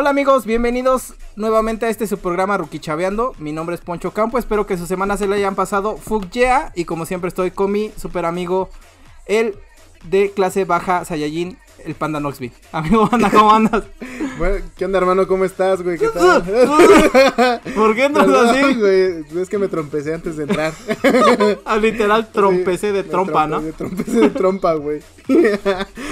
Hola 0.00 0.10
amigos, 0.10 0.46
bienvenidos 0.46 1.14
nuevamente 1.34 1.84
a 1.84 1.88
este 1.88 2.06
su 2.06 2.18
programa 2.18 2.56
Ruki 2.56 2.78
Chaveando. 2.78 3.34
Mi 3.40 3.50
nombre 3.50 3.74
es 3.74 3.80
Poncho 3.80 4.12
Campo, 4.12 4.38
espero 4.38 4.64
que 4.64 4.78
su 4.78 4.86
semana 4.86 5.16
se 5.16 5.26
le 5.26 5.34
hayan 5.34 5.56
pasado 5.56 5.96
fugyea 5.96 6.70
y 6.76 6.84
como 6.84 7.04
siempre 7.04 7.26
estoy 7.26 7.50
con 7.50 7.72
mi 7.72 7.90
super 7.96 8.24
amigo, 8.24 8.70
el 9.26 9.56
de 10.04 10.30
clase 10.30 10.64
baja 10.64 11.04
Saiyajin, 11.04 11.58
el 11.88 11.94
Panda 11.96 12.20
Noxby. 12.20 12.52
Amigo, 12.72 13.08
anda, 13.10 13.30
¿cómo 13.30 13.52
andas? 13.52 13.84
Bueno, 14.38 14.64
¿qué 14.76 14.84
onda, 14.84 14.98
hermano? 14.98 15.26
¿Cómo 15.26 15.44
estás, 15.44 15.82
güey? 15.82 15.98
¿Qué 15.98 16.08
tal? 16.14 16.42
¿Por 17.74 17.94
qué 17.94 18.04
andas 18.04 18.24
Perdón, 18.26 18.48
así? 18.48 18.74
güey. 18.74 19.42
Es 19.42 19.48
que 19.48 19.58
me 19.58 19.68
trompecé 19.68 20.14
antes 20.14 20.36
de 20.36 20.44
entrar. 20.44 20.72
Ah, 21.64 21.76
literal, 21.76 22.30
trompecé 22.32 22.88
Sí, 22.88 22.92
de 22.92 23.02
trompa, 23.04 23.46
trompe- 23.46 23.50
¿no? 23.50 23.60
Me 23.62 23.72
trompecé 23.72 24.20
de 24.20 24.30
trompa, 24.30 24.74
güey. 24.74 25.00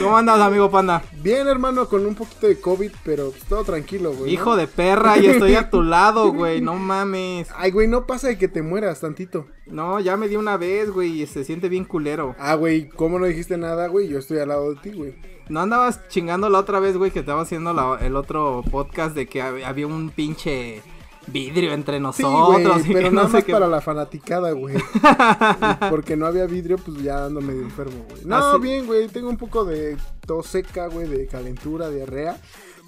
¿Cómo 0.02 0.16
andas, 0.16 0.40
amigo 0.40 0.70
Panda? 0.70 1.02
Bien, 1.22 1.46
hermano, 1.46 1.88
con 1.88 2.04
un 2.04 2.14
poquito 2.14 2.46
de 2.46 2.60
COVID, 2.60 2.90
pero 3.04 3.30
pues, 3.30 3.44
todo 3.44 3.64
tranquilo, 3.64 4.10
güey. 4.12 4.22
¿no? 4.22 4.28
Hijo 4.28 4.56
de 4.56 4.66
perra, 4.66 5.18
y 5.18 5.26
estoy 5.26 5.54
a 5.54 5.70
tu 5.70 5.82
lado, 5.82 6.32
güey, 6.32 6.60
no 6.60 6.74
mames. 6.74 7.48
Ay, 7.56 7.70
güey, 7.70 7.88
no 7.88 8.06
pasa 8.06 8.28
de 8.28 8.38
que 8.38 8.48
te 8.48 8.62
mueras 8.62 9.00
tantito. 9.00 9.46
No, 9.66 10.00
ya 10.00 10.16
me 10.16 10.28
di 10.28 10.36
una 10.36 10.56
vez, 10.56 10.90
güey, 10.90 11.22
y 11.22 11.26
se 11.26 11.44
siente 11.44 11.68
bien 11.68 11.84
culero. 11.84 12.34
Ah, 12.38 12.54
güey, 12.54 12.88
¿cómo 12.88 13.18
no 13.18 13.26
dijiste 13.26 13.56
nada, 13.56 13.86
güey? 13.88 14.08
Yo 14.08 14.18
estoy 14.18 14.38
al 14.38 14.48
lado 14.48 14.70
de 14.74 14.80
ti, 14.80 14.90
güey. 14.96 15.14
No 15.48 15.60
andabas 15.60 16.06
chingando 16.08 16.48
la 16.48 16.58
otra 16.58 16.80
vez, 16.80 16.96
güey, 16.96 17.10
que 17.10 17.20
estaba 17.20 17.42
haciendo 17.42 17.72
la- 17.72 17.98
el 18.00 18.16
otro 18.16 18.62
podcast 18.70 19.14
de 19.14 19.26
que 19.28 19.42
hab- 19.42 19.64
había 19.64 19.86
un 19.86 20.10
pinche 20.10 20.82
vidrio 21.28 21.72
entre 21.72 21.98
nosotros. 22.00 22.82
pero 22.86 23.08
que 23.08 23.10
no 23.10 23.16
nada 23.16 23.28
sé 23.28 23.34
más 23.34 23.44
qué. 23.44 23.52
para 23.52 23.66
la 23.68 23.80
fanaticada, 23.80 24.52
güey. 24.52 24.76
Porque 25.90 26.16
no 26.16 26.26
había 26.26 26.46
vidrio, 26.46 26.78
pues 26.78 27.02
ya 27.02 27.26
ando 27.26 27.40
medio 27.40 27.62
enfermo, 27.62 28.04
güey. 28.10 28.24
No, 28.24 28.36
Así- 28.36 28.60
bien, 28.60 28.86
güey, 28.86 29.08
tengo 29.08 29.28
un 29.28 29.36
poco 29.36 29.64
de 29.64 29.96
tos 30.26 30.46
seca, 30.46 30.86
güey, 30.88 31.08
de 31.08 31.26
calentura, 31.26 31.90
diarrea. 31.90 32.36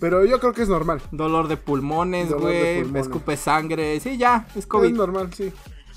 Pero 0.00 0.24
yo 0.24 0.38
creo 0.38 0.52
que 0.52 0.62
es 0.62 0.68
normal. 0.68 1.00
Dolor 1.10 1.48
de 1.48 1.56
pulmones, 1.56 2.32
güey, 2.32 2.84
escupe 2.96 3.36
sangre. 3.36 3.98
Sí, 4.00 4.16
ya, 4.16 4.46
es 4.50 4.58
Es 4.58 4.66
COVID. 4.66 4.92
normal, 4.94 5.30
sí. 5.34 5.52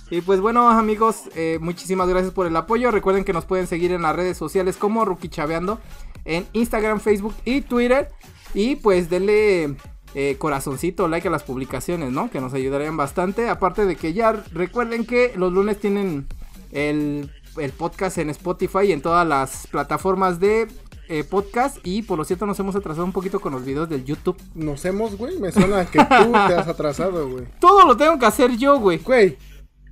Y 0.09 0.21
pues 0.21 0.41
bueno, 0.41 0.69
amigos, 0.69 1.21
eh, 1.35 1.57
muchísimas 1.61 2.09
gracias 2.09 2.33
por 2.33 2.45
el 2.47 2.55
apoyo. 2.55 2.91
Recuerden 2.91 3.23
que 3.23 3.31
nos 3.31 3.45
pueden 3.45 3.67
seguir 3.67 3.91
en 3.91 4.01
las 4.01 4.15
redes 4.15 4.37
sociales 4.37 4.75
como 4.75 5.05
Rookie 5.05 5.29
Chaveando 5.29 5.79
en 6.25 6.45
Instagram, 6.53 6.99
Facebook 6.99 7.35
y 7.45 7.61
Twitter. 7.61 8.09
Y 8.53 8.75
pues 8.75 9.09
denle 9.09 9.75
eh, 10.13 10.35
corazoncito, 10.37 11.07
like 11.07 11.27
a 11.27 11.31
las 11.31 11.43
publicaciones, 11.43 12.11
¿no? 12.11 12.29
Que 12.29 12.41
nos 12.41 12.53
ayudarían 12.53 12.97
bastante. 12.97 13.49
Aparte 13.49 13.85
de 13.85 13.95
que 13.95 14.13
ya 14.13 14.31
recuerden 14.51 15.05
que 15.05 15.33
los 15.35 15.53
lunes 15.53 15.79
tienen 15.79 16.27
el, 16.71 17.31
el 17.57 17.71
podcast 17.71 18.17
en 18.17 18.29
Spotify 18.29 18.87
y 18.87 18.91
en 18.91 19.01
todas 19.01 19.27
las 19.27 19.67
plataformas 19.67 20.39
de 20.39 20.67
eh, 21.11 21.25
podcast. 21.25 21.77
Y 21.83 22.03
por 22.03 22.17
lo 22.17 22.23
cierto 22.23 22.45
nos 22.45 22.57
hemos 22.59 22.75
atrasado 22.75 23.05
un 23.05 23.11
poquito 23.11 23.41
con 23.41 23.51
los 23.51 23.65
videos 23.65 23.89
del 23.89 24.05
YouTube. 24.05 24.37
Nos 24.55 24.83
hemos, 24.85 25.17
güey, 25.17 25.39
me 25.39 25.51
suena 25.51 25.85
que 25.85 25.99
tú 25.99 26.31
te 26.31 26.53
has 26.53 26.67
atrasado, 26.69 27.29
güey. 27.29 27.45
Todo 27.59 27.85
lo 27.85 27.97
tengo 27.97 28.17
que 28.17 28.25
hacer 28.25 28.55
yo, 28.57 28.79
güey. 28.79 28.97
Güey, 28.99 29.37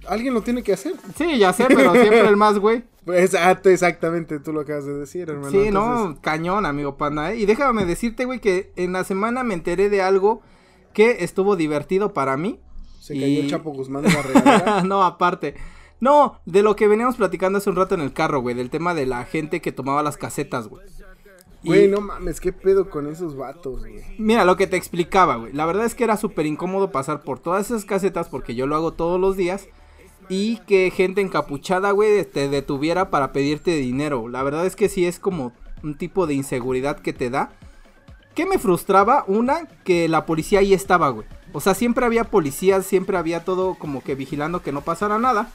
alguien 0.09 0.33
lo 0.33 0.41
tiene 0.41 0.63
que 0.63 0.73
hacer. 0.73 0.93
Sí, 1.15 1.38
ya 1.38 1.53
sé, 1.53 1.65
pero 1.67 1.91
siempre 1.93 2.27
el 2.27 2.38
más, 2.38 2.59
güey. 2.59 2.83
Pues, 3.05 3.31
te- 3.63 3.73
exactamente, 3.73 4.39
tú 4.39 4.53
lo 4.53 4.59
acabas 4.61 4.85
de 4.85 4.93
decir, 4.93 5.29
hermano. 5.29 5.49
Sí, 5.49 5.57
entonces- 5.67 6.15
no, 6.15 6.21
cañón, 6.21 6.67
amigo 6.67 6.95
panda. 6.95 7.31
¿eh? 7.31 7.38
Y 7.38 7.45
déjame 7.47 7.85
decirte, 7.85 8.25
güey, 8.25 8.39
que 8.39 8.71
en 8.75 8.93
la 8.93 9.03
semana 9.03 9.43
me 9.43 9.55
enteré 9.55 9.89
de 9.89 10.03
algo 10.03 10.41
que 10.93 11.23
estuvo 11.23 11.55
divertido 11.55 12.13
para 12.13 12.37
mí. 12.37 12.59
Se 12.99 13.15
cayó 13.15 13.41
el 13.41 13.49
Chapo 13.49 13.71
Guzmán 13.71 14.03
de 14.03 14.11
la 14.13 14.21
regadera. 14.21 14.83
no, 14.85 15.03
aparte. 15.03 15.55
No, 15.99 16.39
de 16.45 16.61
lo 16.61 16.75
que 16.75 16.87
veníamos 16.87 17.15
platicando 17.15 17.57
hace 17.57 17.69
un 17.71 17.77
rato 17.77 17.95
en 17.95 18.02
el 18.02 18.13
carro, 18.13 18.41
güey, 18.41 18.53
del 18.55 18.69
tema 18.69 18.93
de 18.93 19.07
la 19.07 19.23
gente 19.25 19.59
que 19.59 19.71
tomaba 19.71 20.03
las 20.03 20.17
casetas, 20.17 20.67
güey. 20.67 20.85
Y- 21.63 21.67
Güey, 21.67 21.87
no 21.87 21.99
mames, 22.02 22.39
qué 22.39 22.53
pedo 22.53 22.89
con 22.91 23.07
esos 23.07 23.36
vatos, 23.36 23.80
güey. 23.80 24.03
Mira, 24.20 24.45
lo 24.45 24.55
que 24.55 24.67
te 24.67 24.77
explicaba, 24.77 25.37
güey. 25.37 25.52
La 25.53 25.65
verdad 25.65 25.86
es 25.86 25.95
que 25.95 26.03
era 26.03 26.15
súper 26.15 26.45
incómodo 26.45 26.91
pasar 26.91 27.21
por 27.23 27.39
todas 27.39 27.65
esas 27.65 27.86
casetas 27.86 28.30
porque 28.30 28.53
yo 28.55 28.67
lo 28.67 28.76
hago 28.76 28.93
todos 28.93 29.20
los 29.20 29.36
días. 29.36 29.67
Y 30.29 30.57
que 30.67 30.91
gente 30.91 31.21
encapuchada, 31.21 31.91
güey, 31.91 32.23
te 32.23 32.49
detuviera 32.49 33.09
para 33.09 33.33
pedirte 33.33 33.71
dinero. 33.71 34.27
La 34.29 34.43
verdad 34.43 34.65
es 34.65 34.75
que 34.75 34.87
sí 34.87 35.05
es 35.05 35.19
como 35.19 35.53
un 35.83 35.97
tipo 35.97 36.27
de 36.27 36.35
inseguridad 36.35 36.99
que 36.99 37.13
te 37.13 37.29
da. 37.29 37.51
¿Qué 38.35 38.45
me 38.45 38.59
frustraba? 38.59 39.25
Una, 39.27 39.67
que 39.83 40.07
la 40.07 40.25
policía 40.25 40.59
ahí 40.59 40.73
estaba, 40.73 41.09
güey. 41.09 41.27
O 41.51 41.59
sea, 41.59 41.73
siempre 41.73 42.05
había 42.05 42.25
policías, 42.25 42.85
siempre 42.85 43.17
había 43.17 43.43
todo 43.43 43.73
como 43.73 44.03
que 44.03 44.15
vigilando 44.15 44.61
que 44.61 44.71
no 44.71 44.81
pasara 44.81 45.17
nada. 45.17 45.51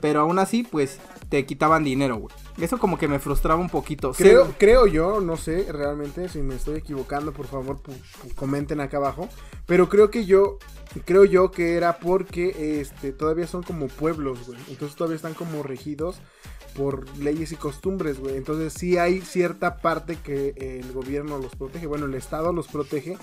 Pero 0.00 0.20
aún 0.20 0.38
así, 0.38 0.62
pues, 0.62 0.98
te 1.30 1.46
quitaban 1.46 1.84
dinero, 1.84 2.16
güey. 2.16 2.34
Eso 2.58 2.78
como 2.78 2.98
que 2.98 3.08
me 3.08 3.18
frustraba 3.18 3.60
un 3.60 3.70
poquito. 3.70 4.12
Creo, 4.12 4.52
creo 4.58 4.86
yo, 4.86 5.20
no 5.20 5.38
sé 5.38 5.66
realmente, 5.72 6.28
si 6.28 6.40
me 6.40 6.56
estoy 6.56 6.76
equivocando, 6.76 7.32
por 7.32 7.46
favor, 7.46 7.80
comenten 8.36 8.80
acá 8.80 8.98
abajo. 8.98 9.28
Pero 9.64 9.88
creo 9.88 10.10
que 10.10 10.26
yo, 10.26 10.58
creo 11.04 11.24
yo 11.24 11.50
que 11.50 11.74
era 11.74 11.98
porque 11.98 12.80
este 12.80 13.12
todavía 13.12 13.46
son 13.46 13.62
como 13.62 13.88
pueblos, 13.88 14.46
güey. 14.46 14.58
Entonces 14.68 14.96
todavía 14.96 15.16
están 15.16 15.34
como 15.34 15.62
regidos 15.62 16.20
por 16.74 17.06
leyes 17.18 17.52
y 17.52 17.56
costumbres, 17.56 18.18
güey. 18.20 18.36
Entonces 18.36 18.72
sí 18.72 18.96
hay 18.98 19.20
cierta 19.20 19.78
parte 19.78 20.16
que 20.16 20.54
el 20.56 20.92
gobierno 20.92 21.38
los 21.38 21.54
protege, 21.56 21.86
bueno, 21.86 22.06
el 22.06 22.14
Estado 22.14 22.52
los 22.52 22.68
protege 22.68 23.16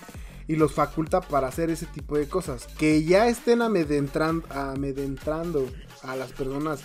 y 0.47 0.55
los 0.55 0.73
faculta 0.73 1.21
para 1.21 1.47
hacer 1.47 1.69
ese 1.69 1.85
tipo 1.87 2.17
de 2.17 2.27
cosas. 2.27 2.67
Que 2.77 3.03
ya 3.03 3.27
estén 3.27 3.59
amedrentran- 3.59 4.43
amedrentando 4.49 5.69
a 6.03 6.15
las 6.15 6.31
personas 6.31 6.81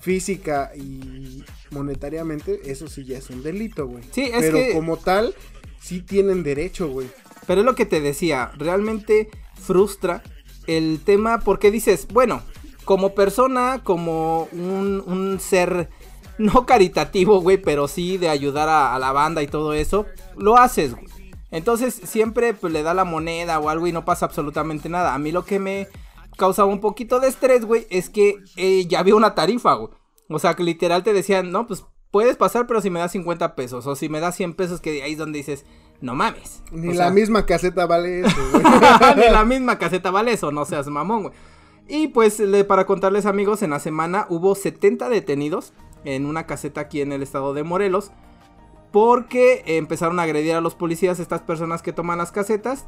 física 0.00 0.72
y 0.76 1.44
monetariamente, 1.70 2.70
eso 2.70 2.88
sí 2.88 3.04
ya 3.04 3.18
es 3.18 3.30
un 3.30 3.42
delito, 3.42 3.86
güey. 3.86 4.04
Sí, 4.10 4.22
es 4.24 4.40
Pero 4.40 4.58
que- 4.58 4.72
como 4.74 4.96
tal, 4.98 5.34
sí 5.80 6.00
tienen 6.02 6.42
derecho, 6.42 6.88
güey. 6.88 7.08
Pero 7.46 7.60
es 7.60 7.64
lo 7.66 7.74
que 7.74 7.86
te 7.86 8.00
decía, 8.00 8.52
realmente 8.56 9.28
frustra 9.64 10.22
el 10.66 11.00
tema 11.04 11.40
porque 11.40 11.70
dices, 11.70 12.06
bueno, 12.12 12.42
como 12.84 13.14
persona, 13.14 13.80
como 13.82 14.48
un, 14.52 15.02
un 15.06 15.40
ser 15.40 15.88
no 16.38 16.66
caritativo, 16.66 17.40
güey, 17.40 17.58
pero 17.58 17.88
sí 17.88 18.18
de 18.18 18.28
ayudar 18.28 18.68
a, 18.68 18.98
la 18.98 19.12
banda 19.12 19.42
y 19.42 19.46
todo 19.46 19.72
eso, 19.72 20.06
lo 20.36 20.56
haces, 20.56 20.94
güey. 20.94 21.06
Entonces 21.50 21.94
siempre 21.94 22.52
pues, 22.52 22.72
le 22.72 22.82
da 22.82 22.94
la 22.94 23.04
moneda 23.04 23.60
o 23.60 23.68
algo 23.68 23.86
y 23.86 23.92
no 23.92 24.04
pasa 24.04 24.26
absolutamente 24.26 24.88
nada. 24.88 25.14
A 25.14 25.18
mí 25.18 25.30
lo 25.30 25.44
que 25.44 25.60
me 25.60 25.88
causaba 26.36 26.68
un 26.68 26.80
poquito 26.80 27.20
de 27.20 27.28
estrés, 27.28 27.64
güey, 27.64 27.86
es 27.90 28.10
que 28.10 28.36
eh, 28.56 28.86
ya 28.88 28.98
había 28.98 29.14
una 29.14 29.36
tarifa, 29.36 29.74
güey. 29.74 29.90
O 30.28 30.38
sea, 30.38 30.54
que 30.54 30.64
literal 30.64 31.04
te 31.04 31.12
decían, 31.12 31.52
no, 31.52 31.66
pues 31.68 31.84
puedes 32.10 32.36
pasar, 32.36 32.66
pero 32.66 32.80
si 32.80 32.90
me 32.90 32.98
das 32.98 33.12
50 33.12 33.54
pesos. 33.54 33.86
O 33.86 33.94
si 33.94 34.08
me 34.08 34.18
das 34.18 34.34
100 34.34 34.54
pesos, 34.54 34.80
que 34.80 35.02
ahí 35.02 35.12
es 35.12 35.18
donde 35.18 35.38
dices, 35.38 35.64
no 36.00 36.14
mames. 36.14 36.62
Ni 36.72 36.88
O 36.88 36.92
la 36.92 36.96
sea, 37.04 37.10
misma 37.10 37.46
caseta 37.46 37.86
vale 37.86 38.20
eso, 38.20 38.36
güey. 38.52 38.64
ni 39.16 39.32
la 39.32 39.44
misma 39.44 39.78
caseta 39.78 40.10
vale 40.10 40.32
eso, 40.32 40.50
no 40.52 40.64
seas 40.64 40.86
mamón, 40.88 41.22
güey. 41.24 41.34
Y 41.88 42.08
pues 42.08 42.38
le- 42.40 42.64
para 42.64 42.86
contarles 42.86 43.26
amigos, 43.26 43.62
en 43.62 43.70
la 43.70 43.78
semana 43.80 44.26
hubo 44.30 44.54
70 44.54 45.08
detenidos 45.08 45.72
en 46.04 46.26
una 46.26 46.46
caseta 46.46 46.80
aquí 46.82 47.00
en 47.00 47.12
el 47.12 47.22
estado 47.22 47.54
de 47.54 47.62
Morelos. 47.62 48.10
Porque 48.92 49.64
empezaron 49.66 50.20
a 50.20 50.22
agredir 50.22 50.54
a 50.54 50.60
los 50.60 50.76
policías 50.76 51.18
estas 51.18 51.40
personas 51.42 51.82
que 51.82 51.92
toman 51.92 52.18
las 52.18 52.30
casetas. 52.30 52.84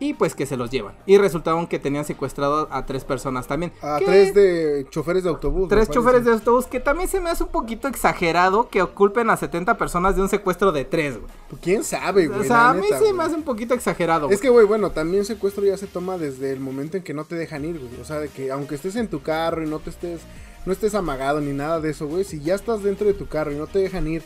Y 0.00 0.14
pues 0.14 0.34
que 0.34 0.46
se 0.46 0.56
los 0.56 0.70
llevan. 0.70 0.94
Y 1.06 1.18
resultaron 1.18 1.66
que 1.68 1.78
tenían 1.78 2.04
secuestrado 2.04 2.66
a 2.72 2.86
tres 2.86 3.04
personas 3.04 3.46
también. 3.46 3.70
A 3.82 3.98
que- 3.98 4.06
tres 4.06 4.34
de 4.34 4.86
choferes 4.90 5.22
de 5.24 5.28
autobús. 5.28 5.68
Tres 5.68 5.88
choferes 5.90 6.24
de 6.24 6.32
autobús 6.32 6.66
que 6.66 6.80
también 6.80 7.08
se 7.08 7.20
me 7.20 7.30
hace 7.30 7.44
un 7.44 7.50
poquito 7.50 7.86
exagerado 7.86 8.68
que 8.70 8.82
oculpen 8.82 9.30
a 9.30 9.36
70 9.36 9.76
personas 9.76 10.16
de 10.16 10.22
un 10.22 10.28
secuestro 10.28 10.72
de 10.72 10.84
tres, 10.84 11.18
güey. 11.20 11.30
Pues, 11.50 11.62
¿Quién 11.62 11.84
sabe, 11.84 12.26
güey? 12.26 12.40
O 12.40 12.44
sea, 12.44 12.70
a 12.70 12.74
mí 12.74 12.80
neta, 12.80 12.96
se 12.96 13.02
güey. 13.04 13.12
me 13.12 13.22
hace 13.24 13.34
un 13.34 13.42
poquito 13.42 13.74
exagerado. 13.74 14.26
güey. 14.26 14.34
Es 14.34 14.40
que, 14.40 14.48
güey, 14.48 14.66
bueno, 14.66 14.90
también 14.90 15.24
secuestro 15.24 15.64
ya 15.64 15.76
se 15.76 15.86
toma 15.86 16.16
desde 16.18 16.50
el 16.50 16.60
momento 16.60 16.96
en 16.96 17.02
que 17.02 17.12
no 17.14 17.24
te 17.24 17.34
dejan 17.34 17.64
ir, 17.64 17.78
güey. 17.78 18.00
O 18.00 18.04
sea, 18.04 18.18
de 18.18 18.28
que 18.28 18.50
aunque 18.50 18.74
estés 18.76 18.96
en 18.96 19.08
tu 19.08 19.22
carro 19.22 19.62
y 19.62 19.68
no 19.68 19.78
te 19.80 19.90
estés, 19.90 20.22
no 20.64 20.72
estés 20.72 20.94
amagado 20.94 21.40
ni 21.40 21.52
nada 21.52 21.78
de 21.80 21.90
eso, 21.90 22.06
güey. 22.06 22.24
Si 22.24 22.40
ya 22.40 22.54
estás 22.54 22.82
dentro 22.82 23.06
de 23.06 23.12
tu 23.14 23.26
carro 23.28 23.52
y 23.52 23.56
no 23.56 23.66
te 23.66 23.78
dejan 23.80 24.06
ir 24.06 24.22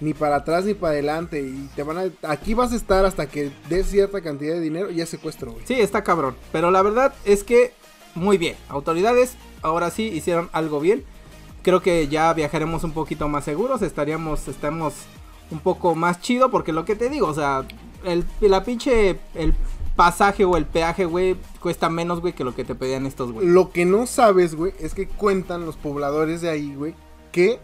ni 0.00 0.14
para 0.14 0.36
atrás 0.36 0.64
ni 0.64 0.74
para 0.74 0.92
adelante 0.92 1.40
y 1.40 1.68
te 1.74 1.82
van 1.82 1.98
a... 1.98 2.30
Aquí 2.30 2.54
vas 2.54 2.72
a 2.72 2.76
estar 2.76 3.04
hasta 3.04 3.26
que 3.26 3.50
des 3.68 3.86
cierta 3.86 4.20
cantidad 4.20 4.54
de 4.54 4.60
dinero 4.60 4.90
y 4.90 4.96
ya 4.96 5.04
es 5.04 5.08
secuestro, 5.08 5.52
güey. 5.52 5.64
Sí, 5.66 5.74
está 5.74 6.04
cabrón. 6.04 6.36
Pero 6.52 6.70
la 6.70 6.82
verdad 6.82 7.14
es 7.24 7.44
que 7.44 7.72
muy 8.14 8.38
bien. 8.38 8.56
Autoridades 8.68 9.36
ahora 9.62 9.90
sí 9.90 10.04
hicieron 10.04 10.50
algo 10.52 10.80
bien. 10.80 11.04
Creo 11.62 11.80
que 11.80 12.08
ya 12.08 12.32
viajaremos 12.32 12.84
un 12.84 12.92
poquito 12.92 13.28
más 13.28 13.44
seguros. 13.44 13.82
Estaríamos, 13.82 14.48
estamos 14.48 14.94
un 15.50 15.60
poco 15.60 15.94
más 15.94 16.20
chido. 16.20 16.50
Porque 16.50 16.72
lo 16.72 16.84
que 16.84 16.94
te 16.94 17.08
digo, 17.08 17.26
o 17.28 17.34
sea, 17.34 17.66
el, 18.04 18.24
la 18.40 18.64
pinche, 18.64 19.18
el 19.34 19.54
pasaje 19.96 20.44
o 20.44 20.56
el 20.56 20.66
peaje, 20.66 21.06
güey, 21.06 21.36
cuesta 21.60 21.88
menos, 21.88 22.20
güey, 22.20 22.34
que 22.34 22.44
lo 22.44 22.54
que 22.54 22.64
te 22.64 22.74
pedían 22.74 23.06
estos, 23.06 23.32
güey. 23.32 23.46
Lo 23.46 23.70
que 23.70 23.84
no 23.84 24.06
sabes, 24.06 24.54
güey, 24.54 24.74
es 24.78 24.94
que 24.94 25.08
cuentan 25.08 25.64
los 25.66 25.76
pobladores 25.76 26.42
de 26.42 26.50
ahí, 26.50 26.74
güey, 26.74 26.94
que 27.32 27.58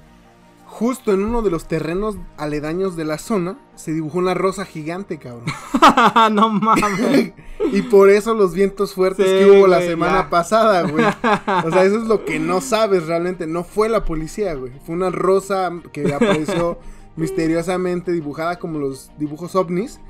justo 0.72 1.12
en 1.12 1.22
uno 1.22 1.42
de 1.42 1.50
los 1.50 1.68
terrenos 1.68 2.16
aledaños 2.38 2.96
de 2.96 3.04
la 3.04 3.18
zona 3.18 3.58
se 3.74 3.92
dibujó 3.92 4.18
una 4.18 4.32
rosa 4.32 4.64
gigante, 4.64 5.18
cabrón. 5.18 5.44
no 6.34 6.48
mames. 6.48 7.32
y 7.72 7.82
por 7.82 8.08
eso 8.08 8.32
los 8.34 8.54
vientos 8.54 8.94
fuertes 8.94 9.26
Sí, 9.26 9.32
que 9.44 9.50
hubo 9.50 9.66
la 9.66 9.82
semana 9.82 10.22
ya. 10.22 10.30
pasada, 10.30 10.82
güey. 10.82 11.04
O 11.04 11.70
sea, 11.70 11.84
eso 11.84 11.98
es 11.98 12.04
lo 12.08 12.24
que 12.24 12.38
no 12.40 12.60
sabes 12.62 13.06
realmente. 13.06 13.46
No 13.46 13.64
fue 13.64 13.88
la 13.90 14.04
policía, 14.04 14.54
güey. 14.54 14.72
Fue 14.86 14.94
una 14.94 15.10
rosa 15.10 15.70
que 15.92 16.12
apareció 16.14 16.78
misteriosamente 17.16 18.10
dibujada 18.10 18.58
como 18.58 18.78
los 18.78 19.10
dibujos 19.18 19.54
ovnis. 19.54 20.00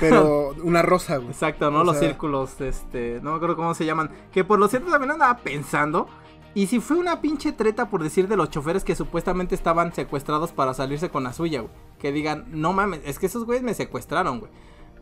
Pero 0.00 0.54
una 0.62 0.82
rosa, 0.82 1.16
güey. 1.16 1.30
Exacto, 1.30 1.70
¿no? 1.70 1.80
O 1.80 1.84
los 1.84 1.96
sea- 1.98 2.08
círculos, 2.08 2.60
este, 2.60 3.20
no 3.22 3.30
me 3.30 3.36
acuerdo 3.36 3.56
cómo 3.56 3.74
se 3.74 3.84
llaman. 3.84 4.10
Que 4.32 4.44
por 4.44 4.58
lo 4.58 4.68
cierto 4.68 4.90
también 4.90 5.12
andaba 5.12 5.38
pensando. 5.38 6.08
Y 6.56 6.68
si 6.68 6.80
fue 6.80 6.96
una 6.96 7.20
pinche 7.20 7.52
treta 7.52 7.90
por 7.90 8.02
decir 8.02 8.28
de 8.28 8.36
los 8.38 8.48
choferes 8.48 8.82
que 8.82 8.94
supuestamente 8.96 9.54
estaban 9.54 9.92
secuestrados 9.92 10.52
para 10.52 10.72
salirse 10.72 11.10
con 11.10 11.22
la 11.22 11.34
suya, 11.34 11.60
güey. 11.60 11.72
Que 11.98 12.12
digan, 12.12 12.46
no 12.50 12.72
mames, 12.72 13.00
es 13.04 13.18
que 13.18 13.26
esos 13.26 13.44
güeyes 13.44 13.62
me 13.62 13.74
secuestraron, 13.74 14.40
güey. 14.40 14.50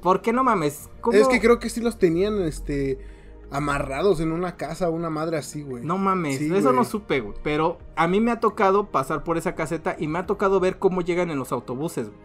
¿Por 0.02 0.20
qué 0.20 0.32
no 0.32 0.42
mames? 0.42 0.90
¿Cómo? 1.00 1.16
Es 1.16 1.28
que 1.28 1.40
creo 1.40 1.60
que 1.60 1.70
sí 1.70 1.80
los 1.80 1.96
tenían, 1.96 2.42
este, 2.42 2.98
amarrados 3.52 4.18
en 4.18 4.32
una 4.32 4.56
casa, 4.56 4.90
una 4.90 5.10
madre 5.10 5.36
así, 5.38 5.62
güey. 5.62 5.84
No 5.84 5.96
mames, 5.96 6.38
Sí, 6.38 6.52
eso 6.52 6.72
no 6.72 6.82
supe, 6.84 7.20
güey. 7.20 7.34
Pero 7.44 7.78
a 7.94 8.08
mí 8.08 8.18
me 8.18 8.32
ha 8.32 8.40
tocado 8.40 8.86
pasar 8.90 9.22
por 9.22 9.38
esa 9.38 9.54
caseta 9.54 9.94
y 9.96 10.08
me 10.08 10.18
ha 10.18 10.26
tocado 10.26 10.58
ver 10.58 10.80
cómo 10.80 11.02
llegan 11.02 11.30
en 11.30 11.38
los 11.38 11.52
autobuses, 11.52 12.08
güey. 12.08 12.18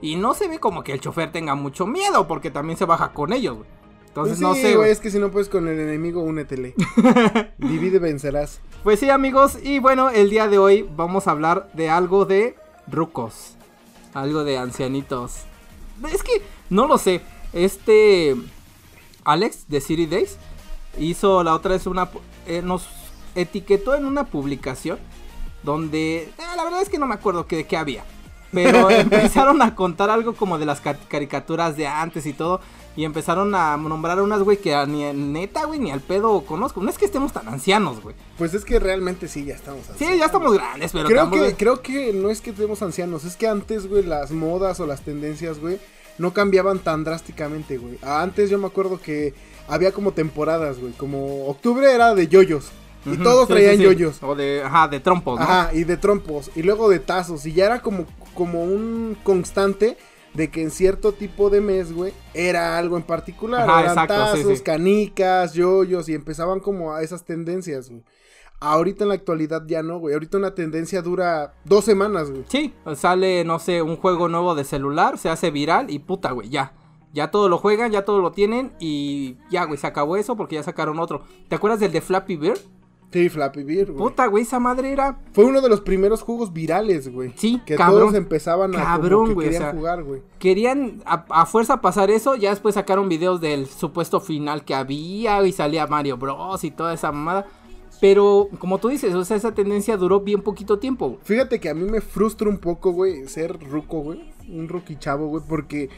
Y 0.00 0.14
no 0.14 0.32
se 0.34 0.46
ve 0.46 0.60
como 0.60 0.84
que 0.84 0.92
el 0.92 1.00
chofer 1.00 1.32
tenga 1.32 1.56
mucho 1.56 1.88
miedo 1.88 2.28
porque 2.28 2.52
también 2.52 2.78
se 2.78 2.84
baja 2.84 3.12
con 3.12 3.32
ellos, 3.32 3.56
güey. 3.56 3.68
Entonces 4.06 4.38
Pues 4.38 4.40
no 4.40 4.54
sí, 4.54 4.60
sé, 4.60 4.66
güey, 4.68 4.76
güey. 4.76 4.90
es 4.92 5.00
que 5.00 5.10
si 5.10 5.18
no 5.18 5.30
puedes 5.32 5.48
con 5.48 5.66
el 5.68 5.78
enemigo, 5.80 6.22
únetele. 6.22 6.74
Divide, 7.58 7.98
vencerás. 7.98 8.60
Pues 8.86 9.00
sí, 9.00 9.10
amigos, 9.10 9.58
y 9.64 9.80
bueno, 9.80 10.10
el 10.10 10.30
día 10.30 10.46
de 10.46 10.58
hoy 10.58 10.88
vamos 10.94 11.26
a 11.26 11.32
hablar 11.32 11.68
de 11.72 11.90
algo 11.90 12.24
de 12.24 12.54
rucos. 12.86 13.56
Algo 14.14 14.44
de 14.44 14.58
ancianitos. 14.58 15.38
Es 16.12 16.22
que, 16.22 16.40
no 16.70 16.86
lo 16.86 16.96
sé. 16.96 17.20
Este. 17.52 18.36
Alex 19.24 19.64
de 19.68 19.80
City 19.80 20.06
Days 20.06 20.36
hizo 21.00 21.42
la 21.42 21.54
otra 21.56 21.72
vez 21.72 21.88
una. 21.88 22.08
eh, 22.46 22.62
nos 22.62 22.86
etiquetó 23.34 23.96
en 23.96 24.04
una 24.06 24.22
publicación. 24.22 25.00
Donde. 25.64 26.18
eh, 26.18 26.32
la 26.56 26.62
verdad 26.62 26.80
es 26.80 26.88
que 26.88 26.98
no 27.00 27.08
me 27.08 27.14
acuerdo 27.16 27.48
que, 27.48 27.56
de 27.56 27.66
qué 27.66 27.76
había. 27.76 28.04
Pero 28.52 28.88
empezaron 28.90 29.62
a 29.62 29.74
contar 29.74 30.10
algo 30.10 30.34
como 30.36 30.58
de 30.58 30.66
las 30.66 30.80
ca- 30.80 30.94
caricaturas 31.08 31.76
de 31.76 31.88
antes 31.88 32.24
y 32.24 32.32
todo. 32.32 32.60
Y 32.96 33.04
empezaron 33.04 33.54
a 33.54 33.76
nombrar 33.76 34.20
unas, 34.22 34.40
güey, 34.42 34.56
que 34.56 34.74
ni 34.86 35.04
neta, 35.12 35.66
güey, 35.66 35.78
ni 35.78 35.90
al 35.90 36.00
pedo 36.00 36.40
conozco. 36.46 36.80
No 36.80 36.88
es 36.88 36.96
que 36.96 37.04
estemos 37.04 37.32
tan 37.32 37.46
ancianos, 37.46 38.00
güey. 38.02 38.16
Pues 38.38 38.54
es 38.54 38.64
que 38.64 38.78
realmente 38.78 39.28
sí, 39.28 39.44
ya 39.44 39.54
estamos 39.54 39.82
Sí, 39.98 40.06
ya 40.18 40.24
estamos 40.24 40.54
grandes, 40.54 40.92
pero 40.92 41.06
creo 41.06 41.22
tampoco- 41.24 41.44
que, 41.44 41.54
creo 41.54 41.82
que 41.82 42.12
no 42.14 42.30
es 42.30 42.40
que 42.40 42.50
estemos 42.50 42.80
ancianos, 42.82 43.24
es 43.24 43.36
que 43.36 43.46
antes, 43.48 43.86
güey, 43.86 44.02
las 44.02 44.30
modas 44.30 44.80
o 44.80 44.86
las 44.86 45.02
tendencias, 45.02 45.60
güey, 45.60 45.78
no 46.16 46.32
cambiaban 46.32 46.78
tan 46.78 47.04
drásticamente, 47.04 47.76
güey. 47.76 47.98
Antes 48.02 48.48
yo 48.48 48.58
me 48.58 48.66
acuerdo 48.66 48.98
que 48.98 49.34
había 49.68 49.92
como 49.92 50.12
temporadas, 50.12 50.78
güey, 50.78 50.92
como 50.94 51.46
octubre 51.48 51.92
era 51.94 52.14
de 52.14 52.28
yoyos. 52.28 52.70
Y 53.04 53.18
todos 53.18 53.46
sí, 53.46 53.52
traían 53.52 53.76
sí. 53.76 53.82
yoyos. 53.84 54.20
O 54.22 54.34
de, 54.34 54.62
ajá, 54.64 54.88
de 54.88 54.98
trompos, 55.00 55.38
¿no? 55.38 55.44
Ajá, 55.44 55.70
y 55.74 55.84
de 55.84 55.96
trompos. 55.96 56.50
Y 56.56 56.62
luego 56.62 56.88
de 56.88 56.98
tazos. 56.98 57.46
Y 57.46 57.52
ya 57.52 57.66
era 57.66 57.80
como, 57.80 58.04
como 58.34 58.64
un 58.64 59.16
constante 59.22 59.96
de 60.36 60.50
que 60.50 60.62
en 60.62 60.70
cierto 60.70 61.12
tipo 61.12 61.50
de 61.50 61.60
mes, 61.60 61.92
güey, 61.92 62.12
era 62.34 62.76
algo 62.78 62.96
en 62.96 63.02
particular. 63.02 63.62
Ajá, 63.68 63.80
Eran 63.80 63.92
exacto, 63.92 64.14
sí, 64.14 64.42
tazos, 64.42 64.58
sí. 64.58 64.64
canicas, 64.64 65.54
yoyos. 65.54 66.08
Y 66.08 66.14
empezaban 66.14 66.60
como 66.60 66.94
a 66.94 67.02
esas 67.02 67.24
tendencias, 67.24 67.88
güey. 67.88 68.02
Ahorita 68.60 69.04
en 69.04 69.08
la 69.08 69.14
actualidad 69.14 69.64
ya 69.66 69.82
no, 69.82 69.98
güey. 69.98 70.14
Ahorita 70.14 70.38
una 70.38 70.54
tendencia 70.54 71.02
dura 71.02 71.54
dos 71.64 71.84
semanas, 71.84 72.30
güey. 72.30 72.44
Sí, 72.48 72.74
sale, 72.94 73.44
no 73.44 73.58
sé, 73.58 73.82
un 73.82 73.96
juego 73.96 74.28
nuevo 74.28 74.54
de 74.54 74.64
celular, 74.64 75.18
se 75.18 75.28
hace 75.28 75.50
viral 75.50 75.90
y 75.90 75.98
puta, 75.98 76.32
güey, 76.32 76.48
ya. 76.48 76.72
Ya 77.12 77.30
todo 77.30 77.48
lo 77.48 77.56
juegan, 77.56 77.92
ya 77.92 78.04
todo 78.04 78.20
lo 78.20 78.32
tienen 78.32 78.72
y 78.78 79.36
ya, 79.50 79.64
güey, 79.64 79.78
se 79.78 79.86
acabó 79.86 80.16
eso 80.16 80.36
porque 80.36 80.56
ya 80.56 80.62
sacaron 80.62 80.98
otro. 80.98 81.24
¿Te 81.48 81.56
acuerdas 81.56 81.80
del 81.80 81.92
de 81.92 82.02
Flappy 82.02 82.36
Bird? 82.36 82.58
Sí, 83.12 83.28
Flappy 83.28 83.62
Beer, 83.62 83.92
güey. 83.92 83.98
Puta, 84.10 84.26
güey, 84.26 84.42
esa 84.42 84.58
madre 84.58 84.92
era... 84.92 85.18
Fue 85.32 85.44
uno 85.44 85.60
de 85.62 85.68
los 85.68 85.80
primeros 85.80 86.22
juegos 86.22 86.52
virales, 86.52 87.10
güey. 87.10 87.32
Sí, 87.36 87.62
Que 87.64 87.76
cabrón. 87.76 88.00
todos 88.00 88.14
empezaban 88.14 88.70
a 88.74 88.78
como 88.78 88.84
Cabrón, 88.84 89.26
que 89.28 89.34
güey, 89.34 89.46
o 89.46 89.50
querían 89.50 89.62
sea, 89.62 89.72
jugar, 89.72 90.02
güey. 90.02 90.22
Querían 90.38 91.02
a, 91.06 91.24
a 91.30 91.46
fuerza 91.46 91.80
pasar 91.80 92.10
eso, 92.10 92.34
ya 92.36 92.50
después 92.50 92.74
sacaron 92.74 93.08
videos 93.08 93.40
del 93.40 93.66
supuesto 93.66 94.20
final 94.20 94.64
que 94.64 94.74
había 94.74 95.42
y 95.46 95.52
salía 95.52 95.86
Mario 95.86 96.18
Bros 96.18 96.62
y 96.64 96.70
toda 96.70 96.92
esa 96.92 97.10
mamada. 97.12 97.46
Pero, 98.00 98.48
como 98.58 98.76
tú 98.78 98.88
dices, 98.88 99.14
o 99.14 99.24
sea, 99.24 99.38
esa 99.38 99.54
tendencia 99.54 99.96
duró 99.96 100.20
bien 100.20 100.42
poquito 100.42 100.78
tiempo. 100.78 101.08
güey. 101.08 101.20
Fíjate 101.22 101.58
que 101.60 101.70
a 101.70 101.74
mí 101.74 101.88
me 101.90 102.02
frustra 102.02 102.48
un 102.48 102.58
poco, 102.58 102.90
güey, 102.90 103.26
ser 103.28 103.58
ruco, 103.70 104.00
güey. 104.00 104.30
Un 104.48 104.68
ruqui 104.68 104.96
chavo, 104.96 105.28
güey, 105.28 105.42
porque 105.48 105.88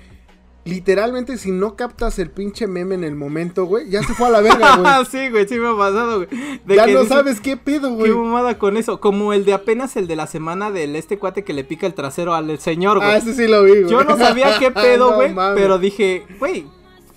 literalmente 0.69 1.38
si 1.38 1.50
no 1.50 1.75
captas 1.76 2.19
el 2.19 2.31
pinche 2.31 2.67
meme 2.67 2.94
en 2.94 3.05
el 3.05 3.15
momento, 3.17 3.65
güey, 3.65 3.88
ya 3.91 4.03
se 4.03 4.15
fue 4.15 4.26
a 4.26 4.31
la 4.31 4.41
verga, 4.41 4.76
güey. 4.76 5.05
sí, 5.11 5.31
güey, 5.31 5.49
sí 5.49 5.59
me 5.59 5.69
ha 5.69 5.76
pasado, 5.76 6.17
güey. 6.26 6.29
De 6.67 6.76
ya 6.76 6.85
que 6.85 6.93
no 6.94 7.05
sabes 7.05 7.41
qué 7.41 7.56
pedo, 7.56 7.88
Qué 7.91 7.94
güey. 7.94 8.12
mamada 8.12 8.59
con 8.59 8.76
eso. 8.76 9.00
Como 9.00 9.32
el 9.32 9.44
de 9.44 9.55
apenas 9.55 9.97
el 9.97 10.06
de 10.06 10.17
la 10.17 10.26
semana 10.26 10.70
del 10.70 10.94
este 10.97 11.19
cuate 11.19 11.44
que 11.44 11.53
le 11.53 11.65
pica 11.65 11.87
el 11.87 11.94
trasero 11.94 12.35
al 12.35 12.59
señor, 12.59 12.99
güey. 12.99 13.11
Ah, 13.11 13.17
ese 13.17 13.35
sí 13.35 13.47
lo 13.47 13.65
vi, 13.65 13.70
güey. 13.81 13.88
Yo 13.88 14.05
no 14.05 14.17
sabía 14.19 14.59
qué 14.59 14.70
pedo, 14.70 15.15
güey. 15.15 15.35
pero 15.55 15.79
dije, 15.79 16.25
güey, 16.38 16.67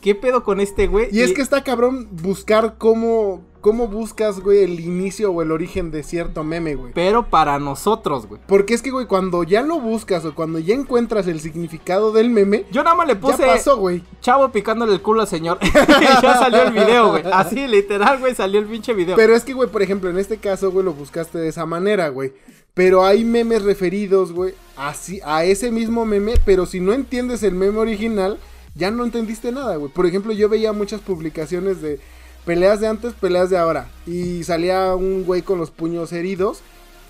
¿qué 0.02 0.16
pedo 0.16 0.44
con 0.44 0.60
este 0.60 0.88
güey? 0.88 1.10
Y 1.12 1.22
es 1.22 1.34
que 1.34 1.42
está 1.42 1.64
cabrón 1.64 2.08
buscar 2.12 2.76
cómo, 2.78 3.44
cómo 3.62 3.88
buscas, 3.88 4.40
güey, 4.40 4.64
el 4.64 4.80
inicio 4.80 5.32
o 5.32 5.42
el 5.42 5.52
origen 5.52 5.92
de 5.92 6.04
cierto 6.04 6.44
meme, 6.44 6.76
güey. 6.76 6.92
Pero 6.94 7.30
para 7.30 7.60
nosotros, 7.60 8.28
güey. 8.28 8.42
Porque 8.48 8.74
es 8.74 8.82
que, 8.82 8.92
güey, 8.92 9.06
cuando 9.06 9.44
ya 9.44 9.62
lo 9.62 9.80
buscas 9.80 10.26
o 10.26 10.36
cuando 10.36 10.60
ya 10.60 10.74
encuentras 10.74 11.28
el 11.28 11.40
significado 11.40 12.12
del 12.12 12.30
meme, 12.30 12.66
Yo 12.72 12.84
nada 12.84 12.96
más 12.96 13.08
le 13.08 13.16
puse 13.16 13.44
ya 13.44 13.54
pasó, 13.54 13.78
güey. 13.78 14.04
chavo 14.20 14.52
picándole 14.52 14.94
el 14.94 15.02
culo 15.02 15.22
al 15.22 15.28
señor. 15.28 15.60
ya 16.22 16.38
salió 16.40 16.64
el 16.64 16.74
video, 16.74 17.12
güey. 17.12 17.24
Así, 17.32 17.68
literal, 17.68 18.20
güey, 18.20 18.36
salió 18.36 18.60
el 18.60 18.66
pinche 18.66 18.94
video. 18.94 19.16
Pero 19.16 19.36
es 19.36 19.44
que, 19.44 19.54
güey, 19.54 19.70
por 19.70 19.82
ejemplo, 19.82 20.10
en 20.10 20.18
este 20.18 20.38
caso, 20.38 20.72
güey, 20.72 20.84
lo 20.84 20.94
buscaste 20.94 21.38
de 21.38 21.48
esa 21.48 21.66
manera, 21.66 22.10
güey. 22.10 22.34
Pero 22.74 23.06
hay 23.06 23.26
memes 23.26 23.64
referidos, 23.64 24.32
güey, 24.32 24.54
así, 24.78 25.20
a 25.26 25.44
ese 25.44 25.72
mismo 25.72 26.06
meme, 26.06 26.36
pero 26.46 26.66
si 26.66 26.80
no 26.80 26.94
entiendes 26.94 27.44
el 27.44 27.54
meme 27.54 27.80
original, 27.80 28.40
ya 28.76 28.92
no 28.92 29.04
entendiste 29.04 29.52
nada, 29.52 29.76
güey. 29.76 29.92
Por 29.92 30.06
ejemplo, 30.06 30.32
yo 30.32 30.48
veía 30.48 30.72
muchas 30.72 31.02
publicaciones 31.02 31.82
de 31.82 32.00
peleas 32.46 32.80
de 32.80 32.88
antes, 32.88 33.14
peleas 33.14 33.50
de 33.50 33.58
ahora. 33.58 33.88
Y 34.06 34.44
salía 34.44 34.96
un 34.96 35.24
güey 35.24 35.42
con 35.42 35.58
los 35.60 35.72
puños 35.72 36.12
heridos. 36.14 36.62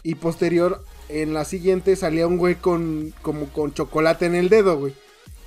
Y 0.03 0.15
posterior, 0.15 0.83
en 1.09 1.33
la 1.33 1.45
siguiente, 1.45 1.95
salía 1.95 2.25
un 2.27 2.37
güey 2.37 2.55
con, 2.55 3.13
como 3.21 3.47
con 3.49 3.73
chocolate 3.73 4.25
en 4.25 4.35
el 4.35 4.49
dedo, 4.49 4.77
güey. 4.77 4.93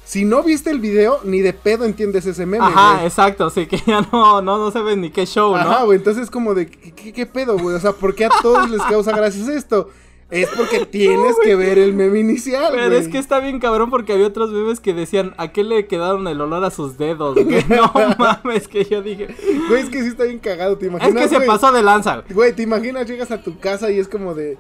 Si 0.05 0.25
no 0.27 0.43
viste 0.43 0.71
el 0.71 0.81
video, 0.81 1.21
ni 1.25 1.41
de 1.41 1.55
pedo 1.55 1.87
entiendes 1.87 2.27
ese 2.27 2.45
meme, 2.45 2.65
Ajá, 2.67 2.95
güey. 2.97 3.07
exacto, 3.07 3.49
sí, 3.49 3.67
que 3.67 3.79
ya 3.87 4.03
no, 4.13 4.43
no, 4.43 4.59
no 4.59 4.71
sabes 4.71 4.99
ni 4.99 5.11
qué 5.11 5.25
show, 5.27 5.53
¿no? 5.53 5.57
Ajá, 5.63 5.85
güey, 5.85 5.97
entonces 5.99 6.31
como 6.31 6.55
de, 6.55 6.67
¿qué, 6.69 6.93
qué- 6.93 7.13
qué 7.15 7.25
pedo, 7.27 7.59
güey? 7.59 7.75
O 7.75 7.81
sea, 7.81 7.93
¿por 7.93 8.15
qué 8.15 8.27
a 8.27 8.31
todos 8.43 8.69
les 8.71 8.83
causa 8.83 9.13
gracias 9.17 9.49
esto? 9.49 9.89
Es 10.31 10.49
porque 10.57 10.87
tienes 10.91 11.37
que 11.43 11.55
ver 11.55 11.79
el 11.79 11.93
meme 11.93 12.21
inicial, 12.21 12.73
Pero 12.73 12.95
es 12.95 13.09
que 13.09 13.19
está 13.19 13.41
bien 13.41 13.61
cabrón 13.61 13.91
porque 13.91 14.13
había 14.13 14.27
otros 14.27 14.51
memes 14.51 14.81
que 14.81 14.95
decían, 14.95 15.35
¿a 15.37 15.53
qué 15.53 15.65
le 15.65 15.87
quedaron 15.87 16.27
el 16.29 16.41
olor 16.41 16.65
a 16.65 16.71
sus 16.71 16.99
dedos? 16.99 17.37
no 17.69 17.93
mames, 18.19 18.69
que 18.69 18.85
yo 18.85 19.03
dije. 19.03 19.29
Güey, 19.69 19.83
es 19.83 19.91
que 19.91 20.03
sí 20.03 20.09
está 20.09 20.25
bien 20.25 20.39
cagado, 20.39 20.77
¿te 20.77 20.87
Es 20.87 20.93
imaginas, 20.93 21.23
que 21.23 21.29
se 21.29 21.41
pasó 21.43 21.73
de 21.73 21.83
lanza. 21.83 22.23
güey. 22.31 22.53
¿te 22.53 22.63
imaginas? 22.63 23.07
Llegas 23.07 23.31
a 23.31 23.43
tu 23.43 23.59
casa 23.59 23.91
y 23.91 23.99
es 23.99 24.09
como 24.09 24.35
de... 24.35 24.59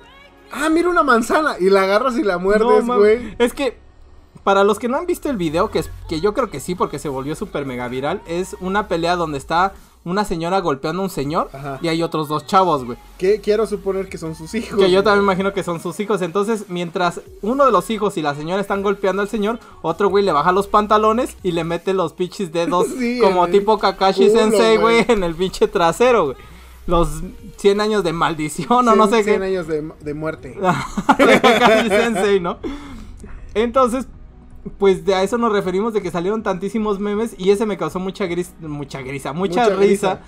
Ah, 0.52 0.68
mira 0.68 0.88
una 0.88 1.02
manzana. 1.02 1.56
Y 1.58 1.70
la 1.70 1.82
agarras 1.82 2.16
y 2.16 2.22
la 2.22 2.34
No 2.34 2.40
muerdes, 2.40 2.86
güey. 2.86 3.34
Es 3.38 3.52
que, 3.52 3.76
para 4.44 4.62
los 4.62 4.78
que 4.78 4.88
no 4.88 4.96
han 4.98 5.06
visto 5.06 5.30
el 5.30 5.36
video, 5.36 5.70
que, 5.70 5.80
es, 5.80 5.90
que 6.08 6.20
yo 6.20 6.34
creo 6.34 6.50
que 6.50 6.60
sí, 6.60 6.74
porque 6.74 6.98
se 6.98 7.08
volvió 7.08 7.34
súper 7.34 7.64
mega 7.66 7.88
viral, 7.88 8.20
es 8.26 8.54
una 8.60 8.86
pelea 8.86 9.16
donde 9.16 9.38
está 9.38 9.72
una 10.04 10.24
señora 10.24 10.60
golpeando 10.60 11.00
a 11.00 11.04
un 11.04 11.10
señor 11.10 11.48
Ajá. 11.52 11.78
y 11.80 11.88
hay 11.88 12.02
otros 12.02 12.28
dos 12.28 12.46
chavos, 12.46 12.84
güey. 12.84 12.98
que 13.16 13.40
quiero 13.40 13.66
suponer 13.66 14.08
que 14.08 14.18
son 14.18 14.34
sus 14.34 14.54
hijos. 14.54 14.78
Que 14.78 14.90
yo 14.90 15.02
también 15.02 15.24
imagino 15.24 15.52
que 15.54 15.62
son 15.62 15.80
sus 15.80 15.98
hijos. 16.00 16.20
Entonces, 16.22 16.66
mientras 16.68 17.22
uno 17.40 17.64
de 17.64 17.72
los 17.72 17.88
hijos 17.90 18.16
y 18.18 18.22
la 18.22 18.34
señora 18.34 18.60
están 18.60 18.82
golpeando 18.82 19.22
al 19.22 19.28
señor, 19.28 19.58
otro 19.82 20.08
güey 20.10 20.22
le 20.24 20.32
baja 20.32 20.52
los 20.52 20.66
pantalones 20.66 21.36
y 21.42 21.52
le 21.52 21.64
mete 21.64 21.94
los 21.94 22.12
pinches 22.12 22.52
dedos 22.52 22.86
Sí, 22.98 23.18
como 23.18 23.48
tipo 23.48 23.78
Kakashi 23.78 24.28
culo, 24.28 24.40
Sensei, 24.40 24.76
güey, 24.76 25.04
en 25.08 25.24
el 25.24 25.34
pinche 25.34 25.68
trasero, 25.68 26.24
güey. 26.26 26.36
Los 26.86 27.08
100 27.56 27.80
años 27.80 28.04
de 28.04 28.12
maldición 28.12 28.86
o 28.86 28.94
no 28.94 29.06
sé 29.08 29.24
cien 29.24 29.40
qué. 29.40 29.46
años 29.46 29.66
de, 29.66 29.90
de 30.00 30.12
muerte. 30.14 30.54
Sensei, 31.88 32.40
¿no? 32.40 32.58
Entonces, 33.54 34.06
pues 34.78 35.04
de 35.04 35.14
a 35.14 35.22
eso 35.22 35.38
nos 35.38 35.52
referimos 35.52 35.92
de 35.92 36.02
que 36.02 36.10
salieron 36.10 36.42
tantísimos 36.42 36.98
memes 36.98 37.34
y 37.38 37.50
ese 37.50 37.66
me 37.66 37.76
causó 37.76 37.98
mucha 37.98 38.26
gris, 38.26 38.52
mucha 38.60 39.02
grisa, 39.02 39.32
mucha, 39.32 39.64
Mucha 39.64 39.76
risa. 39.76 39.78
grisa. 39.78 40.20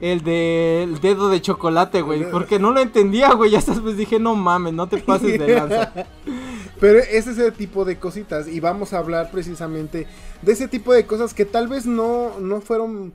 El 0.00 0.22
del 0.24 0.98
dedo 1.00 1.28
de 1.28 1.42
chocolate, 1.42 2.00
güey. 2.00 2.30
Porque 2.30 2.58
no 2.58 2.70
lo 2.70 2.80
entendía, 2.80 3.34
güey. 3.34 3.50
Ya 3.52 3.58
hasta 3.58 3.74
pues 3.74 3.98
dije, 3.98 4.18
no 4.18 4.34
mames, 4.34 4.72
no 4.72 4.88
te 4.88 4.96
pases 4.96 5.38
de 5.38 5.54
lanza. 5.54 5.92
Pero 6.80 6.98
es 7.00 7.26
ese 7.26 7.50
tipo 7.52 7.84
de 7.84 7.98
cositas 7.98 8.48
y 8.48 8.60
vamos 8.60 8.94
a 8.94 8.98
hablar 8.98 9.30
precisamente 9.30 10.06
de 10.40 10.52
ese 10.52 10.68
tipo 10.68 10.94
de 10.94 11.04
cosas 11.04 11.34
que 11.34 11.44
tal 11.44 11.68
vez 11.68 11.84
no, 11.84 12.38
no 12.40 12.62
fueron 12.62 13.12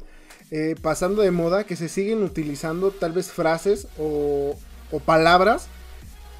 eh, 0.51 0.75
pasando 0.79 1.23
de 1.23 1.31
moda, 1.31 1.63
que 1.63 1.75
se 1.75 1.89
siguen 1.89 2.21
utilizando 2.21 2.91
tal 2.91 3.13
vez 3.13 3.31
frases 3.31 3.87
o, 3.97 4.55
o 4.91 4.99
palabras 4.99 5.67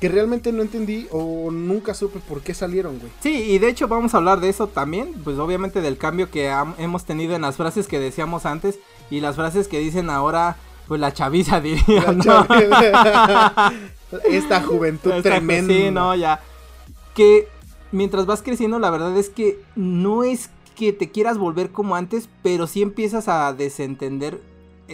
que 0.08 0.14
realmente 0.14 0.52
no 0.52 0.62
entendí 0.62 1.08
o 1.12 1.50
nunca 1.52 1.94
supe 1.94 2.20
por 2.20 2.42
qué 2.42 2.54
salieron, 2.54 3.00
güey. 3.00 3.12
Sí, 3.22 3.34
y 3.52 3.58
de 3.60 3.70
hecho 3.70 3.88
vamos 3.88 4.14
a 4.14 4.18
hablar 4.18 4.40
de 4.40 4.50
eso 4.50 4.68
también. 4.68 5.14
Pues 5.24 5.38
obviamente 5.40 5.82
del 5.82 5.98
cambio 5.98 6.30
que 6.30 6.54
hemos 6.78 7.06
tenido 7.06 7.36
en 7.36 7.42
las 7.42 7.56
frases 7.58 7.88
que 7.88 8.00
decíamos 8.00 8.46
antes 8.46 8.80
y 9.10 9.20
las 9.22 9.36
frases 9.36 9.68
que 9.68 9.80
dicen 9.80 10.10
ahora, 10.10 10.58
pues 10.88 11.00
la 11.02 11.14
chaviza 11.14 11.60
diría, 11.62 12.04
La 12.04 12.12
¿no? 12.12 12.24
chava- 12.24 13.74
Esta 14.30 14.62
juventud 14.62 15.12
tremenda. 15.22 15.74
Sí, 15.74 15.92
no, 15.92 16.16
ya. 16.16 16.42
Que 17.14 17.48
mientras 17.92 18.26
vas 18.26 18.42
creciendo, 18.42 18.80
la 18.80 18.90
verdad 18.92 19.18
es 19.18 19.30
que 19.30 19.60
no 19.76 20.24
es. 20.24 20.50
que 20.76 20.92
te 20.94 21.10
quieras 21.10 21.38
volver 21.38 21.72
como 21.72 21.96
antes, 21.96 22.28
pero 22.44 22.68
sí 22.68 22.82
empiezas 22.82 23.28
a 23.30 23.54
desentender 23.54 24.42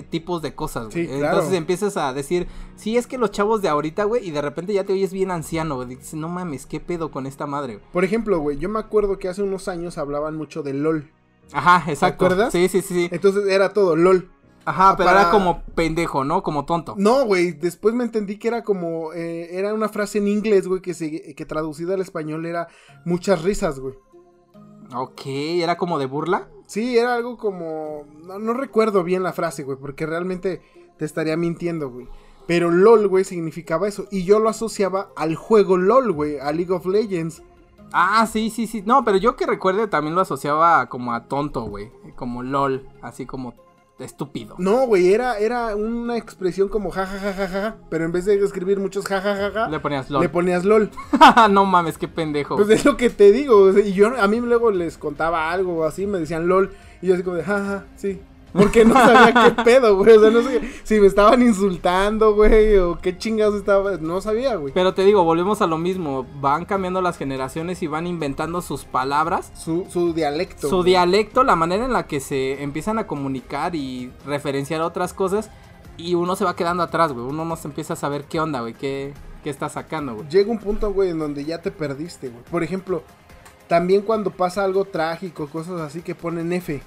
tipos 0.10 0.42
de 0.42 0.56
cosas, 0.56 0.86
güey. 0.90 1.06
Sí, 1.06 1.08
claro. 1.08 1.26
Entonces 1.36 1.54
empiezas 1.58 1.98
a 1.98 2.14
decir, 2.14 2.48
sí, 2.76 2.98
es 2.98 3.08
que 3.08 3.18
los 3.18 3.32
chavos 3.32 3.62
de 3.62 3.70
ahorita, 3.70 4.06
güey, 4.06 4.28
y 4.28 4.32
de 4.32 4.42
repente 4.42 4.74
ya 4.74 4.84
te 4.86 4.94
oyes 4.94 5.12
bien 5.14 5.32
anciano, 5.32 5.76
güey. 5.76 5.88
Dices, 5.90 6.14
no 6.14 6.30
mames, 6.30 6.66
¿qué 6.66 6.80
pedo 6.80 7.12
con 7.12 7.26
esta 7.26 7.46
madre, 7.48 7.76
güey? 7.76 7.86
Por 7.92 8.04
ejemplo, 8.04 8.40
güey, 8.40 8.58
yo 8.58 8.70
me 8.70 8.80
acuerdo 8.80 9.20
que 9.20 9.28
hace 9.28 9.44
unos 9.44 9.68
años 9.68 9.98
hablaban 9.98 10.36
mucho 10.38 10.64
de 10.64 10.74
LOL. 10.74 11.12
Ajá, 11.54 11.84
exacto. 11.92 12.26
acuerdas? 12.26 12.52
Sí, 12.54 12.68
sí, 12.70 12.82
sí, 12.82 12.94
sí. 12.94 13.10
Entonces 13.12 13.48
era 13.50 13.74
todo 13.74 13.96
LOL. 13.96 14.30
Ajá, 14.64 14.96
pero 14.96 15.10
para- 15.10 15.22
era 15.24 15.32
como 15.32 15.64
pendejo, 15.76 16.24
¿no? 16.24 16.44
Como 16.44 16.66
tonto. 16.66 16.94
No, 16.98 17.26
güey, 17.26 17.52
después 17.52 17.96
me 17.96 18.04
entendí 18.04 18.38
que 18.38 18.48
era 18.48 18.64
como, 18.64 19.12
eh, 19.12 19.58
era 19.58 19.74
una 19.74 19.90
frase 19.90 20.20
en 20.20 20.28
inglés, 20.28 20.68
güey, 20.68 20.82
que, 20.82 20.94
se, 20.94 21.34
que 21.34 21.46
traducida 21.46 21.96
al 21.96 22.02
español 22.02 22.46
era 22.46 22.68
muchas 23.04 23.42
risas, 23.42 23.80
güey. 23.80 23.96
Ok, 24.96 25.22
era 25.26 25.78
como 25.78 25.98
de 26.00 26.06
burla. 26.06 26.48
Sí, 26.72 26.98
era 26.98 27.16
algo 27.16 27.36
como, 27.36 28.06
no, 28.24 28.40
no 28.40 28.54
recuerdo 28.54 29.04
bien 29.04 29.24
la 29.24 29.34
frase, 29.34 29.64
güey, 29.64 29.78
porque 29.78 30.06
realmente 30.06 30.62
te 30.96 31.04
estaría 31.04 31.36
mintiendo, 31.36 31.90
güey. 31.90 32.08
Pero 32.48 32.72
LOL, 32.72 33.10
güey, 33.10 33.26
significaba 33.26 33.90
eso. 33.90 34.06
Y 34.10 34.24
yo 34.24 34.40
lo 34.40 34.48
asociaba 34.48 35.10
al 35.18 35.36
juego 35.36 35.76
LOL, 35.76 36.14
güey, 36.14 36.40
a 36.40 36.50
League 36.54 36.72
of 36.72 36.86
Legends. 36.86 37.44
Ah, 37.92 38.26
sí, 38.26 38.50
sí, 38.50 38.68
sí. 38.68 38.84
No, 38.86 39.04
pero 39.04 39.18
yo 39.18 39.36
que 39.36 39.46
recuerde 39.46 39.88
también 39.88 40.16
lo 40.16 40.22
asociaba 40.22 40.88
como 40.88 41.12
a 41.12 41.26
tonto, 41.26 41.64
güey. 41.64 41.92
Como 42.16 42.42
LOL, 42.42 42.88
así 43.02 43.26
como 43.26 43.54
estúpido. 44.06 44.56
No, 44.58 44.86
güey, 44.88 45.14
era, 45.14 45.38
era 45.38 45.76
una 45.76 46.18
expresión 46.18 46.70
como 46.70 46.92
jajajajaja, 46.92 47.76
pero 47.90 48.06
en 48.06 48.12
vez 48.12 48.26
de 48.26 48.36
escribir 48.44 48.80
muchos 48.80 49.06
jajajaja, 49.06 49.70
Le 49.70 49.80
ponías 49.80 50.10
le 50.10 50.14
LOL. 50.20 50.30
ponías 50.30 50.66
LOL. 50.66 50.90
no 51.50 51.66
mames, 51.66 51.98
qué 51.98 52.08
pendejo. 52.08 52.56
Pues 52.56 52.70
es 52.70 52.86
lo 52.86 52.98
que 52.98 53.10
te 53.10 53.32
digo. 53.32 53.78
Y 53.78 53.94
yo 53.94 54.20
a 54.20 54.28
mí 54.28 54.40
luego 54.40 54.72
les 54.72 54.98
contaba 54.98 55.52
algo 55.52 55.86
así, 55.86 56.08
me 56.08 56.20
decían 56.20 56.48
LOL. 56.48 56.72
Y 57.02 57.08
yo 57.08 57.14
así 57.16 57.24
como 57.24 57.38
de, 57.38 57.44
jaja, 57.44 57.86
sí. 57.96 58.22
Porque 58.54 58.84
no 58.86 58.94
sabía 58.94 59.34
qué 59.34 59.64
pedo, 59.64 59.98
güey. 59.98 60.18
O 60.18 60.20
sea, 60.20 60.30
no 60.30 60.42
sé 60.42 60.62
si 60.84 61.00
me 61.00 61.08
estaban 61.08 61.42
insultando, 61.42 62.34
güey, 62.36 62.78
o 62.78 62.98
qué 62.98 63.18
chingados 63.18 63.56
estaba. 63.56 63.98
No 63.98 64.22
sabía, 64.22 64.56
güey. 64.56 64.74
Pero 64.74 64.94
te 64.94 65.04
digo, 65.06 65.24
volvemos 65.24 65.62
a 65.62 65.68
lo 65.68 65.78
mismo. 65.78 66.26
Van 66.40 66.66
cambiando 66.66 67.02
las 67.02 67.18
generaciones 67.18 67.82
y 67.84 67.88
van 67.88 68.08
inventando 68.08 68.62
sus 68.62 68.86
palabras. 68.86 69.52
Su, 69.56 69.86
su 69.90 70.14
dialecto. 70.14 70.68
Su 70.70 70.78
güey. 70.78 70.92
dialecto, 70.92 71.44
la 71.44 71.56
manera 71.56 71.86
en 71.86 71.94
la 71.94 72.08
que 72.08 72.20
se 72.20 72.62
empiezan 72.64 73.00
a 73.00 73.08
comunicar 73.08 73.76
y 73.76 74.12
referenciar 74.26 74.82
otras 74.82 75.14
cosas. 75.14 75.50
Y 75.98 76.16
uno 76.16 76.36
se 76.36 76.46
va 76.46 76.56
quedando 76.56 76.84
atrás, 76.84 77.14
güey. 77.14 77.26
Uno 77.26 77.46
no 77.46 77.56
se 77.56 77.68
empieza 77.68 77.94
a 77.94 77.98
saber 77.98 78.26
qué 78.26 78.40
onda, 78.40 78.62
güey. 78.62 78.74
Qué, 78.74 79.14
qué 79.44 79.50
está 79.50 79.70
sacando, 79.70 80.16
güey. 80.16 80.28
Llega 80.30 80.52
un 80.52 80.60
punto, 80.60 80.92
güey, 80.92 81.10
en 81.10 81.20
donde 81.20 81.46
ya 81.46 81.62
te 81.62 81.72
perdiste, 81.72 82.30
güey. 82.30 82.44
Por 82.50 82.64
ejemplo, 82.64 83.04
también 83.68 84.02
cuando 84.02 84.32
pasa 84.32 84.64
algo 84.64 84.86
trágico, 84.86 85.48
cosas 85.48 85.80
así 85.80 86.02
que 86.02 86.16
ponen 86.16 86.52
F. 86.54 86.82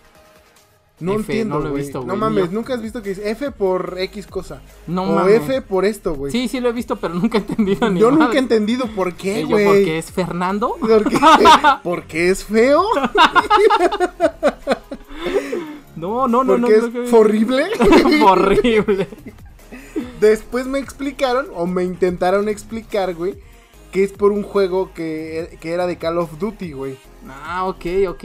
No 1.00 1.12
F, 1.14 1.20
entiendo, 1.22 1.56
no 1.56 1.60
lo 1.60 1.66
he 1.68 1.70
güey. 1.72 1.82
visto, 1.82 1.98
No 2.00 2.04
güey, 2.06 2.18
mames, 2.18 2.44
ni 2.44 2.50
yo. 2.50 2.54
nunca 2.54 2.74
has 2.74 2.80
visto 2.80 3.02
que 3.02 3.08
dice 3.10 3.28
F 3.30 3.50
por 3.50 3.96
X 3.98 4.26
cosa. 4.28 4.62
No 4.86 5.02
o 5.02 5.14
mames. 5.16 5.42
F 5.42 5.60
por 5.62 5.84
esto, 5.84 6.14
güey. 6.14 6.30
Sí, 6.30 6.46
sí 6.48 6.60
lo 6.60 6.68
he 6.68 6.72
visto, 6.72 6.96
pero 6.96 7.14
nunca 7.14 7.38
he 7.38 7.40
entendido 7.40 7.90
ni 7.90 7.98
Yo 8.00 8.10
nunca 8.12 8.34
he 8.34 8.38
entendido 8.38 8.86
por 8.94 9.08
Eh, 9.08 9.14
qué, 9.18 9.40
yo, 9.42 9.48
güey. 9.48 9.64
porque 9.66 9.98
es 9.98 10.12
Fernando. 10.12 10.76
Porque, 10.80 11.18
porque 11.82 12.30
es 12.30 12.44
feo, 12.44 12.84
No, 15.96 16.26
no, 16.28 16.42
no, 16.44 16.58
no. 16.58 16.66
porque 16.68 16.80
no, 16.80 16.86
es 17.04 17.10
no. 17.10 17.16
horrible. 17.18 17.64
horrible. 18.24 19.08
Después 20.20 20.66
me 20.66 20.78
explicaron, 20.78 21.46
o 21.54 21.66
me 21.66 21.84
intentaron 21.84 22.48
explicar, 22.48 23.14
güey, 23.14 23.34
que 23.92 24.02
es 24.04 24.12
por 24.12 24.32
un 24.32 24.42
juego 24.42 24.92
que, 24.92 25.56
que 25.60 25.72
era 25.72 25.86
de 25.86 25.96
Call 25.96 26.18
of 26.18 26.38
Duty, 26.38 26.72
güey. 26.72 26.96
Ah, 27.28 27.64
ok, 27.66 27.84
ok. 28.08 28.24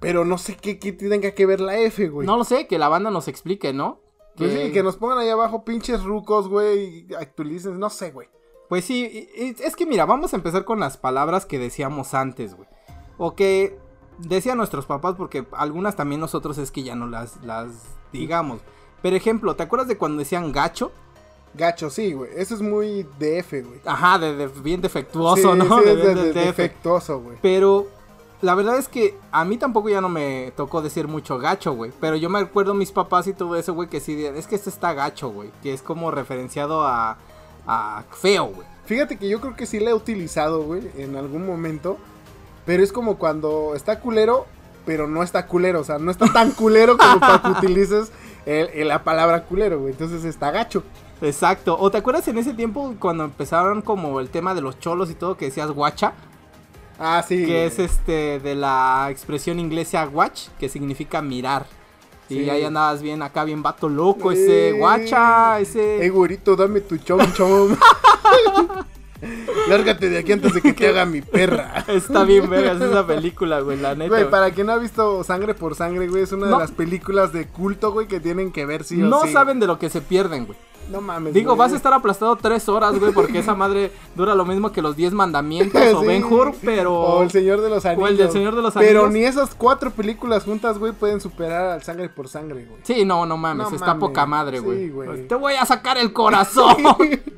Pero 0.00 0.24
no 0.24 0.38
sé 0.38 0.56
qué, 0.56 0.78
qué 0.78 0.92
tenga 0.92 1.32
que 1.32 1.46
ver 1.46 1.60
la 1.60 1.76
F, 1.78 2.08
güey. 2.08 2.26
No 2.26 2.36
lo 2.36 2.44
sé, 2.44 2.66
que 2.66 2.78
la 2.78 2.88
banda 2.88 3.10
nos 3.10 3.26
explique, 3.28 3.72
¿no? 3.72 4.00
Pues 4.36 4.52
sí, 4.52 4.70
que 4.72 4.82
nos 4.84 4.96
pongan 4.96 5.18
ahí 5.18 5.28
abajo 5.30 5.64
pinches 5.64 6.04
rucos, 6.04 6.48
güey, 6.48 7.06
y 7.10 7.14
actualicen, 7.14 7.78
no 7.80 7.90
sé, 7.90 8.12
güey. 8.12 8.28
Pues 8.68 8.84
sí, 8.84 9.28
es 9.34 9.74
que 9.74 9.86
mira, 9.86 10.04
vamos 10.04 10.32
a 10.32 10.36
empezar 10.36 10.64
con 10.64 10.78
las 10.78 10.96
palabras 10.96 11.44
que 11.46 11.58
decíamos 11.58 12.14
antes, 12.14 12.54
güey. 12.54 12.68
O 13.16 13.34
que 13.34 13.76
decían 14.18 14.58
nuestros 14.58 14.86
papás, 14.86 15.14
porque 15.16 15.46
algunas 15.52 15.96
también 15.96 16.20
nosotros 16.20 16.58
es 16.58 16.70
que 16.70 16.84
ya 16.84 16.94
no 16.94 17.08
las, 17.08 17.42
las 17.44 17.70
digamos. 18.12 18.60
Pero 19.02 19.16
ejemplo, 19.16 19.56
¿te 19.56 19.64
acuerdas 19.64 19.88
de 19.88 19.96
cuando 19.96 20.18
decían 20.20 20.52
gacho? 20.52 20.92
Gacho, 21.54 21.90
sí, 21.90 22.12
güey. 22.12 22.30
Eso 22.36 22.54
es 22.54 22.60
muy 22.60 23.06
de 23.18 23.38
F, 23.38 23.62
güey. 23.62 23.80
Ajá, 23.86 24.18
de, 24.18 24.36
de 24.36 24.46
bien 24.46 24.80
defectuoso, 24.82 25.54
Sí, 25.54 25.58
¿no? 25.58 25.78
sí, 25.78 25.84
De 25.84 25.92
es 25.92 25.96
de, 25.98 26.02
bien 26.02 26.14
de- 26.16 26.22
de- 26.26 26.32
de- 26.34 26.44
defectuoso, 26.46 27.20
güey. 27.20 27.38
Pero 27.42 27.88
la 28.40 28.54
verdad 28.54 28.76
es 28.78 28.88
que 28.88 29.16
a 29.32 29.44
mí 29.44 29.56
tampoco 29.56 29.88
ya 29.88 30.00
no 30.00 30.08
me 30.08 30.52
tocó 30.56 30.80
decir 30.82 31.08
mucho 31.08 31.38
gacho, 31.38 31.72
güey. 31.72 31.90
Pero 32.00 32.16
yo 32.16 32.30
me 32.30 32.38
acuerdo 32.38 32.72
mis 32.74 32.92
papás 32.92 33.26
y 33.26 33.32
todo 33.32 33.56
eso, 33.56 33.74
güey, 33.74 33.88
que 33.88 34.00
sí, 34.00 34.24
es 34.24 34.46
que 34.46 34.54
este 34.54 34.70
está 34.70 34.92
gacho, 34.92 35.30
güey. 35.30 35.50
Que 35.62 35.72
es 35.72 35.82
como 35.82 36.10
referenciado 36.10 36.82
a, 36.86 37.16
a 37.66 38.04
feo, 38.12 38.46
güey. 38.46 38.66
Fíjate 38.86 39.16
que 39.18 39.28
yo 39.28 39.40
creo 39.40 39.54
que 39.56 39.66
sí 39.66 39.80
la 39.80 39.90
he 39.90 39.94
utilizado, 39.94 40.62
güey, 40.62 40.82
en 40.96 41.16
algún 41.16 41.46
momento. 41.46 41.98
Pero 42.64 42.82
es 42.82 42.92
como 42.92 43.16
cuando 43.18 43.72
está 43.74 43.98
culero, 44.00 44.46
pero 44.86 45.08
no 45.08 45.22
está 45.22 45.46
culero. 45.46 45.80
O 45.80 45.84
sea, 45.84 45.98
no 45.98 46.10
está 46.10 46.32
tan 46.32 46.52
culero 46.52 46.96
como 46.96 47.18
para 47.20 47.42
que 47.42 47.48
utilices 47.58 48.12
el- 48.46 48.68
el- 48.68 48.88
la 48.88 49.02
palabra 49.04 49.44
culero, 49.44 49.80
güey. 49.80 49.92
Entonces 49.92 50.24
está 50.24 50.50
gacho. 50.52 50.84
Exacto. 51.20 51.76
¿O 51.78 51.90
te 51.90 51.98
acuerdas 51.98 52.28
en 52.28 52.38
ese 52.38 52.54
tiempo 52.54 52.94
cuando 53.00 53.24
empezaron 53.24 53.82
como 53.82 54.20
el 54.20 54.30
tema 54.30 54.54
de 54.54 54.60
los 54.60 54.78
cholos 54.78 55.10
y 55.10 55.14
todo 55.14 55.36
que 55.36 55.46
decías 55.46 55.70
guacha? 55.72 56.12
Ah, 56.98 57.24
sí. 57.26 57.46
que 57.46 57.66
es 57.66 57.78
este 57.78 58.40
de 58.40 58.54
la 58.54 59.08
expresión 59.10 59.60
inglesa 59.60 60.08
watch, 60.08 60.48
que 60.58 60.68
significa 60.68 61.22
mirar. 61.22 61.66
Y 62.30 62.50
ahí 62.50 62.62
andabas 62.64 63.00
bien 63.00 63.22
acá, 63.22 63.44
bien 63.44 63.62
vato 63.62 63.88
loco, 63.88 64.30
ese 64.32 64.68
Eh. 64.68 64.72
guacha, 64.72 65.58
ese... 65.60 66.02
Ey, 66.02 66.10
güerito, 66.10 66.56
dame 66.56 66.80
tu 66.82 66.98
chom 66.98 67.20
chom. 67.32 67.74
Lárgate 69.68 70.08
de 70.08 70.18
aquí 70.18 70.32
antes 70.32 70.54
de 70.54 70.60
que 70.62 70.72
te 70.72 70.88
haga 70.88 71.04
mi 71.04 71.22
perra. 71.22 71.84
Está 71.88 72.24
bien 72.24 72.48
vergas 72.48 72.80
esa 72.80 73.06
película, 73.06 73.60
güey, 73.60 73.76
la 73.78 73.94
neta. 73.94 74.08
Güey, 74.08 74.20
güey. 74.22 74.30
para 74.30 74.50
quien 74.52 74.66
no 74.68 74.74
ha 74.74 74.78
visto 74.78 75.24
Sangre 75.24 75.54
por 75.54 75.74
Sangre, 75.74 76.06
güey, 76.08 76.22
es 76.22 76.32
una 76.32 76.46
No. 76.46 76.56
de 76.58 76.62
las 76.62 76.70
películas 76.70 77.32
de 77.32 77.46
culto, 77.48 77.92
güey, 77.92 78.06
que 78.06 78.20
tienen 78.20 78.52
que 78.52 78.64
ver 78.64 78.84
sí 78.84 79.02
o 79.02 79.06
no 79.06 79.22
sí. 79.22 79.32
saben 79.32 79.58
de 79.58 79.66
lo 79.66 79.78
que 79.78 79.90
se 79.90 80.00
pierden, 80.00 80.46
güey. 80.46 80.58
No 80.90 81.00
mames. 81.00 81.34
Digo, 81.34 81.50
güey. 81.54 81.58
vas 81.58 81.72
a 81.72 81.76
estar 81.76 81.92
aplastado 81.92 82.34
tres 82.36 82.68
horas, 82.68 82.98
güey, 82.98 83.12
porque 83.12 83.38
esa 83.40 83.54
madre 83.54 83.92
dura 84.14 84.34
lo 84.34 84.44
mismo 84.44 84.72
que 84.72 84.80
los 84.82 84.96
10 84.96 85.12
mandamientos 85.12 85.80
o 85.94 86.00
Sí. 86.00 86.06
Ben 86.06 86.24
Hur, 86.24 86.54
pero... 86.64 86.94
O 86.94 87.22
El 87.22 87.30
Señor 87.30 87.60
de 87.60 87.68
los 87.70 87.84
Anillos. 87.84 88.04
O 88.04 88.08
el 88.08 88.16
del 88.16 88.30
Señor 88.30 88.56
de 88.56 88.62
los 88.62 88.74
Pero 88.74 89.04
Anillos. 89.06 89.12
ni 89.12 89.24
esas 89.24 89.54
cuatro 89.54 89.90
películas 89.90 90.44
juntas, 90.44 90.78
güey, 90.78 90.92
pueden 90.92 91.20
superar 91.20 91.66
al 91.72 91.82
Sangre 91.82 92.08
por 92.08 92.28
Sangre, 92.28 92.64
güey. 92.64 92.80
Sí, 92.84 93.04
no, 93.04 93.26
no 93.26 93.36
mames, 93.36 93.68
No 93.70 93.74
está 93.76 93.88
mames. 93.88 94.00
poca 94.00 94.26
madre, 94.26 94.58
Sí, 94.58 94.64
güey. 94.64 94.88
güey. 94.90 95.28
Te 95.28 95.34
voy 95.34 95.54
a 95.54 95.64
sacar 95.66 95.98
el 95.98 96.12
corazón. 96.12 96.76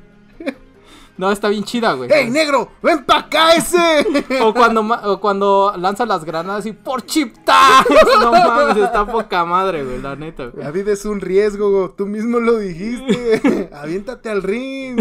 no, 1.21 1.31
está 1.31 1.49
bien 1.50 1.65
chida, 1.65 1.93
güey. 1.93 2.11
¡Ey, 2.11 2.31
negro! 2.31 2.71
¡Ven 2.83 3.05
pa' 3.05 3.19
acá 3.19 3.55
ese! 3.55 3.79
O 4.43 4.55
cuando, 4.55 4.81
o 4.81 5.21
cuando 5.21 5.75
lanza 5.77 6.07
las 6.07 6.25
granadas 6.25 6.65
y 6.65 6.73
por 6.73 7.05
chip. 7.05 7.37
No 8.21 8.33
mames, 8.33 8.79
está 8.79 9.05
poca 9.05 9.45
madre, 9.45 9.85
güey, 9.85 10.00
la 10.00 10.17
neta. 10.17 10.47
güey. 10.47 10.65
La 10.65 10.71
vida 10.71 10.93
es 10.93 11.05
un 11.05 11.21
riesgo, 11.21 11.71
güey, 11.71 11.91
tú 11.97 12.07
mismo 12.07 12.41
lo 12.41 12.57
dijiste. 12.57 13.69
Aviéntate 13.75 14.31
al 14.31 14.43
ring. 14.43 14.99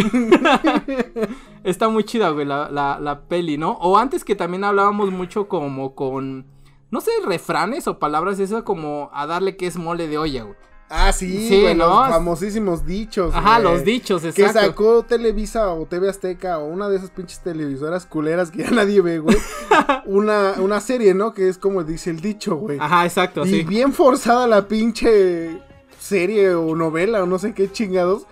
Está 1.64 1.88
muy 1.90 2.04
chida, 2.04 2.30
güey, 2.30 2.46
la, 2.46 2.70
la, 2.70 3.00
la 3.00 3.22
peli, 3.22 3.58
¿no? 3.58 3.72
O 3.80 3.98
antes 3.98 4.24
que 4.26 4.36
también 4.36 4.64
hablábamos 4.66 5.12
mucho 5.12 5.48
como 5.48 5.96
con, 5.96 6.46
no 6.92 7.02
sé, 7.02 7.12
refranes 7.26 7.88
o 7.88 7.98
palabras 8.00 8.40
esas 8.40 8.64
como 8.64 9.10
a 9.14 9.26
darle 9.26 9.56
que 9.56 9.68
es 9.68 9.78
mole 9.78 10.08
de 10.08 10.18
olla, 10.18 10.44
güey. 10.44 10.56
Ah, 10.89 11.13
sí, 11.13 11.48
Sí, 11.48 11.74
los 11.75 11.88
famosísimos 11.88 12.86
dichos. 12.86 13.34
Ajá, 13.36 13.60
güey. 13.60 13.74
los 13.74 13.86
dichos, 13.86 14.22
Que 14.24 14.29
exacto. 14.29 14.60
sacó 14.60 15.03
Televisa 15.03 15.72
o 15.74 15.86
TV 15.86 16.10
Azteca 16.10 16.58
o 16.58 16.65
una 16.65 16.89
de 16.89 16.98
esas 16.98 17.12
pinches 17.12 17.39
televisoras 17.41 18.08
culeras 18.08 18.50
que 18.50 18.63
ya 18.63 18.72
nadie 18.72 19.01
ve, 19.01 19.19
güey. 19.19 19.38
una, 20.05 20.55
una 20.58 20.79
serie, 20.81 21.13
¿no? 21.13 21.34
Que 21.34 21.48
es 21.48 21.58
como 21.60 21.84
dice 21.84 22.10
el 22.10 22.22
dicho, 22.22 22.55
güey. 22.55 22.79
Ajá, 22.79 23.05
exacto, 23.05 23.46
y 23.46 23.50
sí. 23.50 23.63
bien 23.63 23.93
forzada 23.93 24.48
la 24.48 24.67
pinche 24.67 25.62
serie 26.00 26.55
o 26.55 26.75
novela 26.75 27.22
o 27.22 27.27
no 27.27 27.38
sé 27.38 27.53
qué 27.53 27.72
chingados. 27.72 28.24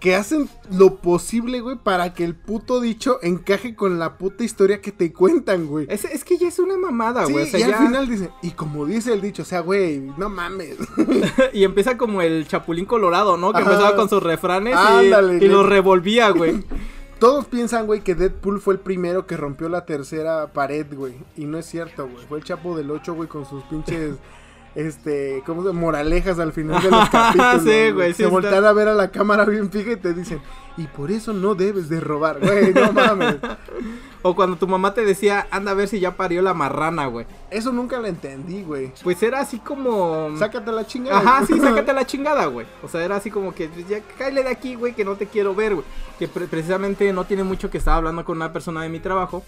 Que 0.00 0.14
hacen 0.14 0.48
lo 0.70 0.96
posible, 0.96 1.60
güey, 1.60 1.76
para 1.76 2.14
que 2.14 2.22
el 2.24 2.36
puto 2.36 2.80
dicho 2.80 3.18
encaje 3.20 3.74
con 3.74 3.98
la 3.98 4.16
puta 4.16 4.44
historia 4.44 4.80
que 4.80 4.92
te 4.92 5.12
cuentan, 5.12 5.66
güey. 5.66 5.86
Es, 5.90 6.04
es 6.04 6.22
que 6.22 6.38
ya 6.38 6.46
es 6.46 6.60
una 6.60 6.76
mamada, 6.76 7.26
Sí, 7.26 7.32
güey. 7.32 7.44
o 7.44 7.48
sea, 7.48 7.58
y 7.58 7.62
al 7.64 7.70
ya- 7.72 7.78
final 7.78 8.08
dice, 8.08 8.30
y 8.42 8.52
como 8.52 8.86
dice 8.86 9.12
el 9.12 9.20
dicho, 9.20 9.42
o 9.42 9.44
sea, 9.44 9.58
güey, 9.60 9.98
no 10.16 10.28
mames. 10.28 10.76
y 11.52 11.64
empieza 11.64 11.98
como 11.98 12.22
el 12.22 12.46
chapulín 12.46 12.84
colorado, 12.84 13.36
¿no? 13.36 13.52
Que 13.52 13.58
Ajá. 13.58 13.72
empezaba 13.72 13.96
con 13.96 14.08
sus 14.08 14.22
refranes 14.22 14.74
y, 14.74 14.76
Ándale, 15.06 15.44
y 15.44 15.48
los 15.48 15.66
revolvía, 15.66 16.30
güey. 16.30 16.62
Todos 17.18 17.46
piensan, 17.46 17.86
güey, 17.86 18.02
que 18.02 18.14
Deadpool 18.14 18.60
fue 18.60 18.74
el 18.74 18.80
primero 18.80 19.26
que 19.26 19.36
rompió 19.36 19.68
la 19.68 19.84
tercera 19.84 20.52
pared, 20.52 20.86
güey. 20.94 21.14
Y 21.36 21.46
no 21.46 21.58
es 21.58 21.66
cierto, 21.66 22.06
güey. 22.08 22.24
Fue 22.28 22.38
el 22.38 22.44
Chapo 22.44 22.76
del 22.76 22.88
8, 22.92 23.14
güey, 23.14 23.28
con 23.28 23.44
sus 23.44 23.64
pinches 23.64 24.14
este, 24.74 25.42
¿cómo 25.46 25.64
se 25.64 25.72
moralejas 25.72 26.38
al 26.38 26.52
final 26.52 26.82
de 26.82 26.90
los 26.92 27.08
capítulos. 27.08 27.62
sí, 27.62 27.90
güey. 27.90 28.14
Se 28.14 28.26
voltean 28.26 28.64
a 28.64 28.72
ver 28.72 28.88
a 28.88 28.94
la 28.94 29.10
cámara 29.10 29.44
bien 29.44 29.70
fija 29.70 29.92
y 29.92 29.96
te 29.96 30.14
dicen, 30.14 30.40
y 30.76 30.86
por 30.86 31.10
eso 31.10 31.32
no 31.32 31.56
debes 31.56 31.88
de 31.88 31.98
robar, 31.98 32.38
güey, 32.38 32.72
no 32.72 32.92
mames. 32.92 33.36
o 34.22 34.36
cuando 34.36 34.56
tu 34.56 34.68
mamá 34.68 34.94
te 34.94 35.04
decía, 35.04 35.48
anda 35.50 35.72
a 35.72 35.74
ver 35.74 35.88
si 35.88 35.98
ya 35.98 36.16
parió 36.16 36.40
la 36.40 36.54
marrana, 36.54 37.06
güey. 37.06 37.26
Eso 37.50 37.72
nunca 37.72 37.98
lo 37.98 38.06
entendí, 38.06 38.62
güey. 38.62 38.92
Pues 39.02 39.20
era 39.24 39.40
así 39.40 39.58
como... 39.58 40.36
Sácate 40.38 40.70
la 40.70 40.86
chingada. 40.86 41.18
Ajá, 41.18 41.46
sí, 41.46 41.58
sácate 41.60 41.92
la 41.92 42.06
chingada, 42.06 42.46
güey. 42.46 42.64
O 42.82 42.88
sea, 42.88 43.04
era 43.04 43.16
así 43.16 43.28
como 43.28 43.52
que, 43.52 43.68
pues, 43.68 43.88
ya 43.88 44.00
cállale 44.16 44.44
de 44.44 44.50
aquí, 44.50 44.76
güey, 44.76 44.94
que 44.94 45.04
no 45.04 45.16
te 45.16 45.26
quiero 45.26 45.52
ver, 45.52 45.74
güey. 45.74 45.86
Que 46.16 46.28
precisamente 46.28 47.12
no 47.12 47.24
tiene 47.24 47.42
mucho 47.42 47.70
que 47.70 47.78
estaba 47.78 47.96
hablando 47.96 48.24
con 48.24 48.36
una 48.36 48.52
persona 48.52 48.82
de 48.82 48.88
mi 48.88 49.00
trabajo. 49.00 49.42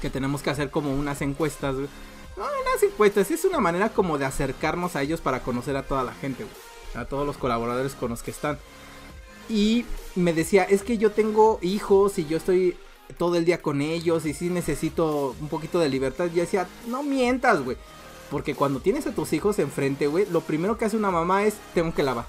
Que 0.00 0.10
tenemos 0.10 0.42
que 0.42 0.50
hacer 0.50 0.70
como 0.70 0.94
unas 0.94 1.20
encuestas, 1.22 1.74
güey 1.74 1.88
no, 2.46 2.72
las 2.72 2.82
encuestas, 2.82 3.30
es 3.30 3.44
una 3.44 3.60
manera 3.60 3.90
como 3.90 4.18
de 4.18 4.24
acercarnos 4.24 4.96
a 4.96 5.02
ellos 5.02 5.20
para 5.20 5.42
conocer 5.42 5.76
a 5.76 5.82
toda 5.82 6.04
la 6.04 6.14
gente, 6.14 6.46
A 6.94 7.04
todos 7.04 7.26
los 7.26 7.36
colaboradores 7.36 7.94
con 7.94 8.10
los 8.10 8.22
que 8.22 8.30
están. 8.30 8.58
Y 9.48 9.84
me 10.14 10.32
decía, 10.32 10.64
es 10.64 10.82
que 10.82 10.96
yo 10.96 11.10
tengo 11.10 11.58
hijos 11.60 12.18
y 12.18 12.26
yo 12.26 12.36
estoy 12.36 12.76
todo 13.18 13.36
el 13.36 13.44
día 13.44 13.60
con 13.60 13.82
ellos 13.82 14.24
y 14.24 14.32
sí 14.32 14.48
necesito 14.48 15.34
un 15.40 15.48
poquito 15.48 15.78
de 15.80 15.88
libertad. 15.88 16.26
Y 16.26 16.36
decía, 16.36 16.68
no 16.86 17.02
mientas, 17.02 17.62
güey. 17.62 17.76
Porque 18.30 18.54
cuando 18.54 18.80
tienes 18.80 19.06
a 19.06 19.14
tus 19.14 19.32
hijos 19.32 19.58
enfrente, 19.58 20.06
güey, 20.06 20.26
lo 20.30 20.40
primero 20.40 20.78
que 20.78 20.84
hace 20.84 20.96
una 20.96 21.10
mamá 21.10 21.44
es, 21.44 21.56
tengo 21.74 21.92
que 21.92 22.02
lavar. 22.02 22.26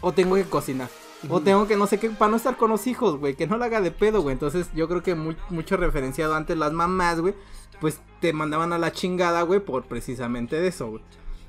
O 0.00 0.12
tengo 0.12 0.34
que 0.36 0.44
cocinar. 0.44 0.88
O 1.28 1.40
tengo 1.40 1.66
que 1.66 1.76
no 1.76 1.86
sé 1.86 1.98
qué, 1.98 2.10
para 2.10 2.30
no 2.30 2.36
estar 2.36 2.56
con 2.56 2.70
los 2.70 2.86
hijos, 2.86 3.18
güey, 3.18 3.34
que 3.34 3.46
no 3.46 3.56
lo 3.56 3.64
haga 3.64 3.80
de 3.80 3.90
pedo, 3.90 4.20
güey. 4.22 4.32
Entonces 4.32 4.66
yo 4.74 4.88
creo 4.88 5.02
que 5.02 5.14
mucho 5.14 5.76
referenciado 5.76 6.34
antes 6.34 6.58
las 6.58 6.72
mamás, 6.72 7.20
güey, 7.20 7.34
pues 7.80 8.00
te 8.24 8.32
mandaban 8.32 8.72
a 8.72 8.78
la 8.78 8.90
chingada, 8.90 9.42
güey, 9.42 9.60
por 9.60 9.84
precisamente 9.84 10.66
eso, 10.66 10.88
güey. 10.88 11.02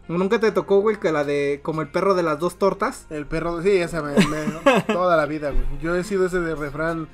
¿Nunca 0.09 0.41
te 0.41 0.51
tocó, 0.51 0.81
güey, 0.81 0.99
que 0.99 1.13
la 1.13 1.23
de 1.23 1.61
como 1.63 1.81
el 1.81 1.87
perro 1.87 2.15
de 2.15 2.21
las 2.21 2.37
dos 2.37 2.57
tortas? 2.57 3.07
El 3.09 3.25
perro, 3.27 3.61
sí, 3.61 3.69
esa 3.77 4.01
me, 4.01 4.13
toda 4.93 5.15
la 5.15 5.25
vida, 5.25 5.51
güey. 5.51 5.63
Yo 5.81 5.95
he 5.95 6.03
sido 6.03 6.25
ese 6.25 6.41
de 6.41 6.53
refrán 6.53 7.07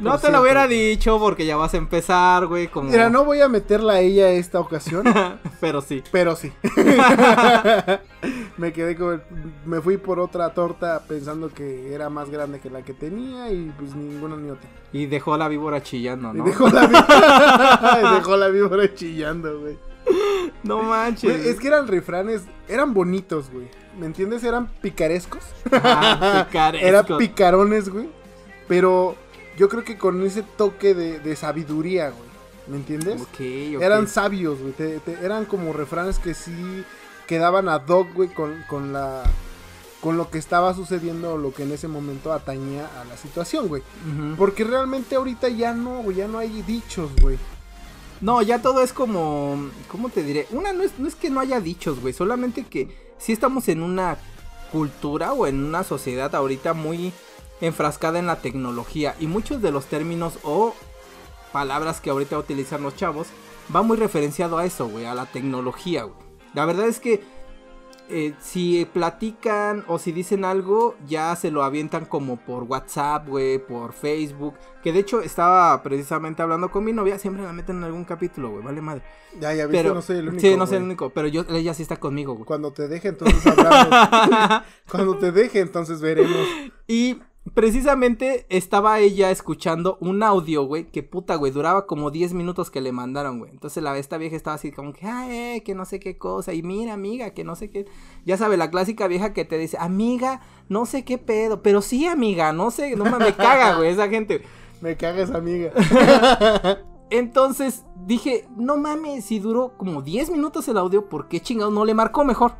no 0.00 0.18
te 0.18 0.30
lo 0.30 0.40
hubiera 0.40 0.66
dicho 0.66 1.18
porque 1.18 1.44
ya 1.46 1.56
vas 1.56 1.74
a 1.74 1.76
empezar, 1.76 2.46
güey. 2.46 2.68
Como... 2.68 2.90
Mira, 2.90 3.10
no 3.10 3.24
voy 3.24 3.40
a 3.40 3.48
meterla 3.48 3.94
a 3.94 4.00
ella 4.00 4.30
esta 4.30 4.60
ocasión. 4.60 5.04
pero 5.60 5.80
sí. 5.80 6.02
Pero 6.10 6.34
sí. 6.36 6.52
me 8.56 8.72
quedé 8.72 8.96
con. 8.96 9.22
Me 9.64 9.80
fui 9.80 9.96
por 9.96 10.18
otra 10.18 10.54
torta 10.54 11.02
pensando 11.06 11.52
que 11.52 11.92
era 11.92 12.08
más 12.08 12.30
grande 12.30 12.60
que 12.60 12.70
la 12.70 12.82
que 12.82 12.94
tenía 12.94 13.50
y 13.50 13.72
pues 13.78 13.94
ninguna 13.94 14.36
ni 14.36 14.50
otra. 14.50 14.68
Y 14.92 15.06
dejó 15.06 15.36
la 15.36 15.48
víbora 15.48 15.82
chillando, 15.82 16.32
¿no? 16.32 16.42
Y 16.42 16.48
dejó 16.48 16.68
la 16.68 16.86
víbora, 16.86 18.14
dejó 18.14 18.36
la 18.36 18.48
víbora 18.48 18.94
chillando, 18.94 19.60
güey. 19.60 19.78
No 20.62 20.82
manches. 20.82 21.44
es 21.44 21.58
que 21.58 21.68
eran 21.68 21.88
refranes, 21.88 22.42
eran 22.68 22.94
bonitos, 22.94 23.50
güey. 23.50 23.68
¿Me 23.98 24.06
entiendes? 24.06 24.44
Eran 24.44 24.68
picarescos. 24.80 25.42
Ah, 25.72 26.44
picarescos. 26.46 26.88
eran 26.88 27.18
picarones, 27.18 27.88
güey. 27.88 28.08
Pero 28.68 29.16
yo 29.56 29.68
creo 29.68 29.84
que 29.84 29.98
con 29.98 30.22
ese 30.24 30.42
toque 30.42 30.94
de, 30.94 31.36
sabiduría, 31.36 32.10
güey. 32.10 32.36
¿Me 32.68 32.76
entiendes? 32.76 33.20
Ok, 33.20 33.76
ok. 33.76 33.82
Eran 33.82 34.08
sabios, 34.08 34.58
güey. 34.60 34.74
eran 35.22 35.44
como 35.44 35.72
refranes 35.72 36.18
que 36.18 36.34
sí 36.34 36.84
quedaban 37.28 37.68
a 37.68 37.78
dog, 37.78 38.12
güey, 38.12 38.28
con, 38.28 38.92
la. 38.92 39.22
Con 40.00 40.16
lo 40.16 40.30
que 40.30 40.38
estaba 40.38 40.74
sucediendo 40.74 41.34
o 41.34 41.38
lo 41.38 41.54
que 41.54 41.62
en 41.62 41.72
ese 41.72 41.88
momento 41.88 42.32
atañía 42.32 42.88
a 43.00 43.04
la 43.04 43.16
situación, 43.16 43.68
güey. 43.68 43.82
Porque 44.36 44.64
realmente 44.64 45.16
ahorita 45.16 45.48
ya 45.48 45.74
no, 45.74 46.02
güey, 46.02 46.16
ya 46.16 46.28
no 46.28 46.38
hay 46.38 46.62
dichos, 46.62 47.10
güey. 47.20 47.38
No, 48.20 48.42
ya 48.42 48.60
todo 48.60 48.82
es 48.82 48.92
como. 48.92 49.70
¿Cómo 49.88 50.08
te 50.08 50.22
diré? 50.22 50.46
Una 50.50 50.72
no 50.72 50.82
es, 50.82 50.98
no 50.98 51.06
es 51.06 51.14
que 51.14 51.30
no 51.30 51.40
haya 51.40 51.60
dichos, 51.60 52.00
güey. 52.00 52.12
Solamente 52.12 52.64
que 52.64 52.88
sí 53.18 53.32
estamos 53.32 53.68
en 53.68 53.82
una 53.82 54.18
cultura 54.72 55.32
o 55.32 55.46
en 55.46 55.64
una 55.64 55.84
sociedad 55.84 56.34
ahorita 56.34 56.74
muy 56.74 57.12
enfrascada 57.60 58.18
en 58.18 58.26
la 58.26 58.36
tecnología 58.36 59.14
y 59.20 59.26
muchos 59.26 59.62
de 59.62 59.72
los 59.72 59.86
términos 59.86 60.38
o 60.42 60.74
palabras 61.52 62.00
que 62.00 62.10
ahorita 62.10 62.38
utilizan 62.38 62.82
los 62.82 62.96
chavos 62.96 63.28
va 63.74 63.82
muy 63.82 63.96
referenciado 63.96 64.58
a 64.58 64.64
eso, 64.64 64.88
güey, 64.88 65.06
a 65.06 65.14
la 65.14 65.26
tecnología, 65.26 66.04
güey. 66.04 66.26
La 66.54 66.64
verdad 66.64 66.86
es 66.86 67.00
que 67.00 67.22
eh, 68.08 68.34
si 68.40 68.86
platican 68.92 69.84
o 69.88 69.98
si 69.98 70.12
dicen 70.12 70.44
algo, 70.44 70.94
ya 71.08 71.34
se 71.34 71.50
lo 71.50 71.64
avientan 71.64 72.04
como 72.04 72.36
por 72.36 72.62
WhatsApp, 72.62 73.26
güey, 73.26 73.58
por 73.58 73.92
Facebook. 73.92 74.54
Que 74.82 74.92
de 74.92 75.00
hecho 75.00 75.20
estaba 75.20 75.82
precisamente 75.82 76.40
hablando 76.40 76.70
con 76.70 76.84
mi 76.84 76.92
novia, 76.92 77.18
siempre 77.18 77.42
la 77.42 77.52
meten 77.52 77.78
en 77.78 77.84
algún 77.84 78.04
capítulo, 78.04 78.50
güey, 78.50 78.62
vale 78.62 78.80
madre. 78.80 79.02
Ya, 79.40 79.52
ya, 79.54 79.66
pero, 79.68 79.92
no 79.92 80.02
soy 80.02 80.18
el 80.18 80.28
único. 80.28 80.40
Sí, 80.40 80.56
no 80.56 80.66
soy 80.66 80.76
el 80.76 80.84
único, 80.84 81.10
pero 81.10 81.26
yo, 81.26 81.44
ella 81.50 81.74
sí 81.74 81.82
está 81.82 81.96
conmigo, 81.96 82.34
güey. 82.34 82.44
Cuando 82.44 82.72
te 82.72 82.86
deje, 82.86 83.08
entonces 83.08 83.44
hablamos. 83.44 84.62
Cuando 84.90 85.18
te 85.18 85.32
deje, 85.32 85.60
entonces 85.60 86.00
veremos. 86.00 86.46
Y 86.86 87.20
precisamente 87.54 88.46
estaba 88.48 88.98
ella 88.98 89.30
escuchando 89.30 89.98
un 90.00 90.22
audio, 90.22 90.64
güey, 90.64 90.84
que 90.84 91.02
puta, 91.02 91.36
güey, 91.36 91.52
duraba 91.52 91.86
como 91.86 92.10
10 92.10 92.34
minutos 92.34 92.70
que 92.70 92.80
le 92.80 92.92
mandaron, 92.92 93.38
güey. 93.38 93.50
Entonces 93.50 93.82
la 93.82 93.96
esta 93.96 94.18
vieja 94.18 94.36
estaba 94.36 94.56
así 94.56 94.72
como 94.72 94.92
que, 94.92 95.06
ay, 95.06 95.30
eh, 95.30 95.62
que 95.62 95.74
no 95.74 95.84
sé 95.84 96.00
qué 96.00 96.18
cosa, 96.18 96.52
y 96.52 96.62
mira, 96.62 96.92
amiga, 96.92 97.30
que 97.30 97.44
no 97.44 97.56
sé 97.56 97.70
qué. 97.70 97.86
Ya 98.24 98.36
sabe, 98.36 98.56
la 98.56 98.70
clásica 98.70 99.06
vieja 99.06 99.32
que 99.32 99.44
te 99.44 99.58
dice, 99.58 99.76
amiga, 99.80 100.40
no 100.68 100.86
sé 100.86 101.04
qué 101.04 101.18
pedo, 101.18 101.62
pero 101.62 101.82
sí, 101.82 102.06
amiga, 102.06 102.52
no 102.52 102.70
sé, 102.70 102.96
no 102.96 103.04
me 103.04 103.34
caga, 103.34 103.76
güey, 103.76 103.90
esa 103.90 104.08
gente. 104.08 104.42
Me 104.80 104.96
caga 104.96 105.22
esa 105.22 105.38
amiga. 105.38 105.72
Entonces 107.10 107.84
dije, 108.04 108.48
no 108.56 108.76
mames, 108.76 109.24
si 109.24 109.38
duró 109.38 109.72
como 109.76 110.02
10 110.02 110.30
minutos 110.30 110.66
el 110.68 110.78
audio, 110.78 111.08
¿por 111.08 111.28
qué 111.28 111.40
chingado 111.40 111.70
no 111.70 111.84
le 111.84 111.94
marcó 111.94 112.24
mejor? 112.24 112.54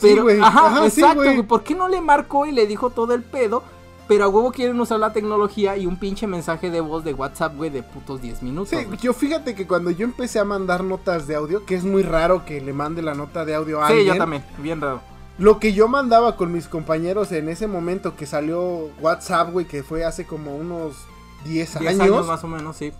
Pero, 0.00 0.28
sí, 0.30 0.38
ajá, 0.40 0.86
exacto, 0.86 1.22
güey, 1.22 1.42
¿por 1.42 1.62
qué 1.62 1.74
no 1.74 1.88
le 1.88 2.00
marcó 2.00 2.46
y 2.46 2.52
le 2.52 2.66
dijo 2.66 2.90
todo 2.90 3.12
el 3.12 3.22
pedo? 3.22 3.62
Pero 4.10 4.24
a 4.24 4.28
huevo 4.28 4.50
quieren 4.50 4.80
usar 4.80 4.98
la 4.98 5.12
tecnología 5.12 5.76
y 5.76 5.86
un 5.86 5.96
pinche 5.96 6.26
mensaje 6.26 6.68
de 6.68 6.80
voz 6.80 7.04
de 7.04 7.14
WhatsApp, 7.14 7.54
güey, 7.56 7.70
de 7.70 7.84
putos 7.84 8.20
10 8.20 8.42
minutos. 8.42 8.70
Sí, 8.70 8.84
yo 9.00 9.12
fíjate 9.12 9.54
que 9.54 9.68
cuando 9.68 9.92
yo 9.92 10.04
empecé 10.04 10.40
a 10.40 10.44
mandar 10.44 10.82
notas 10.82 11.28
de 11.28 11.36
audio, 11.36 11.64
que 11.64 11.76
es 11.76 11.84
muy 11.84 12.02
raro 12.02 12.44
que 12.44 12.60
le 12.60 12.72
mande 12.72 13.02
la 13.02 13.14
nota 13.14 13.44
de 13.44 13.54
audio 13.54 13.80
a 13.80 13.86
alguien. 13.86 14.06
Sí, 14.06 14.08
yo 14.08 14.18
también, 14.18 14.44
bien 14.58 14.80
raro. 14.80 15.00
Lo 15.38 15.60
que 15.60 15.74
yo 15.74 15.86
mandaba 15.86 16.36
con 16.36 16.50
mis 16.50 16.66
compañeros 16.66 17.30
en 17.30 17.48
ese 17.48 17.68
momento 17.68 18.16
que 18.16 18.26
salió 18.26 18.90
WhatsApp, 19.00 19.52
güey, 19.52 19.66
que 19.66 19.84
fue 19.84 20.04
hace 20.04 20.24
como 20.26 20.56
unos 20.56 20.96
10 21.44 21.76
años. 21.76 21.90
10 21.90 22.00
años 22.00 22.26
más 22.26 22.42
o 22.42 22.48
menos, 22.48 22.76
sí. 22.78 22.92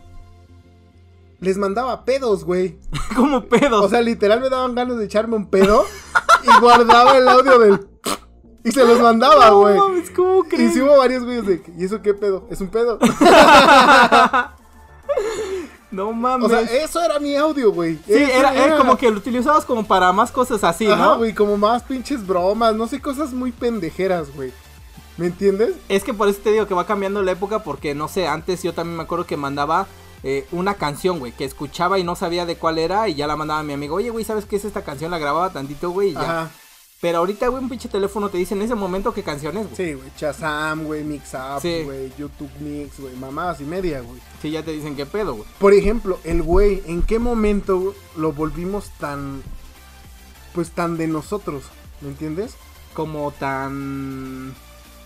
Les 1.41 1.59
mandaba 1.59 2.05
pedos, 2.05 2.45
güey. 2.45 2.79
¿Cómo 3.17 3.47
pedos? 3.47 3.85
O 3.85 3.89
sea, 3.89 4.01
literal 4.01 4.41
me 4.41 4.49
daban 4.49 4.77
ganas 4.77 4.97
de 4.97 5.07
echarme 5.07 5.35
un 5.35 5.47
pedo 5.47 5.85
y 6.45 6.61
guardaba 6.61 7.19
el 7.19 7.29
audio 7.29 7.59
del 7.59 7.89
y 8.65 8.73
se 8.73 8.85
los 8.85 9.01
mandaba, 9.01 9.51
güey. 9.51 9.77
No 9.77 9.89
mames, 9.89 10.11
¿cómo 10.11 10.45
crees? 10.45 10.71
Y 10.71 10.75
sí 10.75 10.81
hubo 10.81 10.97
varios 10.99 11.25
güeyes 11.25 11.47
de, 11.47 11.63
¿y 11.79 11.85
eso 11.85 12.03
qué 12.03 12.15
pedo? 12.15 12.47
¿Es 12.51 12.61
un 12.61 12.69
pedo? 12.69 12.99
no 15.91 16.13
mames. 16.13 16.47
O 16.47 16.51
sea, 16.51 16.61
eso 16.61 17.03
era 17.03 17.19
mi 17.19 17.37
audio, 17.37 17.73
güey. 17.73 17.99
Sí, 18.07 18.15
era, 18.15 18.77
como 18.77 18.97
que 18.97 19.11
lo 19.11 19.17
utilizabas 19.19 19.65
como 19.65 19.87
para 19.87 20.13
más 20.13 20.31
cosas 20.31 20.63
así, 20.65 20.87
¿no? 20.87 21.19
güey, 21.19 21.35
como 21.35 21.57
más 21.57 21.83
pinches 21.83 22.27
bromas, 22.27 22.75
no 22.75 22.87
sé, 22.87 23.01
cosas 23.01 23.33
muy 23.33 23.53
pendejeras, 23.53 24.35
güey. 24.35 24.53
¿Me 25.17 25.27
entiendes? 25.27 25.75
Es 25.89 26.03
que 26.03 26.15
por 26.15 26.29
eso 26.29 26.41
te 26.43 26.51
digo 26.51 26.67
que 26.67 26.75
va 26.75 26.87
cambiando 26.87 27.23
la 27.23 27.33
época 27.33 27.63
porque, 27.63 27.95
no 27.95 28.09
sé, 28.09 28.27
antes 28.27 28.63
yo 28.63 28.73
también 28.73 28.97
me 28.97 29.03
acuerdo 29.03 29.27
que 29.27 29.37
mandaba 29.37 29.87
eh, 30.23 30.47
una 30.51 30.75
canción, 30.75 31.19
güey, 31.19 31.33
que 31.33 31.45
escuchaba 31.45 31.99
y 31.99 32.05
no 32.05 32.17
sabía 32.17 32.47
de 32.47 32.57
cuál 32.57 32.79
era 32.79 33.09
y 33.09 33.15
ya 33.15 33.27
la 33.27 33.37
mandaba 33.37 33.61
a 33.61 33.63
mi 33.63 33.75
amigo. 33.75 33.97
Oye, 33.97 34.09
güey, 34.11 34.25
¿sabes 34.25 34.47
qué 34.47 34.57
es 34.57 34.65
esta 34.65 34.83
canción? 34.83 35.11
La 35.11 35.19
grababa 35.19 35.51
tantito, 35.51 35.91
güey, 35.91 36.11
y 36.11 36.13
ya. 36.15 36.21
Ajá. 36.21 36.51
Pero 37.01 37.19
ahorita, 37.19 37.49
güey, 37.49 37.63
un 37.63 37.71
pinche 37.71 37.89
teléfono 37.89 38.29
te 38.29 38.37
dice 38.37 38.55
en 38.55 38.61
ese 38.61 38.75
momento 38.75 39.15
qué 39.15 39.23
canciones, 39.23 39.65
güey. 39.65 39.77
Sí, 39.77 39.95
güey, 39.95 40.13
Chazam, 40.17 40.85
güey, 40.85 41.03
Mix 41.03 41.33
Up, 41.33 41.63
güey, 41.63 42.13
YouTube 42.19 42.51
Mix, 42.61 43.01
güey, 43.01 43.17
mamadas 43.17 43.61
y 43.63 43.65
media, 43.65 44.01
güey. 44.01 44.21
Sí, 44.43 44.51
ya 44.51 44.63
te 44.63 44.73
dicen 44.73 44.97
qué 44.97 45.07
pedo, 45.07 45.35
güey. 45.35 45.49
Por 45.59 45.73
ejemplo, 45.73 46.19
el 46.25 46.43
güey, 46.43 46.83
¿en 46.87 47.03
qué 47.03 47.19
momento 47.19 47.95
lo 48.19 48.33
volvimos 48.33 48.91
tan, 48.99 49.43
pues 50.55 50.73
tan 50.73 50.99
de 50.99 51.07
nosotros? 51.07 51.65
¿Me 52.03 52.09
entiendes? 52.09 52.55
Como 52.93 53.31
tan... 53.33 54.55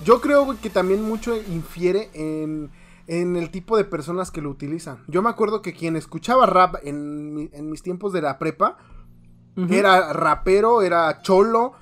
Yo 0.05 0.21
creo, 0.21 0.47
güey, 0.47 0.59
que 0.59 0.71
también 0.71 1.01
mucho 1.01 1.37
infiere 1.37 2.11
en, 2.13 2.73
en 3.07 3.37
el 3.37 3.51
tipo 3.51 3.77
de 3.77 3.85
personas 3.85 4.33
que 4.33 4.41
lo 4.41 4.51
utilizan. 4.51 5.05
Yo 5.07 5.23
me 5.23 5.31
acuerdo 5.31 5.63
que 5.63 5.73
quien 5.73 5.95
escuchaba 5.95 6.47
rap 6.47 6.75
en, 6.83 7.51
en 7.53 7.71
mis 7.71 7.85
tiempos 7.85 8.13
de 8.13 8.23
la 8.23 8.41
prepa, 8.41 8.79
era 9.71 10.13
rapero, 10.13 10.83
era 10.83 11.23
cholo, 11.23 11.75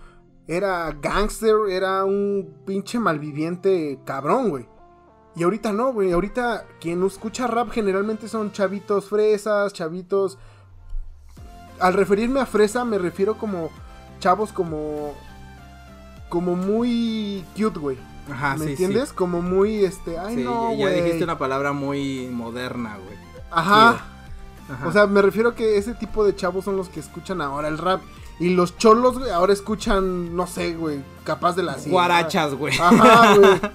era 0.46 0.92
gangster, 1.00 1.54
era 1.70 2.04
un 2.04 2.62
pinche 2.66 2.98
malviviente 2.98 3.98
cabrón, 4.04 4.50
güey. 4.50 4.68
Y 5.34 5.44
ahorita 5.44 5.72
no, 5.72 5.92
güey. 5.92 6.12
Ahorita 6.12 6.66
quien 6.80 7.04
escucha 7.04 7.46
rap 7.46 7.70
generalmente 7.70 8.28
son 8.28 8.52
chavitos 8.52 9.06
fresas, 9.06 9.72
chavitos... 9.72 10.38
Al 11.80 11.94
referirme 11.94 12.40
a 12.40 12.46
fresa 12.46 12.84
me 12.84 12.98
refiero 12.98 13.38
como 13.38 13.70
chavos 14.20 14.52
como... 14.52 15.14
Como 16.28 16.56
muy 16.56 17.44
cute, 17.56 17.78
güey. 17.78 17.98
Ajá, 18.30 18.56
¿Me 18.56 18.66
entiendes? 18.66 19.12
Como 19.12 19.42
muy, 19.42 19.84
este... 19.84 20.18
Ay, 20.18 20.36
no, 20.36 20.74
ya 20.74 20.88
dijiste 20.88 21.24
una 21.24 21.38
palabra 21.38 21.72
muy 21.72 22.28
moderna, 22.28 22.96
güey. 22.96 23.18
Ajá. 23.50 24.06
O 24.86 24.92
sea, 24.92 25.06
me 25.06 25.20
refiero 25.22 25.50
a 25.50 25.54
que 25.54 25.76
ese 25.76 25.94
tipo 25.94 26.24
de 26.24 26.34
chavos 26.34 26.64
son 26.64 26.76
los 26.76 26.88
que 26.88 27.00
escuchan 27.00 27.40
ahora 27.40 27.68
el 27.68 27.78
rap. 27.78 28.00
Y 28.42 28.50
los 28.54 28.76
cholos, 28.76 29.18
güey, 29.18 29.30
ahora 29.30 29.52
escuchan, 29.52 30.34
no 30.34 30.46
sé, 30.46 30.74
güey, 30.74 31.00
capaz 31.24 31.54
de 31.54 31.62
la 31.62 31.74
sierra. 31.74 31.90
Guarachas, 31.92 32.54
güey. 32.54 32.74
Ajá, 32.78 33.36
güey. 33.36 33.60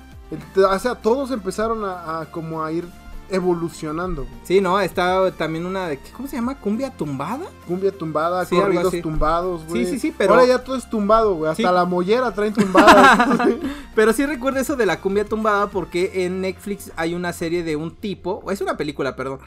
O 0.69 0.77
sea, 0.80 0.95
todos 0.95 1.32
empezaron 1.32 1.86
a, 1.86 2.19
a 2.19 2.25
como 2.25 2.62
a 2.62 2.69
ir 2.73 2.86
evolucionando. 3.30 4.23
güey. 4.23 4.36
Sí, 4.43 4.60
no, 4.60 4.80
está 4.80 5.32
también 5.32 5.65
una 5.65 5.88
de, 5.88 5.99
¿cómo 6.15 6.27
se 6.27 6.36
llama? 6.36 6.60
¿Cumbia 6.60 6.89
tumbada? 6.91 7.45
Cumbia 7.65 7.91
tumbada, 7.91 8.43
Sí, 8.45 8.56
corridos 8.58 8.93
tumbados, 9.01 9.65
güey. 9.67 9.86
Sí, 9.86 9.91
sí, 9.93 9.99
sí, 9.99 10.15
pero- 10.17 10.34
Ahora 10.34 10.45
ya 10.45 10.63
todo 10.63 10.75
es 10.75 10.89
tumbado, 10.89 11.36
güey. 11.36 11.51
Hasta 11.51 11.69
Sí. 11.69 11.73
la 11.73 11.86
mollera 11.86 12.34
traen 12.34 12.53
tumbada. 12.53 13.47
Pero 13.95 14.12
sí 14.13 14.25
recuerdo 14.25 14.60
eso 14.60 14.75
de 14.75 14.86
la 14.86 14.99
cumbia 14.99 15.23
tumbada 15.25 15.67
porque 15.67 16.25
en 16.25 16.41
Netflix 16.41 16.91
hay 16.97 17.13
una 17.15 17.32
serie 17.34 17.63
de 17.63 17.75
un 17.77 17.95
tipo, 17.95 18.43
es 18.51 18.60
una 18.62 18.75
película, 18.77 19.15
perdón, 19.15 19.39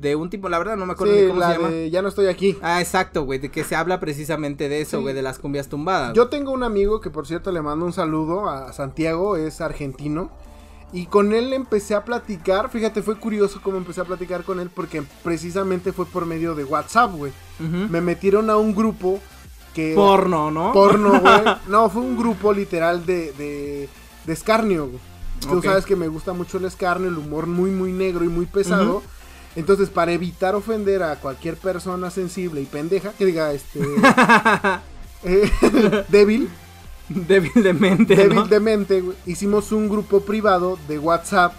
de 0.00 0.16
un 0.16 0.30
tipo, 0.30 0.48
la 0.48 0.58
verdad 0.58 0.76
no 0.76 0.86
me 0.86 0.92
acuerdo 0.94 1.14
ni 1.14 1.20
sí, 1.20 1.26
cómo 1.28 1.40
la 1.40 1.48
se 1.48 1.54
llama. 1.56 1.68
de 1.68 1.90
ya 1.90 2.00
no 2.02 2.08
estoy 2.08 2.26
aquí. 2.26 2.56
Ah, 2.62 2.80
exacto, 2.80 3.24
güey, 3.24 3.38
de 3.38 3.50
que 3.50 3.64
se 3.64 3.76
habla 3.76 4.00
precisamente 4.00 4.68
de 4.68 4.80
eso, 4.80 4.96
Sí. 4.98 5.02
güey, 5.02 5.14
de 5.14 5.22
las 5.22 5.38
cumbias 5.38 5.68
tumbadas. 5.68 6.14
Yo 6.14 6.28
tengo 6.28 6.52
un 6.52 6.62
amigo 6.62 7.00
que 7.00 7.10
por 7.10 7.26
cierto 7.26 7.52
le 7.52 7.60
mando 7.62 7.84
un 7.84 7.92
saludo 7.92 8.48
a 8.48 8.72
Santiago, 8.72 9.36
es 9.36 9.60
argentino. 9.60 10.30
Y 10.92 11.06
con 11.06 11.32
él 11.34 11.52
empecé 11.52 11.94
a 11.94 12.04
platicar, 12.04 12.68
fíjate, 12.70 13.02
fue 13.02 13.14
curioso 13.16 13.60
cómo 13.62 13.76
empecé 13.76 14.00
a 14.00 14.04
platicar 14.04 14.42
con 14.42 14.58
él 14.58 14.70
porque 14.74 15.02
precisamente 15.22 15.92
fue 15.92 16.04
por 16.06 16.26
medio 16.26 16.54
de 16.56 16.64
WhatsApp, 16.64 17.12
güey. 17.14 17.32
Ujú. 17.60 17.86
Me 17.90 18.00
metieron 18.00 18.50
a 18.50 18.56
un 18.56 18.74
grupo 18.74 19.20
que... 19.72 19.92
Porno, 19.94 20.50
¿no? 20.50 20.72
Porno, 20.72 21.10
güey. 21.20 21.42
No, 21.68 21.88
fue 21.90 22.02
un 22.02 22.16
grupo 22.16 22.52
literal 22.52 23.06
de, 23.06 23.32
de, 23.34 23.88
de 24.26 24.32
escarnio, 24.32 24.86
güey. 24.88 24.98
Tú 25.48 25.58
Ok. 25.58 25.64
sabes 25.64 25.86
que 25.86 25.94
me 25.94 26.08
gusta 26.08 26.32
mucho 26.32 26.58
el 26.58 26.64
escarnio, 26.64 27.08
el 27.08 27.16
humor 27.18 27.46
muy, 27.46 27.70
muy 27.70 27.92
negro 27.92 28.24
y 28.24 28.28
muy 28.28 28.46
pesado. 28.46 28.96
Ujú. 28.96 29.02
Entonces, 29.56 29.88
para 29.88 30.12
evitar 30.12 30.54
ofender 30.54 31.02
a 31.02 31.16
cualquier 31.16 31.56
persona 31.56 32.10
sensible 32.10 32.60
y 32.62 32.66
pendeja, 32.66 33.12
que 33.12 33.26
diga, 33.26 33.52
este... 33.52 33.80
eh, 35.24 35.50
débil, 36.08 36.48
Débil 37.10 37.50
de 37.54 37.72
mente, 37.72 38.14
débil 38.14 38.36
¿no? 38.36 38.46
de 38.46 38.60
mente, 38.60 39.00
güey, 39.00 39.16
hicimos 39.26 39.72
un 39.72 39.88
grupo 39.88 40.20
privado 40.20 40.78
de 40.86 41.00
WhatsApp 41.00 41.52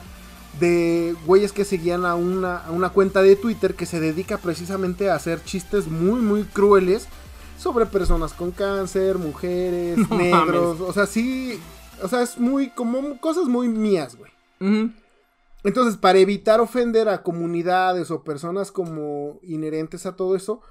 de 0.62 1.14
güeyes 1.26 1.52
que 1.52 1.66
seguían 1.66 2.06
a 2.06 2.16
una, 2.16 2.58
a 2.58 2.72
una 2.72 2.90
cuenta 2.90 3.22
de 3.22 3.36
Twitter 3.36 3.76
que 3.76 3.86
se 3.86 4.00
dedica 4.00 4.38
precisamente 4.38 5.10
a 5.10 5.16
hacer 5.16 5.44
chistes 5.44 5.88
muy, 5.88 6.22
muy 6.22 6.44
crueles 6.44 7.08
sobre 7.60 7.86
personas 7.86 8.32
con 8.32 8.52
cáncer, 8.52 9.18
mujeres, 9.18 9.98
No 10.10 10.18
negros, 10.18 10.80
o 10.80 10.94
sea, 10.94 11.06
sí, 11.06 11.60
o 12.02 12.08
sea, 12.08 12.22
es 12.22 12.38
muy, 12.38 12.70
como 12.70 13.20
cosas 13.20 13.46
muy 13.46 13.68
mías, 13.68 14.16
güey. 14.16 14.32
Entonces, 15.64 15.98
para 15.98 16.20
evitar 16.20 16.60
ofender 16.60 17.08
a 17.10 17.24
comunidades 17.24 18.10
o 18.12 18.24
personas 18.24 18.72
como 18.72 19.40
inherentes 19.44 20.06
a 20.06 20.16
todo 20.16 20.36
eso, 20.36 20.62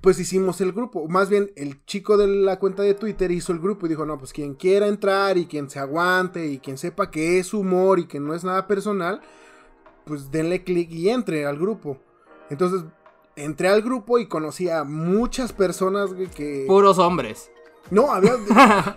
pues 0.00 0.20
hicimos 0.20 0.60
el 0.60 0.72
grupo. 0.72 1.08
Más 1.08 1.28
bien, 1.28 1.50
el 1.56 1.84
chico 1.84 2.16
de 2.16 2.28
la 2.28 2.58
cuenta 2.58 2.82
de 2.82 2.94
Twitter 2.94 3.30
hizo 3.32 3.52
el 3.52 3.58
grupo 3.58 3.86
y 3.86 3.88
dijo, 3.88 4.06
no, 4.06 4.18
pues 4.18 4.32
quien 4.32 4.54
quiera 4.54 4.86
entrar 4.86 5.36
y 5.36 5.46
quien 5.46 5.68
se 5.68 5.80
aguante 5.80 6.46
y 6.46 6.58
quien 6.58 6.78
sepa 6.78 7.10
que 7.10 7.38
es 7.38 7.52
humor 7.52 7.98
y 7.98 8.06
que 8.06 8.20
no 8.20 8.34
es 8.34 8.44
nada 8.44 8.68
personal, 8.68 9.20
pues 10.04 10.30
denle 10.30 10.62
clic 10.62 10.90
y 10.92 11.08
entre 11.08 11.44
al 11.44 11.58
grupo. 11.58 11.98
Entonces, 12.48 12.84
entré 13.34 13.68
al 13.68 13.82
grupo 13.82 14.18
y 14.18 14.26
conocí 14.26 14.68
a 14.68 14.84
muchas 14.84 15.52
personas 15.52 16.10
que... 16.36 16.64
Puros 16.68 16.98
hombres. 16.98 17.50
No, 17.90 18.12
había. 18.12 18.32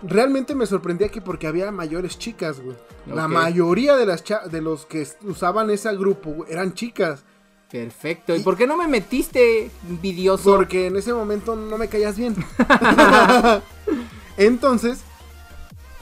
realmente 0.02 0.54
me 0.54 0.66
sorprendía 0.66 1.08
que 1.08 1.20
porque 1.20 1.46
había 1.46 1.70
mayores 1.72 2.18
chicas, 2.18 2.60
güey. 2.60 2.76
La 3.06 3.26
mayoría 3.28 3.96
de 3.96 4.06
las 4.06 4.22
cha- 4.24 4.46
de 4.46 4.60
los 4.62 4.86
que 4.86 5.06
usaban 5.24 5.68
ese 5.70 5.94
grupo 5.96 6.30
güey, 6.30 6.52
eran 6.52 6.74
chicas. 6.74 7.22
Perfecto. 7.70 8.34
¿Y 8.36 8.40
Y- 8.40 8.42
por 8.44 8.56
qué 8.56 8.66
no 8.68 8.76
me 8.76 8.86
metiste, 8.86 9.70
envidioso? 9.88 10.54
Porque 10.56 10.86
en 10.86 10.96
ese 10.96 11.12
momento 11.12 11.56
no 11.56 11.76
me 11.76 11.88
caías 11.88 12.16
bien. 12.16 12.36
Entonces, 14.36 15.00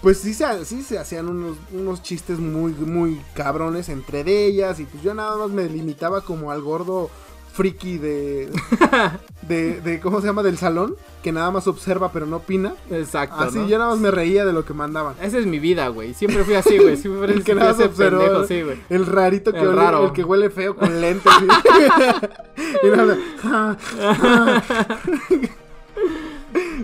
pues 0.00 0.18
sí 0.18 0.34
se, 0.34 0.64
sí 0.64 0.82
se 0.82 0.98
hacían 0.98 1.28
unos, 1.28 1.56
unos 1.72 2.02
chistes 2.02 2.38
muy, 2.38 2.72
muy 2.72 3.20
cabrones 3.34 3.88
entre 3.88 4.20
ellas. 4.46 4.80
Y 4.80 4.84
pues 4.84 5.02
yo 5.02 5.14
nada 5.14 5.36
más 5.36 5.50
me 5.50 5.64
limitaba 5.68 6.22
como 6.22 6.50
al 6.50 6.62
gordo 6.62 7.10
friki 7.52 7.98
de, 7.98 8.50
de, 9.42 9.80
de 9.80 10.00
¿cómo 10.00 10.20
se 10.20 10.26
llama? 10.26 10.42
Del 10.42 10.56
salón, 10.58 10.96
que 11.22 11.32
nada 11.32 11.50
más 11.50 11.66
observa 11.66 12.10
pero 12.12 12.26
no 12.26 12.36
opina. 12.36 12.74
Exacto, 12.90 13.36
Así 13.42 13.58
¿no? 13.58 13.68
yo 13.68 13.78
nada 13.78 13.90
más 13.90 13.98
me 14.00 14.10
reía 14.10 14.44
de 14.46 14.52
lo 14.52 14.64
que 14.64 14.72
mandaban. 14.74 15.14
Esa 15.20 15.38
es 15.38 15.46
mi 15.46 15.58
vida, 15.58 15.88
güey. 15.88 16.14
Siempre 16.14 16.44
fui 16.44 16.54
así, 16.54 16.78
güey. 16.78 16.96
Siempre 16.96 17.32
El 17.34 17.44
que 17.44 17.54
nada 17.54 17.72
más 17.74 17.80
observó. 17.86 18.20
pendejo, 18.20 18.46
sí, 18.46 18.62
güey. 18.62 18.78
El 18.88 19.06
rarito 19.06 19.52
que 19.52 19.58
El 19.60 19.68
huele- 19.68 19.74
raro. 19.76 20.06
el 20.06 20.12
que 20.12 20.24
huele 20.24 20.50
feo 20.50 20.76
con 20.76 21.00
lentes. 21.00 21.32
¿sí? 21.40 21.46
y 22.82 22.86
nada, 22.96 23.16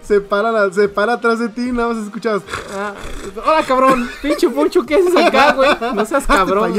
se 0.02 0.20
para 0.20 0.50
la- 0.50 0.72
se 0.72 0.88
para 0.88 1.14
atrás 1.14 1.38
de 1.38 1.48
ti 1.48 1.68
y 1.68 1.72
nada 1.72 1.92
más 1.92 2.04
escuchas. 2.04 2.42
Ah, 2.74 2.94
Hola, 3.44 3.62
cabrón. 3.66 4.09
Pinche 4.22 4.48
Poncho, 4.48 4.85
¿qué 4.87 4.96
haces 4.96 5.14
acá, 5.16 5.52
güey? 5.54 5.70
No 5.94 6.04
seas 6.07 6.26
cabrón. 6.26 6.74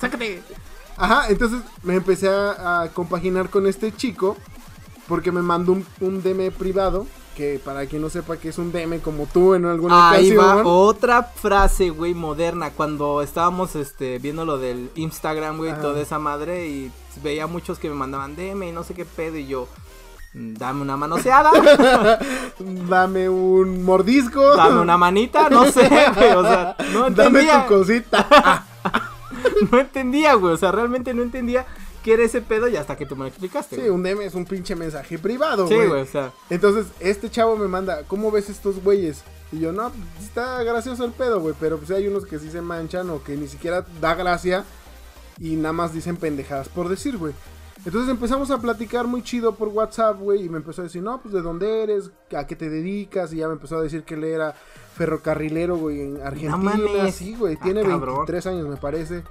Sácate. 0.00 0.42
Ajá, 1.00 1.28
entonces 1.28 1.60
me 1.82 1.94
empecé 1.94 2.28
a, 2.28 2.82
a 2.82 2.88
compaginar 2.90 3.48
con 3.50 3.66
este 3.66 3.90
chico 3.94 4.36
porque 5.08 5.32
me 5.32 5.42
mandó 5.42 5.72
un, 5.72 5.86
un 6.00 6.22
DM 6.22 6.50
privado. 6.52 7.06
Que 7.36 7.58
para 7.64 7.86
quien 7.86 8.02
no 8.02 8.10
sepa 8.10 8.36
que 8.36 8.50
es 8.50 8.58
un 8.58 8.70
DM 8.70 8.98
como 9.00 9.24
tú 9.26 9.54
en 9.54 9.64
alguna 9.64 10.10
Ahí 10.10 10.32
va 10.34 10.62
otra 10.66 11.22
frase, 11.22 11.88
güey, 11.88 12.12
moderna. 12.12 12.70
Cuando 12.70 13.22
estábamos 13.22 13.76
este, 13.76 14.18
viendo 14.18 14.44
lo 14.44 14.58
del 14.58 14.90
Instagram, 14.96 15.56
güey, 15.56 15.72
toda 15.80 16.00
esa 16.02 16.18
madre. 16.18 16.66
Y 16.68 16.92
veía 17.22 17.46
muchos 17.46 17.78
que 17.78 17.88
me 17.88 17.94
mandaban 17.94 18.36
DM 18.36 18.64
y 18.64 18.72
no 18.72 18.82
sé 18.84 18.92
qué 18.94 19.04
pedo. 19.06 19.36
Y 19.38 19.46
yo, 19.46 19.68
mm, 20.34 20.54
dame 20.54 20.82
una 20.82 20.96
manoseada, 20.98 21.50
Dame 22.88 23.28
un 23.28 23.84
mordisco. 23.84 24.54
dame 24.56 24.80
una 24.80 24.98
manita, 24.98 25.48
no 25.48 25.64
sé, 25.70 25.88
güey. 26.14 26.32
O 26.32 26.42
sea, 26.42 26.76
no 26.92 27.08
Dame 27.10 27.40
entendía. 27.40 27.66
tu 27.66 27.74
cosita. 27.74 28.66
No 29.72 29.78
entendía, 29.78 30.34
güey. 30.34 30.54
O 30.54 30.56
sea, 30.56 30.72
realmente 30.72 31.12
no 31.14 31.22
entendía 31.22 31.66
qué 32.02 32.14
era 32.14 32.22
ese 32.22 32.40
pedo 32.40 32.66
y 32.68 32.76
hasta 32.76 32.96
que 32.96 33.04
tú 33.06 33.14
me 33.16 33.22
lo 33.22 33.28
explicaste. 33.28 33.76
Sí, 33.76 33.82
güey. 33.82 33.90
un 33.92 34.02
DM 34.02 34.22
es 34.22 34.34
un 34.34 34.44
pinche 34.46 34.74
mensaje 34.74 35.18
privado, 35.18 35.66
Sí, 35.68 35.74
güey. 35.74 35.88
güey, 35.88 36.02
o 36.02 36.06
sea. 36.06 36.32
Entonces, 36.48 36.86
este 37.00 37.30
chavo 37.30 37.56
me 37.56 37.68
manda, 37.68 38.02
¿cómo 38.08 38.30
ves 38.30 38.48
estos 38.48 38.82
güeyes? 38.82 39.22
Y 39.52 39.58
yo, 39.58 39.72
no, 39.72 39.90
está 40.22 40.62
gracioso 40.62 41.04
el 41.04 41.10
pedo, 41.12 41.40
güey, 41.40 41.54
pero 41.58 41.76
pues 41.78 41.90
hay 41.90 42.06
unos 42.06 42.24
que 42.24 42.38
sí 42.38 42.50
se 42.50 42.62
manchan 42.62 43.10
o 43.10 43.22
que 43.22 43.36
ni 43.36 43.48
siquiera 43.48 43.84
da 44.00 44.14
gracia 44.14 44.64
y 45.40 45.56
nada 45.56 45.72
más 45.72 45.92
dicen 45.92 46.16
pendejadas 46.16 46.68
por 46.68 46.88
decir, 46.88 47.18
güey. 47.18 47.32
Entonces 47.84 48.10
empezamos 48.10 48.50
a 48.50 48.58
platicar 48.58 49.06
muy 49.06 49.22
chido 49.22 49.54
por 49.54 49.68
WhatsApp, 49.68 50.18
güey, 50.20 50.44
y 50.44 50.48
me 50.50 50.58
empezó 50.58 50.82
a 50.82 50.84
decir, 50.84 51.02
no, 51.02 51.20
pues 51.20 51.32
de 51.34 51.40
dónde 51.40 51.82
eres, 51.82 52.10
a 52.36 52.46
qué 52.46 52.54
te 52.54 52.68
dedicas, 52.68 53.32
y 53.32 53.36
ya 53.38 53.46
me 53.48 53.54
empezó 53.54 53.78
a 53.78 53.82
decir 53.82 54.02
que 54.04 54.14
él 54.14 54.24
era 54.24 54.54
ferrocarrilero, 54.96 55.76
güey, 55.78 56.00
en 56.02 56.16
Argentina, 56.22 56.56
mames. 56.58 57.14
sí, 57.14 57.34
güey, 57.34 57.56
Ah, 57.58 57.64
tiene 57.64 57.82
cabrón. 57.82 58.16
23 58.26 58.46
años, 58.48 58.68
me 58.68 58.76
parece. 58.76 59.22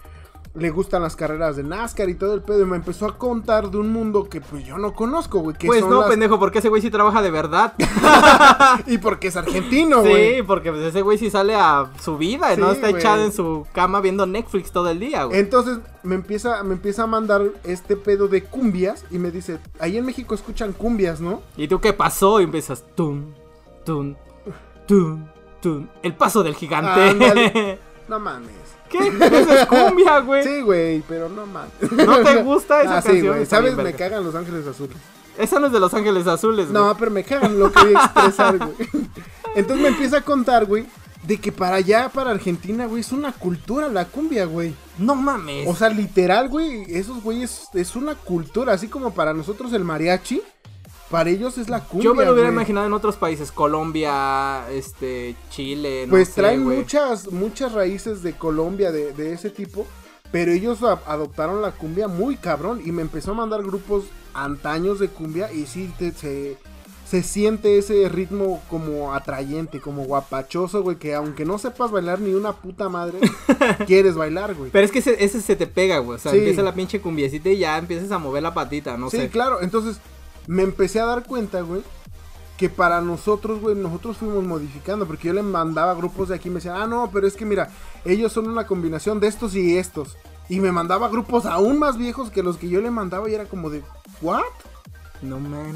Le 0.55 0.71
gustan 0.71 1.03
las 1.03 1.15
carreras 1.15 1.55
de 1.55 1.63
NASCAR 1.63 2.09
y 2.09 2.15
todo 2.15 2.33
el 2.33 2.41
pedo, 2.41 2.63
y 2.63 2.65
me 2.65 2.75
empezó 2.75 3.05
a 3.05 3.17
contar 3.17 3.69
de 3.69 3.77
un 3.77 3.93
mundo 3.93 4.27
que 4.29 4.41
pues 4.41 4.65
yo 4.65 4.77
no 4.79 4.93
conozco, 4.93 5.39
güey, 5.39 5.55
Pues 5.63 5.85
no, 5.85 6.01
las- 6.01 6.09
pendejo, 6.09 6.39
porque 6.39 6.57
ese 6.59 6.69
güey 6.69 6.81
sí 6.81 6.89
trabaja 6.89 7.21
de 7.21 7.29
verdad. 7.29 7.73
y 8.87 8.97
porque 8.97 9.27
es 9.27 9.35
argentino, 9.35 10.01
güey. 10.01 10.37
Sí, 10.37 10.43
porque 10.43 10.71
pues, 10.71 10.83
ese 10.83 11.01
güey 11.03 11.17
sí 11.17 11.29
sale 11.29 11.55
a 11.55 11.91
su 12.01 12.17
vida 12.17 12.51
y 12.51 12.55
Sí, 12.55 12.61
no 12.61 12.71
está 12.71 12.89
echado 12.89 13.23
en 13.23 13.31
su 13.31 13.67
cama 13.73 14.01
viendo 14.01 14.25
Netflix 14.25 14.71
todo 14.71 14.89
el 14.89 14.99
día, 14.99 15.25
güey. 15.25 15.39
Entonces 15.39 15.79
me 16.03 16.15
empieza, 16.15 16.63
me 16.63 16.73
empieza 16.73 17.03
a 17.03 17.07
mandar 17.07 17.43
este 17.63 17.95
pedo 17.95 18.27
de 18.27 18.43
cumbias 18.43 19.05
y 19.11 19.19
me 19.19 19.29
dice, 19.31 19.59
ahí 19.79 19.97
en 19.97 20.05
México 20.05 20.33
escuchan 20.33 20.73
cumbias, 20.73 21.21
¿no? 21.21 21.41
¿Y 21.57 21.67
tú 21.67 21.79
qué 21.79 21.93
pasó? 21.93 22.41
Y 22.41 22.45
empiezas, 22.45 22.83
tun, 22.95 23.35
tun, 23.85 24.17
tun, 24.87 25.29
tun. 25.61 25.89
El 26.01 26.15
paso 26.15 26.41
del 26.43 26.55
gigante. 26.55 27.79
No 28.09 28.19
mames. 28.19 28.49
¿Qué? 28.89 28.97
Eso 29.07 29.53
es 29.53 29.65
cumbia, 29.67 30.19
güey. 30.19 30.43
Sí, 30.43 30.61
güey, 30.61 31.03
pero 31.07 31.29
no 31.29 31.45
mames. 31.45 31.71
¿No 31.91 32.23
te 32.23 32.35
gusta 32.43 32.81
esa 32.81 32.97
ah, 32.97 33.01
sí, 33.01 33.21
güey. 33.21 33.45
¿Sabes? 33.45 33.75
Me 33.75 33.93
cagan 33.93 34.23
Los 34.23 34.35
Ángeles 34.35 34.65
Azules. 34.67 34.97
Esa 35.37 35.59
no 35.59 35.67
es 35.67 35.71
de 35.71 35.79
Los 35.79 35.93
Ángeles 35.93 36.27
Azules, 36.27 36.69
güey. 36.69 36.83
No, 36.83 36.97
pero 36.97 37.11
me 37.11 37.23
cagan, 37.23 37.57
lo 37.57 37.71
quería 37.71 37.99
expresar, 37.99 38.57
güey. 38.57 38.75
Entonces 39.55 39.81
me 39.81 39.89
empieza 39.89 40.17
a 40.17 40.21
contar, 40.21 40.65
güey, 40.65 40.85
de 41.23 41.37
que 41.37 41.51
para 41.51 41.77
allá, 41.77 42.09
para 42.09 42.31
Argentina, 42.31 42.85
güey, 42.85 43.01
es 43.01 43.11
una 43.11 43.31
cultura 43.31 43.87
la 43.87 44.05
cumbia, 44.05 44.45
güey. 44.45 44.73
No 44.97 45.15
mames. 45.15 45.67
O 45.67 45.75
sea, 45.75 45.89
literal, 45.89 46.49
güey, 46.49 46.85
esos 46.89 47.23
güeyes 47.23 47.69
es 47.73 47.95
una 47.95 48.15
cultura, 48.15 48.73
así 48.73 48.87
como 48.87 49.13
para 49.13 49.33
nosotros 49.33 49.71
el 49.73 49.83
mariachi, 49.83 50.41
para 51.09 51.29
ellos 51.29 51.57
es 51.57 51.69
la 51.69 51.83
cumbia. 51.83 52.05
Yo 52.05 52.13
me 52.15 52.25
lo 52.25 52.33
hubiera 52.33 52.49
imaginado 52.49 52.85
en 52.87 52.93
otros 52.93 53.15
países, 53.15 53.51
Colombia, 53.51 54.69
este, 54.71 55.35
Chile, 55.49 56.05
no 56.05 56.11
Pues 56.11 56.29
sé, 56.29 56.41
traen 56.41 56.63
muchas, 56.63 57.31
muchas 57.31 57.73
raíces 57.73 58.21
de 58.23 58.33
Colombia 58.33 58.91
de, 58.91 59.13
de 59.13 59.33
ese 59.33 59.49
tipo, 59.49 59.87
pero 60.31 60.51
ellos 60.51 60.83
a- 60.83 61.01
adoptaron 61.07 61.61
la 61.61 61.71
cumbia 61.71 62.07
muy 62.07 62.35
cabrón 62.37 62.81
y 62.85 62.91
me 62.91 63.01
empezó 63.01 63.31
a 63.31 63.35
mandar 63.35 63.63
grupos 63.63 64.05
antaños 64.33 64.99
de 64.99 65.07
cumbia 65.09 65.51
y 65.51 65.65
sí 65.65 65.91
te- 65.97 66.11
se, 66.11 66.57
se 67.09 67.23
siente 67.23 67.79
ese 67.79 68.07
ritmo 68.07 68.61
como 68.69 69.15
atrayente, 69.15 69.79
como 69.79 70.03
guapachoso, 70.03 70.83
güey, 70.83 70.97
que 70.97 71.15
aunque 71.15 71.43
no 71.45 71.57
sepas 71.57 71.89
bailar 71.89 72.19
ni 72.19 72.35
una 72.35 72.53
puta 72.53 72.87
madre, 72.89 73.17
quieres 73.87 74.13
bailar, 74.15 74.53
güey. 74.53 74.69
Pero 74.69 74.85
es 74.85 74.91
que 74.91 74.99
ese, 74.99 75.23
ese 75.23 75.41
se 75.41 75.55
te 75.55 75.65
pega, 75.65 75.97
güey. 75.97 76.17
O 76.17 76.21
sea, 76.21 76.31
Sí. 76.31 76.37
empieza 76.37 76.61
la 76.61 76.75
pinche 76.75 77.01
cumbiecita 77.01 77.49
y 77.49 77.57
ya 77.57 77.79
empiezas 77.79 78.11
a 78.11 78.19
mover 78.19 78.43
la 78.43 78.53
patita, 78.53 78.95
no 78.97 79.09
sí, 79.09 79.17
sé. 79.17 79.29
claro, 79.29 79.61
entonces 79.63 79.99
me 80.47 80.63
empecé 80.63 80.99
a 80.99 81.05
dar 81.05 81.25
cuenta, 81.25 81.61
güey, 81.61 81.81
que 82.57 82.69
para 82.69 82.99
nosotros, 83.01 83.61
güey, 83.61 83.75
nosotros 83.75 84.17
fuimos 84.17 84.43
modificando, 84.43 85.05
porque 85.07 85.27
yo 85.27 85.33
le 85.33 85.43
mandaba 85.43 85.93
grupos 85.93 86.29
de 86.29 86.35
aquí 86.35 86.49
y 86.49 86.51
me 86.51 86.55
decían, 86.55 86.75
ah, 86.77 86.87
no, 86.87 87.09
pero 87.11 87.25
es 87.27 87.35
que 87.35 87.45
mira, 87.45 87.69
ellos 88.05 88.33
son 88.33 88.47
una 88.49 88.67
combinación 88.67 89.19
de 89.19 89.27
estos 89.27 89.55
y 89.55 89.77
estos. 89.77 90.17
Y 90.49 90.59
me 90.59 90.71
mandaba 90.71 91.07
grupos 91.09 91.45
aún 91.45 91.77
más 91.79 91.97
viejos 91.97 92.31
que 92.31 92.43
los 92.43 92.57
que 92.57 92.67
yo 92.69 92.81
le 92.81 92.91
mandaba 92.91 93.29
y 93.29 93.33
era 93.35 93.45
como 93.45 93.69
de, 93.69 93.83
¿what? 94.21 94.41
No 95.21 95.39
mames. 95.39 95.75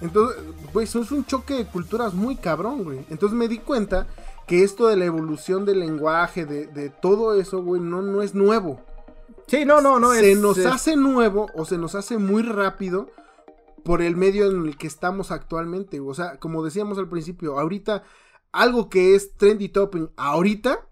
Entonces, 0.00 0.38
güey, 0.72 0.84
eso 0.84 1.00
es 1.02 1.10
un 1.10 1.24
choque 1.26 1.54
de 1.54 1.66
culturas 1.66 2.14
muy 2.14 2.36
cabrón, 2.36 2.84
güey. 2.84 3.04
Entonces 3.10 3.36
me 3.36 3.48
di 3.48 3.58
cuenta 3.58 4.06
que 4.46 4.62
esto 4.64 4.86
de 4.86 4.96
la 4.96 5.06
evolución 5.06 5.64
del 5.64 5.80
lenguaje, 5.80 6.46
de, 6.46 6.66
de 6.66 6.88
todo 6.90 7.34
eso, 7.34 7.62
güey, 7.62 7.80
no, 7.80 8.00
no 8.02 8.22
es 8.22 8.34
nuevo. 8.34 8.80
Sí, 9.48 9.64
no, 9.64 9.80
no, 9.80 9.98
no. 9.98 10.12
se 10.12 10.32
es- 10.32 10.38
nos 10.38 10.56
es- 10.58 10.66
hace 10.66 10.94
nuevo 10.96 11.48
o 11.54 11.64
se 11.64 11.76
nos 11.78 11.94
hace 11.94 12.16
muy 12.18 12.42
rápido 12.42 13.08
por 13.82 14.02
el 14.02 14.16
medio 14.16 14.50
en 14.50 14.66
el 14.66 14.76
que 14.76 14.86
estamos 14.86 15.30
actualmente. 15.30 16.00
O 16.00 16.14
sea, 16.14 16.38
como 16.38 16.64
decíamos 16.64 16.98
al 16.98 17.08
principio, 17.08 17.58
ahorita 17.58 18.02
algo 18.52 18.88
que 18.88 19.14
es 19.14 19.34
trendy 19.36 19.68
topping, 19.68 20.10
ahorita, 20.16 20.86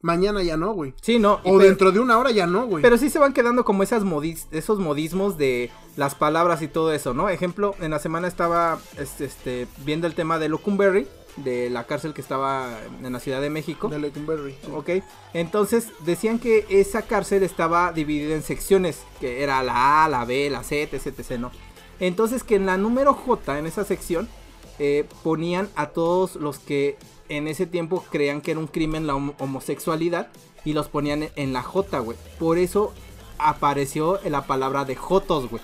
mañana 0.00 0.42
ya 0.42 0.56
no, 0.56 0.72
güey. 0.72 0.94
Sí, 1.00 1.18
no. 1.18 1.34
O 1.34 1.42
pero- 1.44 1.58
dentro 1.58 1.92
de 1.92 2.00
una 2.00 2.18
hora 2.18 2.30
ya 2.30 2.46
no, 2.46 2.66
güey. 2.66 2.82
Pero 2.82 2.98
sí 2.98 3.08
se 3.10 3.18
van 3.18 3.32
quedando 3.32 3.64
como 3.64 3.82
esas 3.82 4.04
modis, 4.04 4.48
esos 4.50 4.78
modismos 4.78 5.38
de 5.38 5.70
las 5.96 6.14
palabras 6.14 6.60
y 6.62 6.68
todo 6.68 6.92
eso, 6.92 7.14
¿no? 7.14 7.28
Ejemplo, 7.28 7.74
en 7.80 7.90
la 7.92 7.98
semana 7.98 8.28
estaba 8.28 8.78
este, 8.98 9.24
este, 9.26 9.66
viendo 9.84 10.06
el 10.06 10.14
tema 10.14 10.38
de 10.38 10.48
Locumberry, 10.48 11.06
de 11.36 11.68
la 11.70 11.84
cárcel 11.84 12.14
que 12.14 12.20
estaba 12.20 12.78
en 13.02 13.12
la 13.12 13.18
Ciudad 13.18 13.40
de 13.40 13.50
México. 13.50 13.88
De 13.88 13.98
Lecumberri. 13.98 14.56
Ok, 14.72 14.90
entonces 15.32 15.88
decían 16.04 16.38
que 16.38 16.64
esa 16.68 17.02
cárcel 17.02 17.42
estaba 17.42 17.92
dividida 17.92 18.34
en 18.34 18.42
secciones, 18.42 19.02
que 19.20 19.42
era 19.42 19.62
la 19.62 20.04
A, 20.04 20.08
la 20.08 20.24
B, 20.24 20.48
la 20.50 20.62
C, 20.62 20.82
etc, 20.82 21.06
etc, 21.18 21.38
¿no? 21.38 21.50
Entonces 22.00 22.42
que 22.44 22.56
en 22.56 22.66
la 22.66 22.76
número 22.76 23.14
J, 23.14 23.58
en 23.58 23.66
esa 23.66 23.84
sección, 23.84 24.28
eh, 24.78 25.06
ponían 25.22 25.68
a 25.76 25.88
todos 25.88 26.36
los 26.36 26.58
que 26.58 26.96
en 27.28 27.46
ese 27.48 27.66
tiempo 27.66 28.04
creían 28.10 28.40
que 28.40 28.50
era 28.50 28.60
un 28.60 28.66
crimen 28.66 29.06
la 29.06 29.14
hom- 29.14 29.34
homosexualidad 29.38 30.28
y 30.64 30.72
los 30.72 30.88
ponían 30.88 31.22
en- 31.24 31.30
en 31.36 31.52
la 31.52 31.62
J, 31.62 31.98
güey. 32.00 32.18
Por 32.38 32.58
eso 32.58 32.92
apareció 33.38 34.18
la 34.28 34.46
palabra 34.46 34.84
de 34.84 34.96
Jotos, 34.96 35.48
güey. 35.50 35.62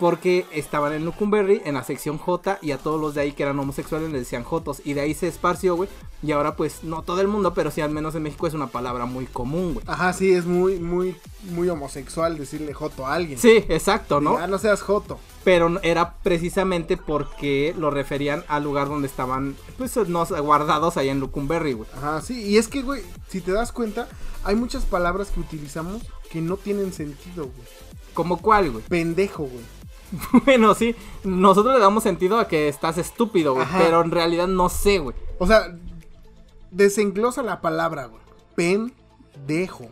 Porque 0.00 0.46
estaban 0.50 0.94
en 0.94 1.04
Lucumberry, 1.04 1.60
en 1.66 1.74
la 1.74 1.84
sección 1.84 2.16
J, 2.16 2.58
y 2.62 2.72
a 2.72 2.78
todos 2.78 2.98
los 2.98 3.14
de 3.14 3.20
ahí 3.20 3.32
que 3.32 3.42
eran 3.42 3.58
homosexuales 3.58 4.10
les 4.10 4.22
decían 4.22 4.44
Jotos. 4.44 4.80
Y 4.82 4.94
de 4.94 5.02
ahí 5.02 5.12
se 5.12 5.28
esparció, 5.28 5.76
güey. 5.76 5.90
Y 6.22 6.32
ahora, 6.32 6.56
pues, 6.56 6.82
no 6.84 7.02
todo 7.02 7.20
el 7.20 7.28
mundo, 7.28 7.52
pero 7.52 7.70
sí 7.70 7.82
al 7.82 7.90
menos 7.90 8.14
en 8.14 8.22
México 8.22 8.46
es 8.46 8.54
una 8.54 8.68
palabra 8.68 9.04
muy 9.04 9.26
común, 9.26 9.74
güey. 9.74 9.84
Ajá, 9.86 10.14
sí, 10.14 10.32
es 10.32 10.46
muy, 10.46 10.78
muy, 10.80 11.16
muy 11.50 11.68
homosexual 11.68 12.38
decirle 12.38 12.72
joto 12.72 13.06
a 13.06 13.14
alguien. 13.14 13.38
Sí, 13.38 13.62
exacto, 13.68 14.22
¿no? 14.22 14.38
Ah, 14.38 14.46
no 14.46 14.58
seas 14.58 14.80
joto. 14.80 15.18
Pero 15.44 15.78
era 15.82 16.14
precisamente 16.22 16.96
porque 16.96 17.74
lo 17.78 17.90
referían 17.90 18.42
al 18.48 18.64
lugar 18.64 18.88
donde 18.88 19.06
estaban, 19.06 19.54
pues, 19.76 19.94
no, 20.08 20.24
guardados 20.24 20.96
allá 20.96 21.12
en 21.12 21.20
Lucumberry, 21.20 21.74
güey. 21.74 21.88
Ajá, 21.94 22.22
sí, 22.22 22.42
y 22.42 22.56
es 22.56 22.68
que, 22.68 22.80
güey, 22.80 23.02
si 23.28 23.42
te 23.42 23.52
das 23.52 23.70
cuenta, 23.70 24.08
hay 24.44 24.56
muchas 24.56 24.84
palabras 24.86 25.30
que 25.30 25.40
utilizamos 25.40 26.02
que 26.30 26.40
no 26.40 26.56
tienen 26.56 26.94
sentido, 26.94 27.44
güey. 27.44 27.68
¿Como 28.14 28.38
cuál, 28.38 28.70
güey? 28.70 28.84
Pendejo, 28.88 29.44
güey. 29.44 29.79
bueno, 30.44 30.74
sí, 30.74 30.94
nosotros 31.24 31.74
le 31.74 31.80
damos 31.80 32.02
sentido 32.02 32.38
a 32.38 32.48
que 32.48 32.68
estás 32.68 32.98
estúpido, 32.98 33.54
güey. 33.54 33.64
Ajá. 33.64 33.78
Pero 33.82 34.02
en 34.02 34.10
realidad 34.10 34.48
no 34.48 34.68
sé, 34.68 34.98
güey. 34.98 35.16
O 35.38 35.46
sea, 35.46 35.76
desenglosa 36.70 37.42
la 37.42 37.60
palabra, 37.60 38.06
güey. 38.06 38.22
Pendejo. 38.54 39.88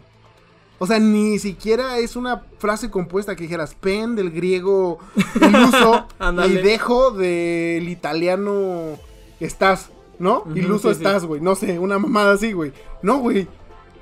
O 0.79 0.87
sea, 0.87 0.99
ni 1.01 1.39
siquiera 1.39 1.99
es 1.99 2.15
una 2.15 2.45
frase 2.59 2.91
compuesta 2.91 3.35
que 3.35 3.43
dijeras 3.43 3.75
pen 3.75 4.15
del 4.15 4.31
griego 4.31 4.99
iluso 5.35 6.07
y 6.47 6.53
dejo 6.53 7.11
del 7.11 7.89
italiano 7.89 8.97
estás, 9.41 9.91
¿no? 10.21 10.45
Iluso 10.55 10.89
sí, 10.89 10.99
estás, 10.99 11.25
güey. 11.25 11.41
No 11.41 11.57
sé, 11.57 11.79
una 11.81 11.99
mamada 11.99 12.33
así, 12.33 12.53
güey. 12.53 12.73
No, 13.03 13.19
güey. 13.19 13.49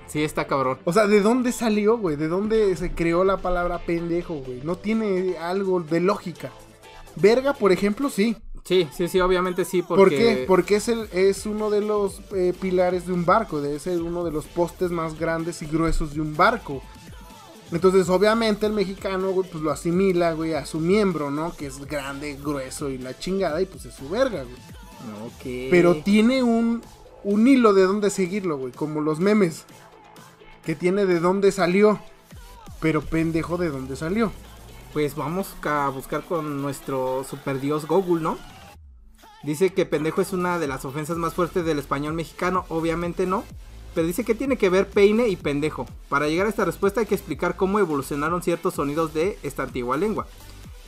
Sí, 0.07 0.23
está 0.23 0.47
cabrón. 0.47 0.79
O 0.85 0.92
sea, 0.92 1.07
¿de 1.07 1.21
dónde 1.21 1.53
salió, 1.53 1.99
güey? 1.99 2.16
¿De 2.16 2.29
dónde 2.29 2.75
se 2.77 2.92
creó 2.92 3.25
la 3.25 3.38
palabra 3.38 3.79
pendejo, 3.79 4.35
güey? 4.35 4.61
No 4.62 4.77
tiene 4.77 5.37
algo 5.38 5.81
de 5.81 6.01
lógica. 6.01 6.53
Verga, 7.16 7.55
por 7.55 7.73
ejemplo, 7.73 8.09
sí. 8.11 8.37
Sí, 8.64 8.88
sí, 8.92 9.09
sí, 9.09 9.21
obviamente 9.21 9.64
sí, 9.64 9.83
porque... 9.83 9.97
¿Por 9.97 10.09
qué? 10.11 10.45
Porque 10.47 10.77
es, 10.77 10.88
el, 10.88 11.09
es 11.12 11.47
uno 11.47 11.71
de 11.71 11.81
los 11.81 12.21
eh, 12.35 12.53
pilares 12.61 13.07
de 13.07 13.12
un 13.12 13.25
barco, 13.25 13.61
debe 13.61 13.79
ser 13.79 14.03
uno 14.03 14.25
de 14.25 14.33
los 14.33 14.47
postes 14.47 14.90
más 14.90 15.19
grandes 15.19 15.62
y 15.62 15.66
gruesos 15.66 16.14
de 16.14 16.21
un 16.21 16.37
barco. 16.37 16.83
Entonces, 17.73 18.09
obviamente, 18.09 18.66
el 18.66 18.73
mexicano, 18.73 19.31
güey, 19.31 19.49
pues 19.49 19.62
lo 19.62 19.71
asimila, 19.71 20.33
güey, 20.33 20.55
a 20.55 20.66
su 20.66 20.79
miembro, 20.81 21.31
¿no? 21.31 21.55
Que 21.57 21.66
es 21.66 21.79
grande, 21.87 22.37
grueso 22.40 22.90
y 22.90 22.99
la 22.99 23.16
chingada, 23.19 23.61
y 23.62 23.66
pues 23.66 23.87
es 23.87 23.95
su 23.95 24.09
verga, 24.09 24.42
güey. 24.42 25.27
Ok. 25.27 25.71
Pero 25.71 25.97
tiene 25.97 26.42
un, 26.42 26.83
un 27.23 27.49
hilo 27.49 27.73
de 27.73 27.83
dónde 27.83 28.11
seguirlo, 28.11 28.57
güey, 28.59 28.73
como 28.73 29.01
los 29.01 29.21
memes. 29.21 29.64
Que 30.67 30.75
tiene 30.75 31.07
de 31.07 31.21
dónde 31.21 31.53
salió, 31.53 32.01
pero 32.81 33.01
pendejo 33.01 33.57
de 33.57 33.71
dónde 33.71 33.95
salió. 33.95 34.33
Pues 34.93 35.15
vamos 35.15 35.55
a 35.63 35.89
buscar 35.91 36.25
con 36.25 36.61
nuestro 36.61 37.23
super 37.23 37.61
dios 37.61 37.87
Google, 37.87 38.21
¿no? 38.21 38.37
Dice 39.45 39.73
que 39.73 39.87
pendejo 39.87 40.23
es 40.23 40.33
una 40.33 40.59
de 40.59 40.67
las 40.67 40.85
ofensas 40.85 41.19
más 41.19 41.35
fuertes 41.35 41.65
del 41.65 41.79
español 41.79 42.15
mexicano, 42.15 42.65
obviamente 42.69 43.27
no. 43.27 43.45
Pero 43.95 44.09
dice 44.09 44.25
que 44.25 44.35
tiene 44.35 44.57
que 44.57 44.69
ver 44.69 44.89
peine 44.89 45.29
y 45.29 45.37
pendejo. 45.37 45.87
Para 46.09 46.27
llegar 46.27 46.47
a 46.47 46.51
esta 46.51 46.65
respuesta 46.65 46.99
hay 46.99 47.07
que 47.07 47.15
explicar 47.15 47.55
cómo 47.55 47.79
evolucionaron 47.79 48.43
ciertos 48.43 48.75
sonidos 48.75 49.15
de 49.15 49.39
esta 49.45 49.63
antigua 49.63 49.97
lengua. 49.97 50.27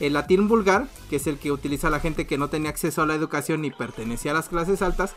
El 0.01 0.11
latín 0.11 0.49
vulgar, 0.49 0.89
que 1.09 1.15
es 1.15 1.27
el 1.27 1.39
que 1.39 1.53
utiliza 1.53 1.89
la 1.89 2.01
gente 2.01 2.27
que 2.27 2.37
no 2.37 2.49
tenía 2.49 2.69
acceso 2.69 3.01
a 3.01 3.05
la 3.05 3.15
educación 3.15 3.61
ni 3.61 3.71
pertenecía 3.71 4.31
a 4.31 4.33
las 4.35 4.49
clases 4.49 4.81
altas, 4.81 5.15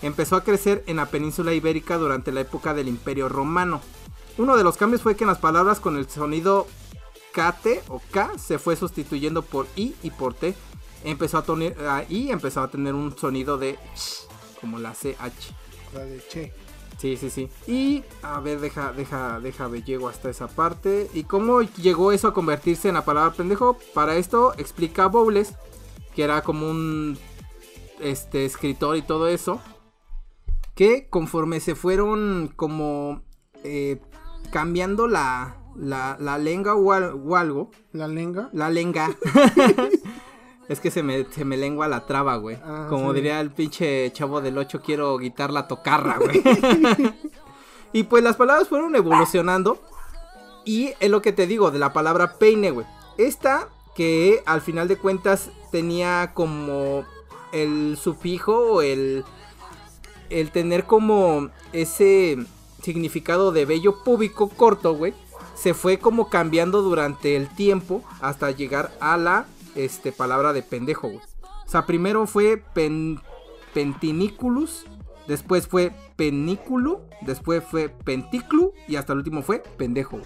empezó 0.00 0.36
a 0.36 0.44
crecer 0.44 0.82
en 0.86 0.96
la 0.96 1.06
península 1.06 1.52
ibérica 1.52 1.98
durante 1.98 2.32
la 2.32 2.40
época 2.40 2.72
del 2.72 2.88
Imperio 2.88 3.28
Romano. 3.28 3.82
Uno 4.38 4.56
de 4.56 4.62
los 4.64 4.76
cambios 4.76 5.02
fue 5.02 5.16
que 5.16 5.24
en 5.24 5.28
las 5.28 5.38
palabras 5.38 5.80
con 5.80 5.96
el 5.96 6.08
sonido 6.08 6.66
KT 7.32 7.88
o 7.88 8.00
K 8.10 8.38
se 8.38 8.58
fue 8.58 8.76
sustituyendo 8.76 9.42
por 9.42 9.66
I 9.74 9.94
y 10.02 10.10
por 10.10 10.34
T. 10.34 10.54
Empezó 11.04 11.38
a 11.38 11.42
tener, 11.42 11.78
a 11.80 12.04
I 12.08 12.30
empezó 12.30 12.62
a 12.62 12.70
tener 12.70 12.94
un 12.94 13.16
sonido 13.16 13.58
de 13.58 13.78
ch, 13.94 14.28
como 14.60 14.78
la 14.78 14.92
CH. 14.92 14.96
Sea, 15.92 16.04
de 16.04 16.22
che. 16.28 16.52
Sí, 16.98 17.16
sí, 17.16 17.30
sí. 17.30 17.48
Y 17.66 18.02
a 18.22 18.40
ver, 18.40 18.58
deja, 18.60 18.92
deja, 18.92 19.40
llego 19.84 20.08
hasta 20.08 20.30
esa 20.30 20.48
parte. 20.48 21.08
¿Y 21.14 21.24
cómo 21.24 21.62
llegó 21.62 22.12
eso 22.12 22.28
a 22.28 22.34
convertirse 22.34 22.88
en 22.88 22.94
la 22.94 23.04
palabra 23.04 23.32
pendejo? 23.32 23.78
Para 23.94 24.16
esto 24.16 24.52
explica 24.56 25.06
Bowles, 25.06 25.54
que 26.14 26.24
era 26.24 26.42
como 26.42 26.68
un 26.68 27.18
este 28.00 28.44
escritor 28.44 28.96
y 28.96 29.02
todo 29.02 29.28
eso, 29.28 29.60
que 30.74 31.08
conforme 31.08 31.60
se 31.60 31.76
fueron 31.76 32.52
como 32.54 33.22
eh, 33.64 34.00
cambiando 34.50 35.06
la, 35.08 35.56
la, 35.76 36.16
la 36.20 36.38
lengua 36.38 36.74
o, 36.74 36.92
al- 36.92 37.14
o 37.24 37.36
algo, 37.36 37.70
La 37.92 38.08
lengua. 38.08 38.48
la 38.52 38.70
lenga. 38.70 39.14
es 40.68 40.80
que 40.80 40.90
se 40.90 41.02
me, 41.02 41.24
se 41.30 41.44
me 41.44 41.56
lengua 41.56 41.88
la 41.88 42.06
traba, 42.06 42.36
güey. 42.36 42.58
Ah, 42.62 42.86
Como 42.90 43.10
sí. 43.10 43.16
diría 43.16 43.40
el 43.40 43.50
pinche 43.50 44.10
chavo 44.12 44.40
del 44.40 44.58
8, 44.58 44.80
quiero 44.84 45.16
guitar 45.18 45.50
la 45.52 45.66
tocarra, 45.68 46.18
güey. 46.18 46.42
y 47.92 48.02
pues 48.04 48.22
las 48.22 48.36
palabras 48.36 48.68
fueron 48.68 48.94
evolucionando. 48.96 49.80
Y 50.64 50.92
es 51.00 51.08
lo 51.10 51.22
que 51.22 51.32
te 51.32 51.46
digo 51.46 51.70
de 51.70 51.78
la 51.78 51.92
palabra 51.94 52.34
peine, 52.34 52.70
güey. 52.70 52.86
Esta 53.16 53.68
que 53.94 54.42
al 54.46 54.60
final 54.60 54.86
de 54.86 54.96
cuentas 54.96 55.50
tenía 55.72 56.32
como 56.34 57.04
el 57.52 57.96
sufijo 57.96 58.54
o 58.74 58.82
el, 58.82 59.24
el 60.28 60.50
tener 60.50 60.84
como 60.84 61.48
ese 61.72 62.36
significado 62.88 63.52
de 63.52 63.66
vello 63.66 64.02
púbico 64.02 64.48
corto, 64.48 64.94
güey, 64.94 65.12
se 65.54 65.74
fue 65.74 65.98
como 65.98 66.30
cambiando 66.30 66.80
durante 66.80 67.36
el 67.36 67.46
tiempo 67.54 68.02
hasta 68.22 68.50
llegar 68.50 68.96
a 68.98 69.18
la 69.18 69.44
este, 69.74 70.10
palabra 70.10 70.54
de 70.54 70.62
pendejo. 70.62 71.08
O 71.08 71.70
sea, 71.70 71.84
primero 71.84 72.26
fue 72.26 72.56
pen, 72.56 73.20
pentiniculus, 73.74 74.86
después 75.26 75.68
fue 75.68 75.92
penículo, 76.16 77.02
después 77.20 77.62
fue 77.62 77.90
penticlu 77.90 78.72
y 78.86 78.96
hasta 78.96 79.12
el 79.12 79.18
último 79.18 79.42
fue 79.42 79.58
pendejo. 79.76 80.18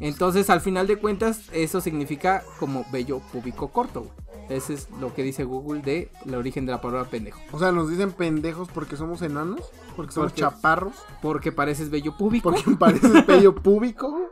Entonces, 0.00 0.50
al 0.50 0.60
final 0.60 0.88
de 0.88 0.96
cuentas, 0.96 1.42
eso 1.52 1.80
significa 1.80 2.42
como 2.58 2.84
vello 2.90 3.20
púbico 3.32 3.68
corto. 3.68 4.10
Ese 4.48 4.74
es 4.74 4.88
lo 5.00 5.12
que 5.12 5.22
dice 5.24 5.42
Google 5.44 5.82
de 5.82 6.10
el 6.24 6.34
origen 6.36 6.64
de 6.66 6.72
la 6.72 6.80
palabra 6.80 7.10
pendejo. 7.10 7.40
O 7.52 7.58
sea, 7.58 7.72
nos 7.72 7.90
dicen 7.90 8.12
pendejos 8.12 8.68
porque 8.72 8.96
somos 8.96 9.20
enanos, 9.22 9.60
porque 9.96 10.12
somos 10.12 10.30
Porque- 10.32 10.40
chaparros, 10.42 10.94
Porque 11.20 11.50
pareces 11.52 11.90
vello 11.90 12.16
púbico. 12.16 12.50
porque 12.52 12.70
pareces 12.78 13.22
pello 13.24 13.54
púbico. 13.54 14.30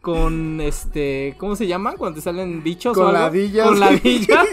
con 0.00 0.60
este, 0.60 1.34
¿cómo 1.38 1.56
se 1.56 1.66
llama? 1.66 1.94
Cuando 1.96 2.16
te 2.16 2.20
salen 2.22 2.62
bichos 2.62 2.94
Con 2.94 3.06
o 3.06 3.08
algo. 3.08 3.20
ladillas. 3.20 3.66
Con 3.68 3.80
ladillas. 3.80 4.46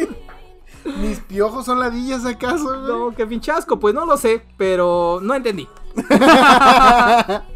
¿Mis 1.00 1.20
piojos 1.20 1.65
son 1.65 1.80
ladillas 1.80 2.26
acaso, 2.26 2.63
güey? 2.63 2.82
no, 2.82 3.13
qué 3.15 3.28
pinchasco, 3.28 3.80
pues 3.80 3.94
no 3.94 4.06
lo 4.08 4.17
sé, 4.17 4.41
pero 4.58 5.20
no 5.22 5.36
entendí. 5.36 5.67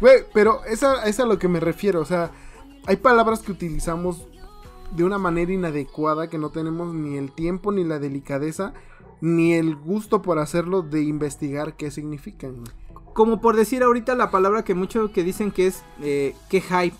Güey, 0.00 0.24
pero 0.32 0.64
esa 0.64 1.04
es 1.06 1.20
a 1.20 1.26
lo 1.26 1.38
que 1.38 1.48
me 1.48 1.60
refiero. 1.60 2.00
O 2.00 2.04
sea, 2.04 2.30
hay 2.86 2.96
palabras 2.96 3.40
que 3.40 3.52
utilizamos 3.52 4.26
de 4.94 5.04
una 5.04 5.18
manera 5.18 5.52
inadecuada 5.52 6.28
que 6.28 6.38
no 6.38 6.50
tenemos 6.50 6.94
ni 6.94 7.16
el 7.16 7.32
tiempo 7.32 7.72
ni 7.72 7.84
la 7.84 7.98
delicadeza 7.98 8.74
ni 9.22 9.54
el 9.54 9.76
gusto 9.76 10.20
por 10.20 10.40
hacerlo 10.40 10.82
de 10.82 11.02
investigar 11.02 11.74
qué 11.76 11.90
significan. 11.90 12.64
Como 13.14 13.40
por 13.40 13.56
decir 13.56 13.82
ahorita 13.82 14.16
la 14.16 14.30
palabra 14.30 14.64
que 14.64 14.74
mucho 14.74 15.12
que 15.12 15.22
dicen 15.22 15.52
que 15.52 15.68
es 15.68 15.84
eh, 16.02 16.34
que 16.50 16.60
hype. 16.60 16.96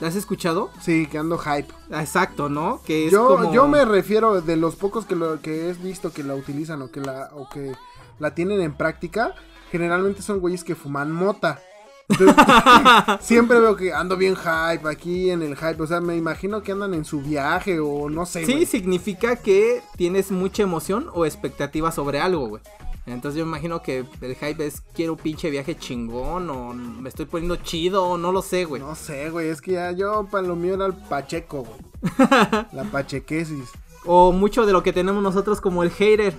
¿La 0.00 0.08
has 0.08 0.16
escuchado? 0.16 0.70
Sí, 0.80 1.06
que 1.06 1.18
ando 1.18 1.38
hype. 1.38 1.68
Ah, 1.90 2.00
Exacto, 2.00 2.48
¿no? 2.48 2.80
Que 2.84 3.06
es 3.06 3.12
Yo, 3.12 3.28
como... 3.28 3.52
yo 3.52 3.68
me 3.68 3.84
refiero 3.84 4.40
de 4.40 4.56
los 4.56 4.76
pocos 4.76 5.04
que, 5.04 5.14
lo, 5.14 5.40
que 5.42 5.68
he 5.68 5.74
visto 5.74 6.12
que 6.12 6.24
la 6.24 6.34
utilizan 6.34 6.80
o 6.82 6.90
que 6.90 7.00
la, 7.00 7.30
o 7.34 7.48
que 7.48 7.72
la 8.18 8.34
tienen 8.34 8.62
en 8.62 8.72
práctica, 8.72 9.34
generalmente 9.70 10.22
son 10.22 10.40
güeyes 10.40 10.64
que 10.64 10.74
fuman 10.74 11.12
mota. 11.12 11.60
Siempre 13.20 13.60
veo 13.60 13.76
que 13.76 13.92
ando 13.92 14.16
bien 14.16 14.36
hype 14.36 14.88
aquí 14.88 15.30
en 15.30 15.42
el 15.42 15.56
hype. 15.56 15.82
O 15.82 15.86
sea, 15.86 16.00
me 16.00 16.16
imagino 16.16 16.62
que 16.62 16.72
andan 16.72 16.94
en 16.94 17.04
su 17.04 17.20
viaje 17.20 17.80
o 17.80 18.08
no 18.08 18.26
sé. 18.26 18.44
Sí, 18.46 18.66
significa 18.66 19.36
que 19.36 19.82
tienes 19.96 20.30
mucha 20.30 20.62
emoción 20.62 21.08
o 21.12 21.26
expectativa 21.26 21.92
sobre 21.92 22.20
algo, 22.20 22.48
güey. 22.48 22.62
Entonces 23.04 23.38
yo 23.38 23.44
imagino 23.44 23.82
que 23.82 24.04
el 24.20 24.36
hype 24.36 24.64
es 24.64 24.80
quiero 24.94 25.14
un 25.14 25.18
pinche 25.18 25.50
viaje 25.50 25.76
chingón 25.76 26.48
o 26.50 26.72
me 26.72 27.08
estoy 27.08 27.26
poniendo 27.26 27.56
chido 27.56 28.04
o 28.04 28.18
no 28.18 28.30
lo 28.30 28.42
sé, 28.42 28.64
güey. 28.64 28.80
No 28.80 28.94
sé, 28.94 29.30
güey. 29.30 29.48
Es 29.48 29.60
que 29.60 29.72
ya 29.72 29.90
yo, 29.92 30.28
para 30.30 30.46
lo 30.46 30.54
mío 30.54 30.74
era 30.74 30.86
el 30.86 30.94
pacheco, 30.94 31.64
güey. 31.64 31.80
la 32.72 32.84
pachequesis. 32.90 33.70
O 34.04 34.32
mucho 34.32 34.66
de 34.66 34.72
lo 34.72 34.82
que 34.82 34.92
tenemos 34.92 35.22
nosotros 35.22 35.60
como 35.60 35.82
el 35.82 35.90
hater. 35.90 36.36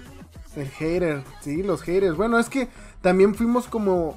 El 0.56 0.70
hater. 0.70 1.24
Sí, 1.42 1.64
los 1.64 1.82
haters. 1.82 2.16
Bueno, 2.16 2.40
es 2.40 2.50
que 2.50 2.70
también 3.02 3.36
fuimos 3.36 3.68
como 3.68 4.16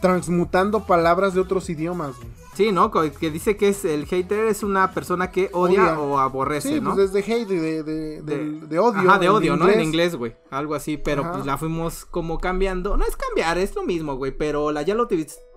transmutando 0.00 0.84
palabras 0.86 1.34
de 1.34 1.40
otros 1.40 1.68
idiomas, 1.70 2.16
güey. 2.16 2.28
Sí, 2.54 2.72
¿no? 2.72 2.90
Que 2.90 3.30
dice 3.30 3.56
que 3.56 3.68
es 3.68 3.84
el 3.84 4.06
hater 4.06 4.46
es 4.46 4.62
una 4.62 4.90
persona 4.92 5.30
que 5.30 5.50
odia, 5.52 5.82
Odia. 5.96 6.00
o 6.00 6.18
aborrece, 6.18 6.68
Sí, 6.74 6.80
¿no? 6.80 6.94
pues 6.94 7.06
es 7.06 7.12
de 7.12 7.20
hate, 7.20 7.48
de, 7.48 7.82
de, 7.82 8.22
del- 8.22 8.68
de 8.68 8.78
odio. 8.78 9.08
Ajá, 9.08 9.18
de 9.18 9.28
odio, 9.30 9.56
¿no? 9.56 9.68
En 9.68 9.80
inglés, 9.80 10.16
güey. 10.16 10.34
Algo 10.50 10.74
así, 10.74 10.96
pero 10.96 11.22
Ajá. 11.22 11.32
pues 11.32 11.46
la 11.46 11.56
fuimos 11.56 12.04
como 12.04 12.38
cambiando. 12.38 12.96
No 12.96 13.04
es 13.06 13.16
cambiar, 13.16 13.56
es 13.56 13.74
lo 13.74 13.84
mismo, 13.84 14.16
güey, 14.16 14.36
pero 14.36 14.72
la 14.72 14.82
ya 14.82 14.94
lo, 14.94 15.08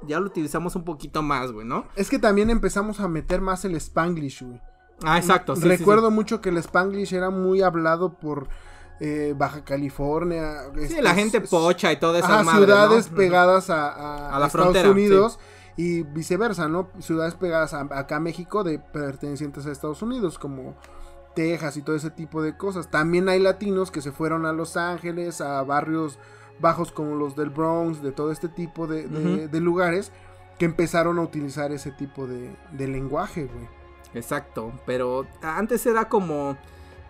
ya 0.08 0.20
lo 0.20 0.28
utilizamos 0.28 0.76
un 0.76 0.86
poquito 0.86 1.22
más, 1.24 1.52
güey, 1.52 1.66
¿no? 1.68 1.86
Es 1.96 2.10
que 2.10 2.20
también 2.20 2.50
empezamos 2.50 3.00
a 3.00 3.08
meter 3.08 3.42
más 3.42 3.66
el 3.66 3.76
Spanglish, 3.76 4.44
güey. 4.44 4.62
Ah, 5.04 5.18
exacto. 5.18 5.56
sí. 5.56 5.68
Recuerdo 5.68 6.12
mucho 6.12 6.40
que 6.40 6.50
el 6.50 6.58
Spanglish 6.58 7.14
era 7.14 7.30
muy 7.32 7.62
hablado 7.62 8.18
por 8.20 8.48
eh, 9.00 9.34
Baja 9.38 9.64
California. 9.64 10.64
Sí, 10.76 10.82
este, 10.84 11.02
la 11.02 11.14
gente 11.16 11.42
pocha 11.42 11.92
y 11.92 12.00
toda 12.00 12.20
esa 12.20 12.40
Ajá, 12.40 12.58
ciudades 12.58 13.12
¿no? 13.12 13.18
pegadas 13.18 13.70
a, 13.70 13.90
a- 13.90 14.36
A 14.36 14.40
la 14.40 14.46
a 14.46 14.48
Estados 14.48 14.52
frontera, 14.52 14.92
Unidos 14.92 15.40
y 15.76 16.04
viceversa, 16.04 16.68
¿no? 16.68 16.90
Ciudades 17.00 17.34
pegadas 17.36 17.74
a, 17.74 17.82
acá 17.92 18.18
a 18.18 18.20
México 18.20 18.64
de 18.64 18.80
pertenecientes 18.80 19.66
a 19.66 19.72
Estados 19.72 20.02
Unidos, 20.02 20.38
como 20.40 20.76
Texas 21.36 21.78
y 21.78 21.82
todo 21.82 21.96
ese 21.96 22.12
tipo 22.12 22.42
de 22.44 22.56
cosas. 22.56 22.92
También 22.92 23.28
hay 23.30 23.40
latinos 23.40 23.90
que 23.90 24.02
se 24.02 24.12
fueron 24.12 24.46
a 24.46 24.54
Los 24.54 24.78
Ángeles, 24.78 25.42
a 25.42 25.64
barrios 25.64 26.20
bajos 26.60 26.92
como 26.92 27.16
los 27.16 27.36
del 27.36 27.50
Bronx, 27.50 28.04
de 28.04 28.12
todo 28.12 28.32
este 28.32 28.48
tipo 28.50 28.86
de, 28.86 29.08
de- 29.08 29.42
Ujú. 29.46 29.52
de 29.52 29.60
lugares 29.60 30.12
que 30.60 30.66
empezaron 30.66 31.18
a 31.18 31.22
utilizar 31.24 31.72
ese 31.72 31.92
tipo 31.92 32.28
de, 32.28 32.56
de 32.72 32.88
lenguaje, 32.88 33.46
güey. 33.52 33.68
Exacto, 34.14 34.72
pero 34.86 35.26
antes 35.42 35.84
era 35.88 36.08
como... 36.08 36.56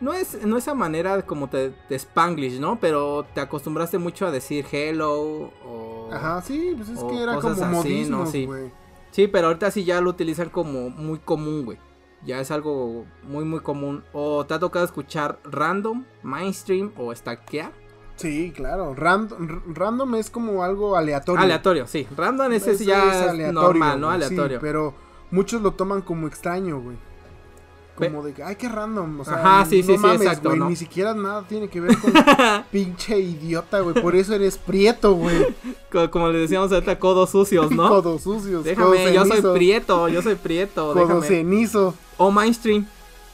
No 0.04 0.14
es, 0.14 0.46
no 0.46 0.58
esa 0.58 0.74
manera 0.74 1.22
como 1.22 1.48
te, 1.48 1.74
de 1.88 1.96
Spanglish, 1.96 2.60
¿no? 2.60 2.78
Pero 2.80 3.26
te 3.34 3.40
acostumbraste 3.40 3.98
mucho 3.98 4.28
a 4.28 4.32
decir 4.32 4.66
hello 4.70 5.14
o... 5.66 6.10
Ajá, 6.12 6.42
sí, 6.42 6.74
pues 6.76 6.90
es 6.90 7.02
que 7.06 7.24
era 7.24 7.36
cosas 7.36 7.60
como 7.60 7.80
así, 7.80 8.06
¿no? 8.10 8.18
modismos, 8.18 8.32
Sí. 8.32 8.48
Sí, 9.12 9.28
pero 9.28 9.48
ahorita 9.48 9.72
sí 9.72 9.86
ya 9.86 10.02
lo 10.02 10.10
utilizan 10.10 10.50
como 10.50 10.90
muy 10.90 11.20
común, 11.20 11.64
güey. 11.64 11.78
Ya 12.26 12.42
es 12.42 12.52
algo 12.52 13.06
muy, 13.22 13.46
muy 13.46 13.60
común. 13.60 14.04
O 14.12 14.46
te 14.46 14.56
ha 14.56 14.60
tocado 14.60 14.84
escuchar 14.84 15.40
random, 15.44 16.04
mainstream 16.22 16.92
o 16.98 17.14
stackear. 17.16 17.72
Sí, 18.16 18.52
claro. 18.56 18.96
Random, 18.96 19.62
random 19.74 20.16
es 20.16 20.30
como 20.30 20.64
algo 20.64 20.98
aleatorio. 20.98 21.42
Aleatorio, 21.42 21.88
sí. 21.88 22.08
Random 22.18 22.52
ese 22.54 22.72
Ese 22.72 22.86
ya 22.86 23.32
es, 23.32 23.54
normal, 23.54 24.02
¿no? 24.02 24.10
sí, 24.10 24.16
Aleatorio. 24.16 24.60
pero 24.60 24.96
muchos 25.32 25.62
lo 25.62 25.72
toman 25.72 26.02
como 26.02 26.28
extraño, 26.28 26.82
güey. 26.82 26.98
Como 27.96 28.24
de 28.24 28.34
que, 28.34 28.42
ay, 28.44 28.56
qué 28.56 28.68
random. 28.70 29.20
O 29.20 29.24
sea, 29.26 29.36
Ajá, 29.36 29.66
sí, 29.70 29.82
no 29.82 29.86
sí, 29.88 29.92
sí, 29.94 29.98
mames, 30.00 30.22
exacto, 30.22 30.56
¿no? 30.56 30.68
Ni 30.70 30.76
siquiera 30.76 31.14
nada 31.14 31.44
tiene 31.48 31.68
que 31.70 31.80
ver 31.80 31.96
con 32.00 32.12
pinche 32.72 33.20
idiota, 33.20 33.82
güey. 33.82 34.02
Por 34.02 34.16
eso 34.16 34.34
eres 34.34 34.58
prieto, 34.58 35.14
güey. 35.14 35.56
Co- 35.92 36.10
Como 36.10 36.30
le 36.30 36.40
decíamos 36.40 36.72
ahorita, 36.72 36.98
codos 36.98 37.30
sucios, 37.30 37.70
¿no? 37.72 37.88
Codos 37.90 38.24
sucios. 38.24 38.64
Déjame, 38.64 38.98
codo 39.04 39.10
yo 39.14 39.26
soy 39.26 39.42
prieto, 39.54 40.08
yo 40.10 40.22
soy 40.24 40.36
prieto, 40.36 40.94
Codo 40.94 41.06
déjame. 41.06 41.28
cenizo. 41.28 41.94
O 42.18 42.32
mainstream, 42.32 42.86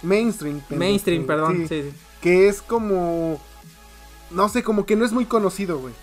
Mainstream. 0.04 0.60
pendejo, 0.62 0.80
mainstream, 0.80 1.26
perdón, 1.26 1.58
sí. 1.60 1.68
sí, 1.68 1.90
sí. 1.92 1.98
Que 2.22 2.48
es 2.50 2.62
como. 2.62 3.40
No 4.32 4.50
sé, 4.50 4.62
como 4.62 4.86
que 4.86 4.96
no 4.96 5.06
es 5.06 5.12
muy 5.14 5.26
conocido, 5.26 5.80
güey. 5.80 5.94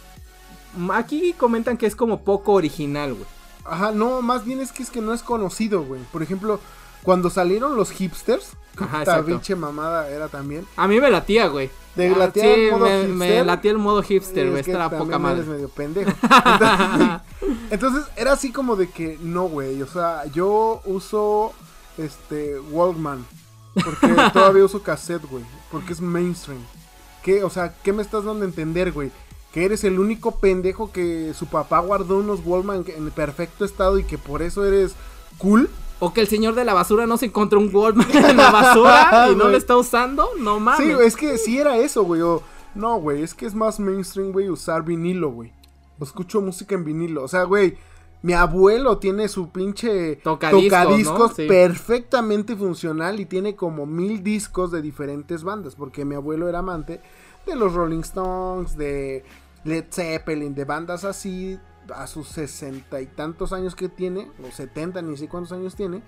Aquí 0.93 1.33
comentan 1.35 1.77
que 1.77 1.87
es 1.87 1.95
como 1.97 2.23
poco 2.23 2.53
original, 2.53 3.15
güey. 3.15 3.27
Ajá, 3.65 3.93
no, 3.93 4.23
más 4.23 4.45
bien 4.45 4.61
es 4.61 4.73
que 4.73 4.83
es 4.83 4.91
que 4.91 5.01
no 5.01 5.13
es 5.15 5.23
conocido, 5.23 5.83
güey. 5.83 6.01
Por 6.13 6.23
ejemplo, 6.23 6.61
cuando 7.07 7.31
salieron 7.31 7.77
los 7.77 7.93
hipsters, 7.93 8.51
Ajá, 8.77 9.25
pinche 9.25 9.55
mamada 9.55 10.11
era 10.11 10.27
también. 10.27 10.67
A 10.77 10.89
mí 10.89 11.01
me 11.01 11.09
latía, 11.09 11.47
güey. 11.47 11.71
¿Te 11.95 12.09
Ah, 12.09 12.31
sí, 12.35 12.41
el 12.41 12.73
modo 12.73 12.85
me, 12.85 13.07
me 13.07 13.45
latía 13.45 13.71
el 13.71 13.79
modo 13.79 14.03
hipster, 14.03 14.51
güey. 14.51 14.65
que 14.65 14.73
Esta 14.73 14.85
era 14.85 14.91
también 14.91 15.07
poca 15.07 15.19
madre. 15.21 15.37
eres 15.39 15.49
medio 15.49 15.69
pendejo. 15.69 16.11
Entonces, 16.21 17.21
entonces, 17.71 18.05
era 18.17 18.33
así 18.33 18.51
como 18.51 18.75
de 18.75 18.91
que 18.91 19.19
no, 19.23 19.45
güey. 19.45 19.81
O 19.83 19.87
sea, 19.87 20.25
yo 20.27 20.83
uso 20.85 21.53
este 21.97 22.59
Walkman. 22.59 23.25
Porque 23.73 24.09
todavía 24.33 24.65
uso 24.65 24.83
cassette, 24.83 25.25
güey. 25.31 25.45
Porque 25.71 25.93
es 25.93 26.01
mainstream. 26.01 26.61
¿Qué? 27.23 27.45
O 27.45 27.51
sea, 27.51 27.73
¿qué 27.85 27.93
me 27.93 28.03
estás 28.03 28.25
dando 28.25 28.45
a 28.45 28.49
entender, 28.49 28.91
güey? 28.91 29.13
Que 29.53 29.65
eres 29.65 29.85
el 29.85 30.01
único 30.01 30.33
pendejo 30.41 30.91
que 30.91 31.33
su 31.35 31.47
papá 31.47 31.79
guardó 31.79 32.19
unos 32.19 32.41
Walkman 32.45 32.85
en 32.89 33.11
perfecto 33.13 33.65
estado 33.65 33.97
y 33.99 34.03
que 34.05 34.19
por 34.19 34.43
eso 34.43 34.67
eres 34.67 34.95
cool. 35.39 35.71
O 35.99 36.13
que 36.13 36.21
el 36.21 36.29
señor 36.29 36.55
de 36.55 36.65
la 36.65 36.75
basura 36.75 37.07
no 37.07 37.17
se 37.17 37.27
encontró 37.27 37.59
un 37.59 37.75
Walkman 37.75 38.11
en 38.15 38.37
la 38.37 38.51
basura 38.51 39.29
y 39.33 39.35
no 39.35 39.49
lo 39.49 39.57
está 39.57 39.77
usando. 39.77 40.29
No 40.39 40.61
mames. 40.61 40.87
Sí, 40.87 40.93
es 41.05 41.17
que 41.17 41.39
sí 41.39 41.59
era 41.59 41.79
eso, 41.79 42.03
güey. 42.05 42.21
o- 42.21 42.43
no, 42.75 42.99
güey, 43.01 43.23
es 43.23 43.33
que 43.35 43.47
es 43.47 43.55
más 43.55 43.81
mainstream, 43.81 44.33
güey, 44.33 44.51
usar 44.51 44.85
vinilo, 44.85 45.31
güey. 45.31 45.53
Escucho 46.01 46.43
música 46.43 46.75
en 46.75 46.85
vinilo. 46.85 47.23
O 47.25 47.29
sea, 47.29 47.45
güey, 47.45 47.79
mi 48.21 48.35
abuelo 48.35 48.99
tiene 48.99 49.29
su 49.29 49.49
pinche 49.49 50.17
Tocadiscos, 50.17 50.99
¿no? 51.05 51.29
Sí. 51.31 51.47
perfectamente 51.47 52.55
funcional 52.57 53.19
y 53.19 53.25
tiene 53.25 53.57
como 53.57 53.87
mil 53.87 54.23
discos 54.23 54.71
de 54.71 54.83
diferentes 54.83 55.43
bandas. 55.45 55.75
Porque 55.75 56.05
mi 56.05 56.15
abuelo 56.15 56.49
era 56.49 56.59
amante 56.59 57.01
de 57.47 57.57
los 57.57 57.73
Rolling 57.73 58.01
Stones, 58.01 58.77
de 58.77 59.25
Led 59.65 59.87
Zeppelin, 59.91 60.55
de 60.55 60.65
bandas 60.67 61.05
así. 61.05 61.59
A 61.95 62.07
sus 62.07 62.29
sesenta 62.29 63.01
y 63.01 63.07
tantos 63.07 63.53
años 63.53 63.75
que 63.75 63.89
tiene, 63.89 64.31
o 64.47 64.51
setenta, 64.51 65.03
ni 65.03 65.17
sé 65.17 65.29
cuántos 65.29 65.53
años 65.53 65.75
tiene. 65.77 66.03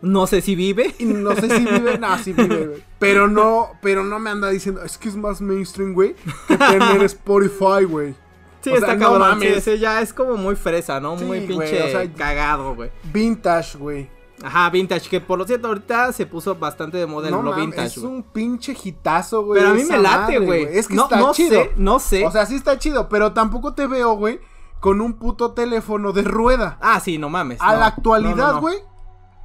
No 0.00 0.26
sé 0.26 0.40
si 0.40 0.54
vive. 0.56 0.94
Y 0.98 1.04
no 1.04 1.34
sé 1.34 1.48
si 1.48 1.64
vive, 1.64 1.98
no, 2.00 2.18
sí 2.18 2.32
vive, 2.32 2.66
güey. 2.66 2.82
Pero 2.98 3.28
no, 3.28 3.70
pero 3.80 4.02
no 4.04 4.18
me 4.18 4.30
anda 4.30 4.48
diciendo, 4.48 4.82
es 4.82 4.98
que 4.98 5.08
es 5.08 5.16
más 5.16 5.40
mainstream, 5.40 5.94
güey, 5.94 6.14
que 6.48 6.56
tener 6.56 7.02
Spotify, 7.04 7.84
güey. 7.88 8.14
Sí, 8.60 8.70
O 8.70 8.74
sea, 8.74 8.78
está 8.78 8.94
no 8.94 9.00
cabrón. 9.00 9.20
mames. 9.20 9.56
ese 9.58 9.78
ya 9.78 10.00
es 10.00 10.12
como 10.12 10.36
muy 10.36 10.54
fresa, 10.54 11.00
¿no? 11.00 11.18
Sí, 11.18 11.24
muy 11.24 11.40
pinche 11.40 11.82
o 11.82 11.88
sea, 11.88 12.12
cagado, 12.12 12.74
güey. 12.76 12.90
Vintage, 13.12 13.76
güey. 13.78 14.08
Ajá, 14.42 14.70
vintage. 14.70 15.08
Que 15.08 15.20
por 15.20 15.38
lo 15.38 15.46
cierto, 15.46 15.68
ahorita 15.68 16.12
se 16.12 16.26
puso 16.26 16.54
bastante 16.56 16.96
de 16.98 17.06
moda 17.06 17.28
el 17.28 17.34
No 17.34 17.42
lo 17.42 17.54
vintage, 17.54 17.86
es 17.86 17.96
un 17.98 18.22
pinche 18.24 18.76
hitazo, 18.80 19.44
güey. 19.44 19.60
Pero 19.60 19.72
a 19.72 19.74
mí 19.74 19.84
me 19.84 19.98
late, 19.98 20.38
güey. 20.40 20.64
Es 20.76 20.88
que 20.88 20.94
no, 20.94 21.04
está 21.04 21.16
no 21.18 21.32
chido. 21.32 21.62
sé, 21.62 21.70
no 21.76 21.98
sé. 22.00 22.26
O 22.26 22.30
sea, 22.30 22.46
sí 22.46 22.54
está 22.56 22.78
chido, 22.78 23.08
pero 23.08 23.32
tampoco 23.32 23.74
te 23.74 23.86
veo, 23.86 24.14
güey, 24.14 24.40
con 24.82 25.00
un 25.00 25.12
puto 25.14 25.52
teléfono 25.52 26.12
de 26.12 26.22
rueda. 26.22 26.76
ah, 26.82 26.98
sí, 27.00 27.16
no 27.16 27.28
mames. 27.30 27.60
A 27.62 27.72
no. 27.74 27.78
la 27.80 27.86
actualidad, 27.86 28.34
No, 28.36 28.46
no, 28.48 28.52
no. 28.54 28.60
güey, 28.60 28.76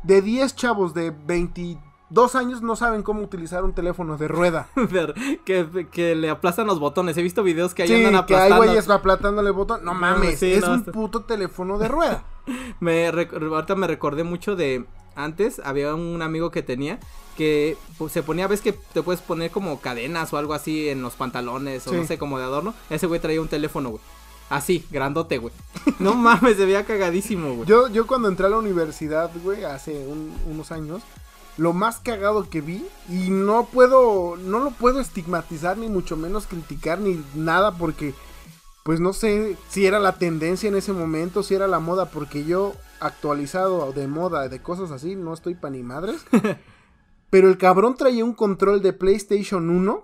de 0.04 0.22
10 0.24 0.56
chavos 0.56 0.94
de 0.96 1.12
22 1.12 2.36
años 2.36 2.62
no 2.64 2.76
saben 2.76 3.04
cómo 3.04 3.22
utilizar 3.22 3.64
un 3.64 3.74
teléfono 3.74 4.18
de 4.18 4.28
rueda. 4.28 4.68
Ver, 4.76 5.14
que, 5.46 5.88
que 5.92 6.16
le 6.16 6.30
aplastan 6.32 6.66
los 6.66 6.80
botones. 6.80 7.16
He 7.18 7.22
visto 7.22 7.44
videos 7.44 7.74
que 7.76 7.84
ahí 7.84 7.88
Sí, 7.90 8.04
andan 8.04 8.26
que 8.26 8.34
hay 8.36 8.42
aplastando. 8.46 8.56
güeyes 8.66 8.90
aplatándole 8.90 9.50
el 9.50 9.54
botón. 9.56 9.86
No 9.86 9.94
mames, 9.94 10.40
sí, 10.40 10.52
es 10.54 10.64
un 10.64 10.84
puto 10.86 11.22
teléfono 11.26 11.78
de 11.78 11.88
rueda. 11.88 12.24
Me 12.80 13.08
ahorita 13.08 13.76
me 13.76 13.88
recordé 13.88 14.24
mucho 14.24 14.56
de 14.56 14.86
antes 15.16 15.60
había 15.66 15.94
un 15.96 16.22
amigo 16.22 16.50
que 16.52 16.62
tenía 16.64 17.00
que 17.36 17.76
pues, 17.98 18.12
se 18.14 18.24
ponía 18.24 18.48
ves 18.48 18.62
que 18.62 18.72
te 18.74 19.02
puedes 19.04 19.22
poner 19.22 19.52
como 19.52 19.80
cadenas 19.82 20.32
o 20.32 20.38
algo 20.38 20.54
así 20.54 20.90
en 20.90 21.02
los 21.02 21.16
pantalones 21.16 21.86
o 21.88 21.92
Sí. 21.92 21.98
no 21.98 22.06
sé 22.06 22.18
como 22.18 22.38
de 22.40 22.46
adorno. 22.46 22.74
Ese 22.90 23.06
güey 23.08 23.20
traía 23.20 23.42
un 23.42 23.48
teléfono, 23.50 23.90
güey. 23.90 24.02
Así, 24.50 24.86
grandote, 24.92 25.38
güey. 25.38 25.54
No 26.00 26.14
mames, 26.14 26.58
se 26.58 26.66
veía 26.66 26.86
cagadísimo, 26.86 27.54
güey. 27.56 27.68
Yo, 27.68 27.88
yo 27.90 28.08
cuando 28.08 28.28
entré 28.28 28.46
a 28.46 28.50
la 28.50 28.58
universidad, 28.60 29.32
güey, 29.44 29.64
hace 29.64 30.06
un- 30.08 30.34
unos 30.50 30.72
años, 30.72 31.02
lo 31.58 31.74
más 31.74 32.00
cagado 32.00 32.50
que 32.50 32.62
vi, 32.62 32.86
y 33.10 33.30
no 33.30 33.66
puedo, 33.66 34.36
no 34.38 34.60
lo 34.60 34.72
puedo 34.72 35.00
estigmatizar, 35.00 35.78
ni 35.78 35.90
mucho 35.90 36.16
menos 36.16 36.46
criticar, 36.48 37.00
ni 37.00 37.24
nada, 37.36 37.78
porque, 37.78 38.14
pues 38.84 39.00
no 39.00 39.12
sé 39.14 39.58
si 39.70 39.86
era 39.86 40.00
la 40.00 40.18
tendencia 40.18 40.70
en 40.70 40.76
ese 40.76 40.94
momento, 40.94 41.42
si 41.44 41.56
era 41.56 41.68
la 41.68 41.80
moda, 41.80 42.06
porque 42.12 42.46
yo, 42.46 42.74
actualizado 43.00 43.92
de 43.92 44.08
moda, 44.08 44.48
de 44.50 44.62
cosas 44.62 44.92
así, 44.92 45.16
no 45.16 45.34
estoy 45.34 45.56
pa' 45.56 45.70
ni 45.72 45.84
madres. 45.84 46.26
pero 47.30 47.50
el 47.50 47.58
cabrón 47.58 47.96
traía 47.96 48.24
un 48.24 48.34
control 48.34 48.82
de 48.82 48.94
PlayStation 48.94 49.70
1. 49.70 50.04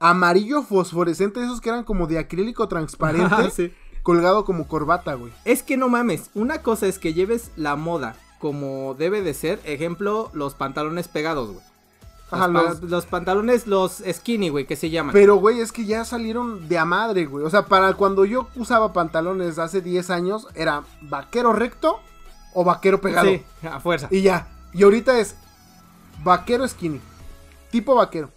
Amarillo 0.00 0.62
fosforescente, 0.62 1.42
esos 1.42 1.60
que 1.60 1.68
eran 1.70 1.84
como 1.84 2.06
de 2.06 2.18
acrílico 2.18 2.68
transparente, 2.68 3.24
Ajá, 3.34 3.50
sí. 3.54 3.72
colgado 4.02 4.44
como 4.44 4.66
corbata, 4.68 5.14
güey. 5.14 5.32
Es 5.44 5.62
que 5.62 5.76
no 5.76 5.88
mames, 5.88 6.30
una 6.34 6.62
cosa 6.62 6.86
es 6.86 6.98
que 6.98 7.14
lleves 7.14 7.50
la 7.56 7.76
moda 7.76 8.16
como 8.38 8.94
debe 8.94 9.22
de 9.22 9.32
ser, 9.34 9.60
ejemplo, 9.64 10.30
los 10.34 10.54
pantalones 10.54 11.08
pegados, 11.08 11.48
güey. 11.52 11.64
Los, 12.30 12.40
Ajá, 12.40 12.52
pa- 12.52 12.86
los 12.86 13.06
pantalones, 13.06 13.66
los 13.68 14.02
skinny, 14.12 14.48
güey, 14.48 14.66
que 14.66 14.74
se 14.76 14.90
llaman. 14.90 15.12
Pero, 15.12 15.36
güey, 15.36 15.60
es 15.60 15.70
que 15.70 15.84
ya 15.86 16.04
salieron 16.04 16.68
de 16.68 16.76
a 16.76 16.84
madre, 16.84 17.24
güey. 17.26 17.44
O 17.44 17.50
sea, 17.50 17.66
para 17.66 17.94
cuando 17.94 18.24
yo 18.24 18.48
usaba 18.56 18.92
pantalones 18.92 19.58
hace 19.60 19.80
10 19.80 20.10
años, 20.10 20.48
era 20.54 20.82
vaquero 21.02 21.52
recto 21.52 22.00
o 22.52 22.64
vaquero 22.64 23.00
pegado. 23.00 23.28
Sí, 23.28 23.42
a 23.62 23.78
fuerza. 23.78 24.08
Y 24.10 24.22
ya. 24.22 24.48
Y 24.72 24.82
ahorita 24.82 25.18
es 25.20 25.36
vaquero 26.24 26.66
skinny. 26.66 27.00
Tipo 27.70 27.94
vaquero. 27.94 28.28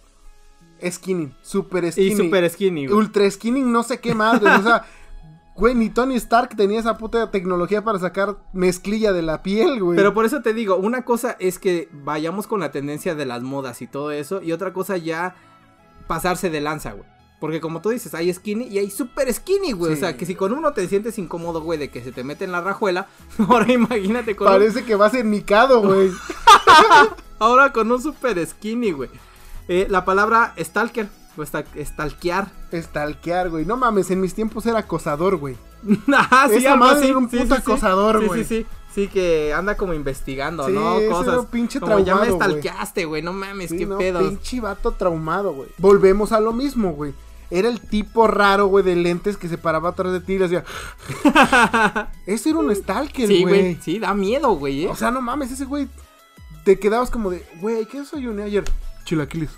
Skinny. 0.90 1.34
Super 1.42 1.90
skinny. 1.92 2.06
Y 2.12 2.16
super 2.16 2.48
skinny, 2.50 2.86
güey. 2.86 2.98
Ultra 2.98 3.30
skinny, 3.30 3.62
no 3.62 3.82
sé 3.82 4.00
qué 4.00 4.14
más, 4.14 4.40
güey. 4.40 4.52
O 4.54 4.62
sea, 4.62 4.84
güey, 5.56 5.74
ni 5.74 5.90
Tony 5.90 6.16
Stark 6.16 6.56
tenía 6.56 6.80
esa 6.80 6.96
puta 6.96 7.30
tecnología 7.30 7.82
para 7.84 7.98
sacar 7.98 8.36
mezclilla 8.52 9.12
de 9.12 9.22
la 9.22 9.42
piel, 9.42 9.82
güey. 9.82 9.96
Pero 9.96 10.14
por 10.14 10.24
eso 10.24 10.42
te 10.42 10.54
digo, 10.54 10.76
una 10.76 11.04
cosa 11.04 11.36
es 11.38 11.58
que 11.58 11.88
vayamos 11.92 12.46
con 12.46 12.60
la 12.60 12.70
tendencia 12.72 13.14
de 13.14 13.26
las 13.26 13.42
modas 13.42 13.82
y 13.82 13.86
todo 13.86 14.10
eso, 14.12 14.40
y 14.42 14.52
otra 14.52 14.72
cosa 14.72 14.96
ya 14.96 15.34
pasarse 16.06 16.50
de 16.50 16.60
lanza, 16.60 16.92
güey. 16.92 17.04
Porque 17.40 17.60
como 17.62 17.80
tú 17.80 17.88
dices, 17.88 18.12
hay 18.14 18.30
skinny 18.32 18.64
y 18.66 18.76
hay 18.78 18.90
super 18.90 19.32
skinny, 19.32 19.72
güey. 19.72 19.94
O 19.94 19.96
sea, 19.96 20.14
que 20.14 20.26
si 20.26 20.34
con 20.34 20.52
uno 20.52 20.74
te 20.74 20.86
sientes 20.88 21.16
incómodo, 21.18 21.62
güey, 21.62 21.78
de 21.78 21.88
que 21.90 22.02
se 22.02 22.12
te 22.12 22.22
mete 22.22 22.44
en 22.44 22.52
la 22.52 22.60
rajuela, 22.60 23.06
ahora 23.48 23.72
imagínate 23.72 24.36
con 24.36 24.46
un- 24.46 24.52
Parece 24.52 24.84
que 24.84 24.94
va 24.94 25.06
a 25.06 25.10
ser 25.10 25.24
Mikado, 25.24 25.80
güey. 25.80 26.10
ahora 27.38 27.72
con 27.72 27.90
un 27.90 28.00
super 28.02 28.44
skinny, 28.46 28.92
güey. 28.92 29.08
Eh, 29.72 29.86
la 29.88 30.04
palabra 30.04 30.52
stalker, 30.58 31.08
o 31.36 31.44
stalkear. 31.46 32.50
Stalkear, 32.74 33.50
güey. 33.50 33.64
No 33.64 33.76
mames, 33.76 34.10
en 34.10 34.20
mis 34.20 34.34
tiempos 34.34 34.66
era 34.66 34.80
acosador, 34.80 35.36
güey. 35.36 35.56
Ah, 36.12 36.48
sí, 36.50 36.56
Esa 36.56 36.74
madre 36.74 37.08
era 37.08 37.16
un 37.18 37.30
Sí, 37.30 37.36
puto 37.38 37.54
sí, 37.54 37.62
sí. 37.64 37.70
acosador, 37.70 38.20
Sí, 38.20 38.26
güey. 38.26 38.44
Sí, 38.44 38.56
sí, 38.62 38.66
sí, 38.94 39.06
que 39.08 39.54
anda 39.54 39.76
como 39.76 39.94
investigando, 39.94 40.66
Sí, 40.66 40.72
¿no? 40.72 40.98
ese 40.98 41.08
Cosas. 41.08 41.36
un 41.38 41.46
pinche 41.46 41.78
como 41.78 42.00
ya 42.00 42.16
me 42.16 42.26
traumado, 42.26 42.36
güey. 42.50 42.60
stalkeaste, 42.62 43.04
güey, 43.04 43.22
no 43.22 43.32
mames, 43.32 43.70
Sí, 43.70 43.78
qué 43.78 43.86
no, 43.86 43.96
pedos. 43.98 44.24
Pinche 44.28 44.60
vato 44.60 44.90
traumado, 44.90 45.52
güey. 45.54 45.68
Volvemos 45.78 46.32
a 46.32 46.40
lo 46.40 46.52
mismo, 46.52 46.90
güey. 46.92 47.14
Era 47.52 47.68
el 47.68 47.80
tipo 47.80 48.26
raro, 48.26 48.66
güey, 48.66 48.84
de 48.84 48.96
lentes 48.96 49.36
que 49.36 49.48
se 49.48 49.56
paraba 49.56 49.90
atrás 49.90 50.12
de 50.12 50.20
ti 50.20 50.32
y 50.32 50.38
le 50.40 50.46
hacía. 50.46 50.64
Ese 52.26 52.50
era 52.50 52.58
un 52.58 52.74
stalker, 52.74 53.26
Sí, 53.28 53.42
güey. 53.42 53.60
güey, 53.62 53.78
sí, 53.80 53.98
da 54.00 54.14
miedo, 54.14 54.50
güey, 54.56 54.84
¿eh? 54.84 54.88
O 54.88 54.96
sea, 54.96 55.10
no 55.12 55.20
mames, 55.20 55.50
ese 55.52 55.64
güey. 55.64 55.88
Te 56.64 56.78
quedabas 56.78 57.10
como 57.10 57.30
de, 57.30 57.44
güey, 57.60 57.86
¿qué 57.86 58.00
desayuné 58.00 58.42
ayer? 58.44 58.64
Chilaquiles. 59.04 59.50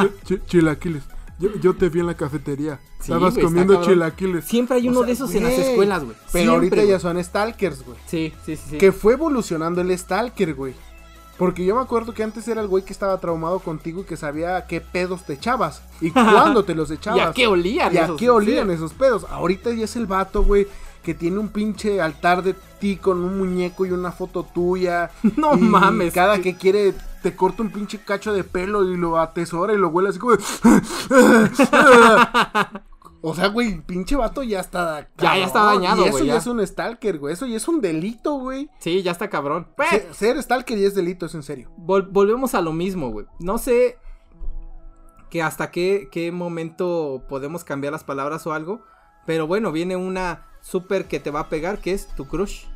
Chi- 0.00 0.10
chi- 0.36 0.40
chilaquiles. 0.46 1.02
Yo, 1.38 1.50
yo 1.60 1.74
te 1.74 1.88
vi 1.90 2.00
en 2.00 2.06
la 2.06 2.14
cafetería. 2.14 2.78
Sí, 2.98 3.12
Estabas 3.12 3.36
comiendo 3.36 3.82
chilaquiles. 3.82 4.44
Siempre 4.46 4.76
hay 4.76 4.88
O 4.88 4.90
uno 4.90 5.00
sea, 5.00 5.06
de 5.08 5.12
esos 5.12 5.34
en 5.34 5.44
las 5.44 5.52
escuelas, 5.52 6.02
güey. 6.04 6.16
Pero 6.32 6.52
Siempre, 6.52 6.54
ahorita 6.80 6.84
ya 6.84 6.98
son 6.98 7.22
stalkers, 7.22 7.84
güey. 7.84 7.98
Sí, 8.06 8.32
sí, 8.46 8.56
sí, 8.56 8.62
sí. 8.70 8.78
Que 8.78 8.90
fue 8.92 9.12
evolucionando 9.14 9.80
el 9.82 9.96
stalker, 9.98 10.54
güey. 10.54 10.74
Porque 11.36 11.66
yo 11.66 11.74
me 11.76 11.82
acuerdo 11.82 12.14
que 12.14 12.22
antes 12.22 12.48
era 12.48 12.62
el 12.62 12.66
güey 12.66 12.82
que 12.82 12.94
estaba 12.94 13.18
traumado 13.20 13.58
contigo 13.58 14.00
y 14.00 14.04
que 14.04 14.16
sabía 14.16 14.66
qué 14.66 14.80
pedos 14.80 15.24
te 15.26 15.34
echabas. 15.34 15.82
Y 16.00 16.10
cuándo 16.12 16.64
te 16.64 16.74
los 16.74 16.90
echabas. 16.90 17.18
¿Y 17.18 17.20
a 17.28 17.32
qué 17.32 17.46
olían 17.46 17.92
¿Y 17.94 17.98
a 17.98 18.04
esos? 18.04 18.18
qué 18.18 18.30
olían 18.30 18.68
Sí. 18.68 18.74
esos 18.74 18.94
pedos? 18.94 19.26
Ahorita 19.28 19.70
ya 19.74 19.84
es 19.84 19.94
el 19.96 20.06
vato, 20.06 20.42
güey, 20.42 20.66
que 21.02 21.12
tiene 21.12 21.38
un 21.38 21.50
pinche 21.50 22.00
altar 22.00 22.42
de 22.42 22.54
ti 22.80 22.96
con 22.96 23.22
un 23.22 23.36
muñeco 23.36 23.84
y 23.84 23.90
una 23.90 24.10
foto 24.12 24.42
tuya. 24.44 25.10
No 25.36 25.54
y 25.54 25.60
mames. 25.60 26.14
Cada 26.14 26.40
que 26.40 26.56
quiere 26.56 26.94
te 27.30 27.34
corta 27.34 27.62
un 27.62 27.70
pinche 27.70 27.98
cacho 27.98 28.32
de 28.32 28.44
pelo 28.44 28.88
y 28.88 28.96
lo 28.96 29.18
atesora 29.18 29.72
y 29.74 29.78
lo 29.78 29.88
huele 29.88 30.10
así 30.10 30.20
como... 30.20 30.36
de- 30.36 30.44
o 33.22 33.34
sea, 33.34 33.48
güey, 33.48 33.80
pinche 33.80 34.14
vato 34.14 34.44
ya 34.44 34.60
está... 34.60 35.08
Ya, 35.18 35.36
ya 35.36 35.46
está 35.46 35.64
dañado, 35.64 36.02
Y 36.02 36.04
eso 36.04 36.12
güey, 36.12 36.26
ya 36.26 36.34
ya. 36.34 36.38
es 36.38 36.46
un 36.46 36.64
stalker, 36.64 37.18
güey. 37.18 37.34
Eso 37.34 37.46
ya 37.46 37.56
es 37.56 37.66
un 37.66 37.80
delito, 37.80 38.38
güey. 38.38 38.70
Sí, 38.78 39.02
ya 39.02 39.10
está 39.10 39.28
cabrón. 39.28 39.66
Pues, 39.76 39.88
Ser, 39.90 40.14
ser 40.14 40.40
stalker 40.42 40.78
ya 40.78 40.86
es 40.86 40.94
delito, 40.94 41.26
es 41.26 41.34
en 41.34 41.42
serio. 41.42 41.68
vol- 41.76 42.08
volvemos 42.12 42.54
a 42.54 42.60
lo 42.60 42.72
mismo, 42.72 43.10
güey. 43.10 43.26
No 43.40 43.58
sé 43.58 43.98
que 45.30 45.42
hasta 45.42 45.72
qué, 45.72 46.08
qué 46.12 46.30
momento 46.30 47.24
podemos 47.28 47.64
cambiar 47.64 47.92
las 47.92 48.04
palabras 48.04 48.46
o 48.46 48.52
algo. 48.52 48.82
Pero 49.26 49.48
bueno, 49.48 49.72
viene 49.72 49.96
una 49.96 50.46
super 50.60 51.08
que 51.08 51.18
te 51.18 51.32
va 51.32 51.40
a 51.40 51.48
pegar, 51.48 51.80
que 51.80 51.92
es 51.92 52.06
tu 52.14 52.28
crush. 52.28 52.66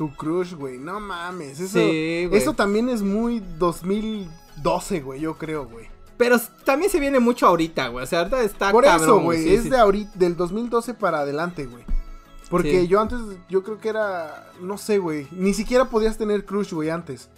Tu 0.00 0.10
crush, 0.14 0.54
güey. 0.54 0.78
No 0.78 0.98
mames. 0.98 1.60
Eso, 1.60 1.78
Sí, 1.78 2.24
güey. 2.26 2.40
eso 2.40 2.54
también 2.54 2.88
es 2.88 3.02
muy 3.02 3.42
2012, 3.58 5.00
güey, 5.02 5.20
yo 5.20 5.36
creo, 5.36 5.66
güey. 5.66 5.88
Pero 6.16 6.38
también 6.64 6.90
se 6.90 6.98
viene 6.98 7.20
mucho 7.20 7.46
ahorita, 7.46 7.88
güey. 7.88 8.04
O 8.04 8.06
sea, 8.06 8.20
ahorita 8.20 8.40
está 8.40 8.72
Por 8.72 8.84
cabrón, 8.84 9.04
eso, 9.06 9.20
güey. 9.20 9.42
Sí, 9.42 9.54
es 9.56 9.62
sí. 9.64 9.68
de 9.68 9.76
ahorita, 9.76 10.10
del 10.14 10.38
2012 10.38 10.94
para 10.94 11.18
adelante, 11.18 11.66
güey. 11.66 11.84
Porque 12.48 12.86
yo 12.88 12.98
antes, 12.98 13.18
yo 13.50 13.62
creo 13.62 13.78
que 13.78 13.90
era, 13.90 14.50
no 14.62 14.78
sé, 14.78 14.96
güey. 14.96 15.28
Ni 15.32 15.52
siquiera 15.52 15.84
podías 15.90 16.16
tener 16.16 16.46
crush, 16.46 16.72
güey, 16.72 16.88
antes. 16.88 17.28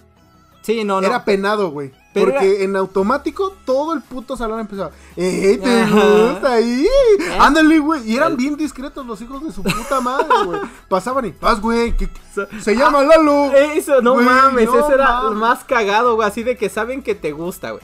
Sí, 0.60 0.84
no, 0.84 1.00
no. 1.00 1.06
Era 1.08 1.24
penado, 1.24 1.72
güey. 1.72 1.90
Pero 2.12 2.32
Porque 2.32 2.62
en 2.64 2.76
automático 2.76 3.54
todo 3.64 3.94
el 3.94 4.02
puto 4.02 4.36
salón 4.36 4.60
empezaba. 4.60 4.90
¡Eh, 5.16 5.58
te 5.62 5.84
gusta 5.86 6.52
ahí! 6.52 6.84
¿Eh? 6.86 7.36
Ándale, 7.40 7.78
güey. 7.78 8.06
Y 8.10 8.16
eran 8.16 8.32
El- 8.32 8.36
bien 8.36 8.56
discretos 8.56 9.06
los 9.06 9.20
hijos 9.22 9.42
de 9.42 9.50
su 9.50 9.62
puta 9.62 10.00
madre, 10.02 10.26
güey. 10.44 10.60
Pasaban 10.88 11.24
y, 11.26 11.34
vas, 11.40 11.60
güey. 11.60 11.94
Se 12.60 12.76
llama 12.76 13.02
Lalo. 13.02 13.52
Eso, 13.56 14.02
no 14.02 14.14
Güey, 14.14 14.26
mames, 14.26 14.66
no 14.66 14.78
eso 14.78 14.92
era 14.92 15.22
mames. 15.22 15.38
más 15.38 15.64
cagado, 15.64 16.16
güey, 16.16 16.28
así 16.28 16.42
de 16.42 16.56
que 16.56 16.68
saben 16.68 17.02
que 17.02 17.14
te 17.14 17.32
gusta, 17.32 17.70
güey. 17.70 17.82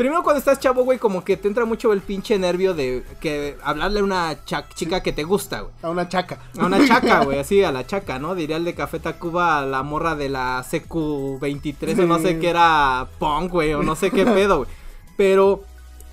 Primero 0.00 0.22
cuando 0.22 0.38
estás 0.38 0.58
chavo, 0.58 0.82
güey, 0.82 0.98
como 0.98 1.22
que 1.22 1.36
te 1.36 1.46
entra 1.46 1.66
mucho 1.66 1.92
el 1.92 2.00
pinche 2.00 2.38
nervio 2.38 2.72
de 2.72 3.04
que 3.20 3.58
hablarle 3.62 4.00
a 4.00 4.02
una 4.02 4.34
chica 4.74 5.02
que 5.02 5.12
te 5.12 5.24
gusta, 5.24 5.60
güey. 5.60 5.74
A 5.82 5.90
una 5.90 6.08
chaca. 6.08 6.38
A 6.58 6.64
una 6.64 6.86
chaca, 6.86 7.22
güey, 7.22 7.38
así 7.40 7.62
a 7.62 7.70
la 7.70 7.86
chaca, 7.86 8.18
¿no? 8.18 8.34
Diría 8.34 8.56
el 8.56 8.64
de 8.64 8.74
Café 8.74 8.98
Tacuba 8.98 9.58
a 9.58 9.66
la 9.66 9.82
morra 9.82 10.16
de 10.16 10.30
la 10.30 10.64
CQ23 10.64 12.02
o 12.02 12.06
no 12.06 12.18
sé 12.18 12.38
qué 12.38 12.48
era 12.48 13.08
punk, 13.18 13.52
güey, 13.52 13.74
o 13.74 13.82
no 13.82 13.94
sé 13.94 14.10
qué 14.10 14.24
pedo, 14.24 14.60
güey. 14.60 14.70
Pero 15.18 15.64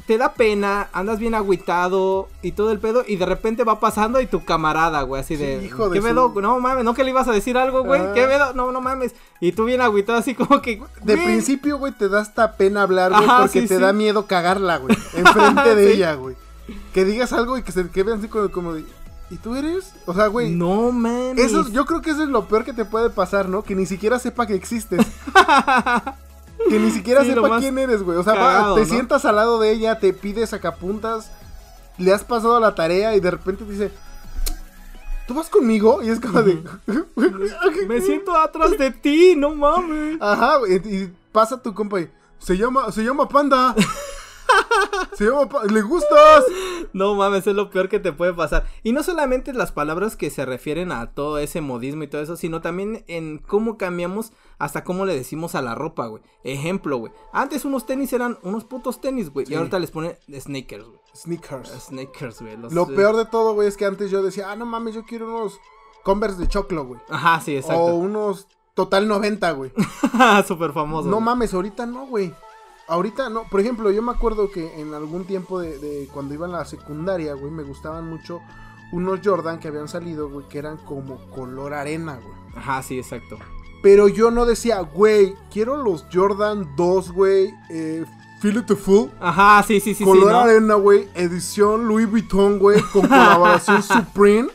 te 0.08 0.18
da 0.18 0.32
pena, 0.34 0.88
andas 0.94 1.20
bien 1.20 1.36
agüitado 1.36 2.30
y 2.42 2.54
todo 2.54 2.72
el 2.72 2.80
pedo 2.80 3.04
y 3.06 3.18
de 3.18 3.26
repente 3.26 3.66
va 3.66 3.80
pasando 3.82 4.22
y 4.22 4.26
tu 4.26 4.46
camarada, 4.46 5.02
güey, 5.02 5.22
así 5.22 5.36
de... 5.36 5.60
Sí, 5.60 5.66
hijo 5.66 5.90
de 5.90 6.00
¿Qué 6.00 6.02
pedo? 6.08 6.32
su- 6.34 6.42
No 6.42 6.60
mames, 6.62 6.86
¿no 6.86 6.94
que 6.94 7.04
le 7.04 7.10
ibas 7.10 7.28
a 7.28 7.34
decir 7.34 7.58
algo, 7.58 7.84
güey? 7.84 8.00
Ah. 8.02 8.12
¿Qué 8.16 8.24
pedo? 8.26 8.54
No, 8.54 8.72
no 8.72 8.80
mames. 8.80 9.14
Y 9.42 9.52
tú 9.52 9.66
bien 9.66 9.82
agüitado 9.82 10.18
así 10.18 10.34
como 10.34 10.62
que... 10.62 10.82
De 11.04 11.18
principio, 11.18 11.78
güey, 11.78 11.92
te 11.92 12.08
da 12.08 12.22
hasta 12.22 12.54
pena 12.54 12.84
hablar, 12.84 13.12
güey, 13.12 13.24
Ajá, 13.26 13.42
porque 13.42 13.62
sí, 13.62 13.68
te 13.68 13.76
sí. 13.76 13.82
da 13.82 13.92
miedo 13.92 14.26
cagarla, 14.28 14.78
güey. 14.78 14.98
Enfrente 15.14 15.76
de 15.76 15.92
ella, 15.94 16.14
güey. 16.16 16.38
Que 16.94 17.04
digas 17.04 17.34
algo 17.34 17.58
y 17.58 17.64
que 17.64 17.74
se 17.74 17.90
quede 17.90 18.14
así 18.14 18.30
como, 18.30 18.50
como 18.50 18.74
de. 18.74 18.86
¿Y 19.30 19.36
tú 19.36 19.56
eres? 19.58 19.94
O 20.06 20.14
sea, 20.14 20.28
güey. 20.28 20.52
No 20.56 20.94
mames. 20.94 21.38
Eso, 21.38 21.60
es- 21.62 21.72
yo 21.74 21.86
creo 21.86 22.02
que 22.02 22.12
eso 22.12 22.24
es 22.24 22.30
lo 22.30 22.48
peor 22.48 22.64
que 22.64 22.72
te 22.72 22.86
puede 22.86 23.10
pasar, 23.10 23.50
¿no? 23.50 23.62
Que 23.62 23.76
ni 23.76 23.86
siquiera 23.86 24.20
sepa 24.20 24.48
que 24.48 24.56
existes. 24.56 25.06
que 26.70 26.80
ni 26.80 26.92
siquiera 26.92 27.24
Sí, 27.24 27.34
sepa 27.34 27.60
quién 27.60 27.78
eres, 27.80 28.04
güey. 28.04 28.18
O 28.18 28.24
sea, 28.24 28.34
va- 28.34 28.76
te 28.76 28.82
¿no? 28.82 28.86
sientas 28.86 29.26
al 29.26 29.36
lado 29.36 29.60
de 29.60 29.72
ella, 29.72 30.00
te 30.00 30.14
pide 30.14 30.46
sacapuntas, 30.48 31.32
le 31.98 32.14
has 32.14 32.24
pasado 32.24 32.60
la 32.60 32.76
tarea 32.76 33.16
y 33.16 33.20
de 33.20 33.32
repente 33.32 33.64
te 33.66 33.72
dice, 33.72 33.92
¿tú 35.28 35.34
vas 35.34 35.50
conmigo? 35.50 36.02
Y 36.04 36.10
es 36.10 36.20
como 36.20 36.42
de... 36.44 36.62
Me 37.88 38.02
siento 38.02 38.36
atrás 38.36 38.78
de 38.78 38.92
ti, 38.92 39.36
no 39.36 39.56
mames. 39.56 40.18
Ajá, 40.22 40.58
güey, 40.58 40.76
y 40.76 41.14
pasa 41.32 41.62
tu 41.62 41.74
compa 41.74 42.02
y 42.02 42.10
se 42.40 42.56
llama, 42.58 42.92
se 42.92 43.04
llama 43.04 43.28
Panda. 43.28 43.76
se 45.14 45.26
llama 45.26 45.48
Pa- 45.50 45.64
¿Le 45.66 45.82
gustas? 45.82 46.44
No 46.94 47.16
mames, 47.16 47.48
es 47.48 47.56
lo 47.56 47.70
peor 47.70 47.90
que 47.90 48.00
te 48.00 48.12
puede 48.14 48.34
pasar. 48.34 48.66
Y 48.84 48.92
no 48.92 49.04
solamente 49.04 49.54
las 49.54 49.72
palabras 49.72 50.16
que 50.16 50.30
se 50.30 50.46
refieren 50.46 50.92
a 50.92 51.12
todo 51.12 51.38
ese 51.40 51.62
modismo 51.62 52.04
y 52.04 52.08
todo 52.08 52.22
eso, 52.22 52.36
sino 52.38 52.62
también 52.62 53.04
en 53.08 53.38
cómo 53.40 53.78
cambiamos 53.78 54.32
hasta 54.60 54.84
cómo 54.84 55.06
le 55.06 55.16
decimos 55.16 55.56
a 55.56 55.62
la 55.62 55.76
ropa, 55.76 56.08
güey. 56.08 56.22
Ejemplo, 56.44 56.98
güey. 56.98 57.12
Antes 57.34 57.66
unos 57.66 57.86
tenis 57.86 58.14
eran 58.14 58.38
unos 58.44 58.64
putos 58.64 59.02
tenis, 59.02 59.32
güey. 59.32 59.46
Sí. 59.46 59.54
Y 59.54 59.56
ahorita 59.56 59.80
les 59.80 59.92
ponen 59.92 60.16
sneakers, 60.40 60.86
güey. 60.86 61.00
Sneakers. 61.16 61.70
Sneakers, 61.88 62.42
güey. 62.42 62.58
los- 62.58 62.74
Lo 62.74 62.88
peor 62.88 63.16
de 63.16 63.26
todo, 63.26 63.54
güey, 63.54 63.68
es 63.68 63.78
que 63.78 63.86
antes 63.86 64.12
yo 64.12 64.22
decía, 64.22 64.52
ah, 64.52 64.56
no 64.56 64.66
mames, 64.66 64.96
yo 64.96 65.04
quiero 65.04 65.26
unos 65.28 65.60
Converse 66.04 66.38
de 66.40 66.48
choclo, 66.48 66.86
güey. 66.86 67.02
Ajá, 67.10 67.42
sí, 67.42 67.54
O 67.56 67.60
exacto. 67.60 67.84
unos 67.96 68.48
Total 68.74 69.08
90, 69.08 69.52
güey. 69.52 69.72
Súper 70.48 70.72
famoso. 70.72 71.08
No 71.10 71.16
güey. 71.18 71.26
mames, 71.26 71.54
ahorita 71.54 71.86
no, 71.88 72.06
güey. 72.06 72.32
Ahorita 72.88 73.30
no. 73.30 73.44
Por 73.44 73.60
ejemplo, 73.60 73.92
yo 73.92 74.02
me 74.02 74.12
acuerdo 74.12 74.50
que 74.50 74.80
en 74.80 74.94
algún 74.94 75.26
tiempo 75.26 75.60
de, 75.60 75.78
de 75.78 76.08
cuando 76.14 76.34
iba 76.34 76.46
en 76.46 76.54
la 76.54 76.66
secundaria, 76.66 77.34
güey, 77.34 77.52
me 77.52 77.64
gustaban 77.64 78.08
mucho 78.10 78.42
unos 78.92 79.20
Jordan 79.24 79.60
que 79.60 79.68
habían 79.68 79.88
salido, 79.88 80.30
güey, 80.30 80.48
que 80.48 80.60
eran 80.60 80.78
como 80.78 81.18
color 81.32 81.74
arena, 81.74 82.20
güey. 82.22 82.36
Ajá, 82.56 82.82
sí, 82.82 82.98
exacto. 82.98 83.38
Pero 83.84 84.08
yo 84.08 84.32
no 84.32 84.46
decía, 84.46 84.80
güey, 84.82 85.36
quiero 85.52 85.78
los 85.84 86.06
Jordan 86.12 86.68
2, 86.76 87.12
güey, 87.12 87.54
eh, 87.70 88.06
Feel 88.42 88.58
It 88.58 88.66
to 88.66 88.76
Full. 88.76 89.10
Ajá, 89.20 89.64
sí, 89.68 89.80
sí, 89.80 89.94
sí, 89.94 89.96
sí. 89.96 90.04
color 90.04 90.32
¿no? 90.32 90.40
arena, 90.40 90.76
güey, 90.76 91.08
edición 91.14 91.88
Louis 91.88 92.10
Vuitton, 92.10 92.60
güey, 92.60 92.82
con 92.94 93.02
colaboración 93.08 93.84
Supreme, 93.84 94.50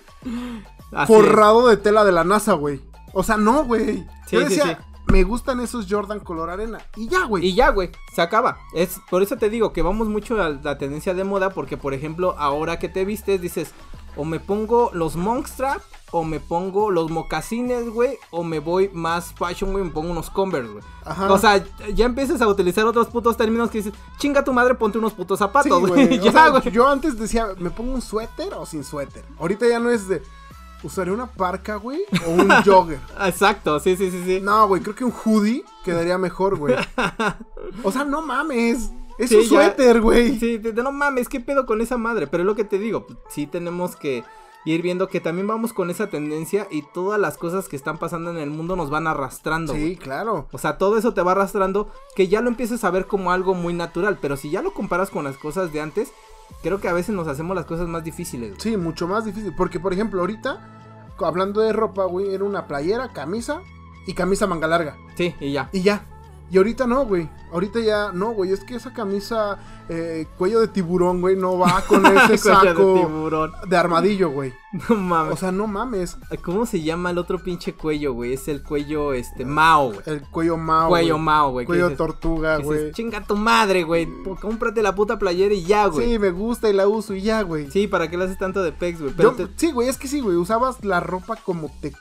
Así 0.92 1.02
es. 1.02 1.06
forrado 1.06 1.68
de 1.68 1.76
tela 1.76 2.04
de 2.04 2.12
la 2.12 2.24
NASA, 2.24 2.54
güey. 2.54 2.80
O 3.12 3.22
sea, 3.22 3.36
no, 3.36 3.64
güey. 3.64 4.06
Sí, 4.26 4.36
yo 4.36 4.40
sí, 4.40 4.56
decía, 4.56 4.84
me 5.06 5.24
gustan 5.24 5.60
esos 5.60 5.86
Jordan 5.88 6.20
color 6.20 6.50
arena. 6.50 6.78
Y 6.96 7.08
ya, 7.08 7.24
güey. 7.24 7.46
Y 7.46 7.54
ya, 7.54 7.70
güey, 7.70 7.90
se 8.14 8.22
acaba. 8.22 8.58
Es, 8.74 9.00
por 9.10 9.22
eso 9.22 9.36
te 9.36 9.50
digo 9.50 9.72
que 9.72 9.82
vamos 9.82 10.08
mucho 10.08 10.40
a 10.40 10.50
la 10.50 10.78
tendencia 10.78 11.14
de 11.14 11.24
moda, 11.24 11.50
porque 11.50 11.76
por 11.76 11.94
ejemplo, 11.94 12.34
ahora 12.38 12.78
que 12.78 12.88
te 12.88 13.04
vistes, 13.04 13.40
dices, 13.40 13.72
o 14.16 14.24
me 14.24 14.40
pongo 14.40 14.90
los 14.92 15.16
Monkstrap, 15.16 15.82
o 16.12 16.24
me 16.24 16.40
pongo 16.40 16.90
los 16.90 17.10
mocasines, 17.10 17.88
güey, 17.88 18.18
o 18.30 18.44
me 18.44 18.58
voy 18.58 18.90
más 18.92 19.32
fashion, 19.32 19.72
güey, 19.72 19.84
me 19.84 19.90
pongo 19.90 20.10
unos 20.10 20.28
Converse, 20.28 20.70
güey. 20.70 20.84
Ajá. 21.04 21.32
O 21.32 21.38
sea, 21.38 21.64
ya 21.94 22.04
empiezas 22.04 22.40
a 22.42 22.48
utilizar 22.48 22.84
otros 22.84 23.08
putos 23.08 23.36
términos 23.36 23.70
que 23.70 23.78
dices, 23.78 23.94
chinga 24.18 24.44
tu 24.44 24.52
madre, 24.52 24.74
ponte 24.74 24.98
unos 24.98 25.14
putos 25.14 25.38
Sí, 25.38 25.44
zapatos, 25.44 25.80
güey. 25.88 26.18
güey. 26.18 26.70
yo 26.70 26.86
antes 26.86 27.18
decía, 27.18 27.48
¿me 27.58 27.70
pongo 27.70 27.94
un 27.94 28.02
suéter 28.02 28.52
o 28.54 28.66
sin 28.66 28.84
suéter? 28.84 29.24
Ahorita 29.38 29.66
ya 29.66 29.78
no 29.78 29.90
es 29.90 30.06
de, 30.06 30.22
¿usaré 30.82 31.10
una 31.12 31.26
parca, 31.26 31.76
güey? 31.76 32.00
O 32.26 32.30
un 32.30 32.48
jogger. 32.64 33.00
Exacto, 33.24 33.78
sí, 33.80 33.96
sí, 33.96 34.10
sí, 34.10 34.22
sí. 34.24 34.40
No, 34.40 34.66
güey, 34.68 34.82
creo 34.82 34.94
que 34.94 35.04
un 35.04 35.12
hoodie 35.24 35.64
quedaría 35.84 36.18
mejor, 36.18 36.56
güey. 36.58 36.74
O 37.84 37.92
sea, 37.92 38.04
no 38.04 38.22
mames. 38.22 38.90
Es 39.18 39.28
Sí, 39.30 39.36
un 39.36 39.44
suéter, 39.44 40.00
güey. 40.00 40.38
Sí, 40.38 40.58
de- 40.58 40.72
de 40.72 40.82
no 40.82 40.90
mames, 40.90 41.28
¿qué 41.28 41.38
pedo 41.40 41.64
con 41.66 41.80
esa 41.80 41.96
madre? 41.96 42.26
Pero 42.26 42.42
es 42.42 42.46
lo 42.46 42.56
que 42.56 42.64
te 42.64 42.78
digo, 42.78 43.06
sí 43.28 43.46
tenemos 43.46 43.94
que 43.94 44.24
ir 44.64 44.80
viendo 44.82 45.08
que 45.08 45.20
también 45.20 45.46
vamos 45.46 45.72
con 45.72 45.90
esa 45.90 46.08
tendencia 46.08 46.66
y 46.70 46.82
todas 46.82 47.20
las 47.20 47.36
cosas 47.36 47.68
que 47.68 47.76
están 47.76 47.98
pasando 47.98 48.30
en 48.30 48.36
el 48.38 48.50
mundo 48.50 48.74
nos 48.76 48.90
van 48.90 49.06
arrastrando. 49.06 49.74
Sí, 49.74 49.96
claro. 49.96 50.46
O 50.52 50.58
sea, 50.58 50.78
todo 50.78 50.96
eso 50.98 51.14
te 51.14 51.22
va 51.22 51.32
arrastrando 51.32 51.88
que 52.16 52.28
ya 52.28 52.40
lo 52.40 52.48
empieces 52.48 52.84
a 52.84 52.90
ver 52.90 53.06
como 53.06 53.32
algo 53.32 53.54
muy 53.54 53.74
natural, 53.74 54.18
pero 54.20 54.36
si 54.36 54.50
ya 54.50 54.62
lo 54.62 54.72
comparas 54.72 55.10
con 55.10 55.24
las 55.24 55.36
cosas 55.36 55.72
de 55.72 55.80
antes, 55.80 56.12
creo 56.62 56.80
que 56.80 56.88
a 56.88 56.92
veces 56.92 57.14
nos 57.14 57.28
hacemos 57.28 57.56
las 57.56 57.66
cosas 57.66 57.88
más 57.88 58.04
difíciles. 58.04 58.50
güey. 58.50 58.60
Sí, 58.60 58.76
mucho 58.76 59.08
más 59.08 59.24
difícil. 59.24 59.54
Porque, 59.56 59.80
por 59.80 59.92
ejemplo, 59.92 60.20
ahorita, 60.20 60.58
hablando 61.18 61.60
de 61.60 61.72
ropa, 61.72 62.04
güey, 62.04 62.34
era 62.34 62.44
una 62.44 62.66
playera, 62.66 63.12
camisa 63.12 63.62
y 64.06 64.14
camisa 64.14 64.46
manga 64.46 64.66
larga. 64.66 64.96
Sí, 65.16 65.34
y 65.40 65.52
ya. 65.52 65.68
Y 65.72 65.82
ya. 65.82 66.06
Y 66.52 66.58
ahorita 66.58 66.86
no, 66.86 67.06
güey. 67.06 67.30
Ahorita 67.50 67.80
ya 67.80 68.12
no, 68.12 68.32
güey. 68.32 68.52
Es 68.52 68.62
que 68.62 68.74
esa 68.74 68.92
camisa 68.92 69.58
eh, 69.88 70.26
cuello 70.36 70.60
de 70.60 70.68
tiburón, 70.68 71.22
güey, 71.22 71.34
no 71.34 71.58
va 71.58 71.80
con 71.88 72.04
ese 72.04 72.32
de 72.32 72.38
saco 72.38 72.94
tiburón. 72.94 73.52
de 73.66 73.76
armadillo, 73.76 74.28
güey. 74.30 74.52
No 74.88 74.96
mames. 74.96 75.34
O 75.34 75.36
sea, 75.36 75.52
no 75.52 75.66
mames. 75.66 76.16
¿Cómo 76.42 76.64
se 76.66 76.82
llama 76.82 77.10
el 77.10 77.18
otro 77.18 77.38
pinche 77.42 77.74
cuello, 77.74 78.12
güey? 78.14 78.32
Es 78.34 78.48
el 78.48 78.62
cuello, 78.62 79.12
este, 79.12 79.44
Mao, 79.44 79.88
güey. 79.92 80.00
El 80.06 80.22
cuello 80.22 80.56
mao. 80.56 80.88
Cuello. 80.88 81.18
Mao, 81.18 81.50
güey. 81.52 81.66
Cuello 81.66 81.94
tortuga, 81.96 82.56
güey. 82.58 82.90
Chinga 82.92 83.22
tu 83.22 83.36
madre, 83.36 83.82
güey. 83.84 84.06
Cómprate 84.40 84.82
la 84.82 84.94
puta 84.94 85.18
playera 85.18 85.54
y 85.54 85.62
ya, 85.64 85.86
güey. 85.86 86.06
Sí, 86.12 86.18
me 86.18 86.30
gusta 86.30 86.68
y 86.70 86.72
la 86.74 86.86
uso 86.88 87.14
y 87.14 87.20
ya, 87.22 87.42
güey. 87.42 87.70
Sí, 87.70 87.86
¿para 87.86 88.08
qué 88.08 88.16
le 88.16 88.24
haces 88.24 88.38
tanto 88.38 88.62
de 88.62 88.72
pex, 88.72 89.00
güey? 89.00 89.12
Te- 89.14 89.48
Sí, 89.56 89.72
güey, 89.72 89.88
es 89.88 89.98
que 89.98 90.08
sí, 90.08 90.20
güey. 90.20 90.36
Usabas 90.36 90.84
la 90.84 91.00
ropa 91.00 91.36
como 91.36 91.70
te, 91.80 91.92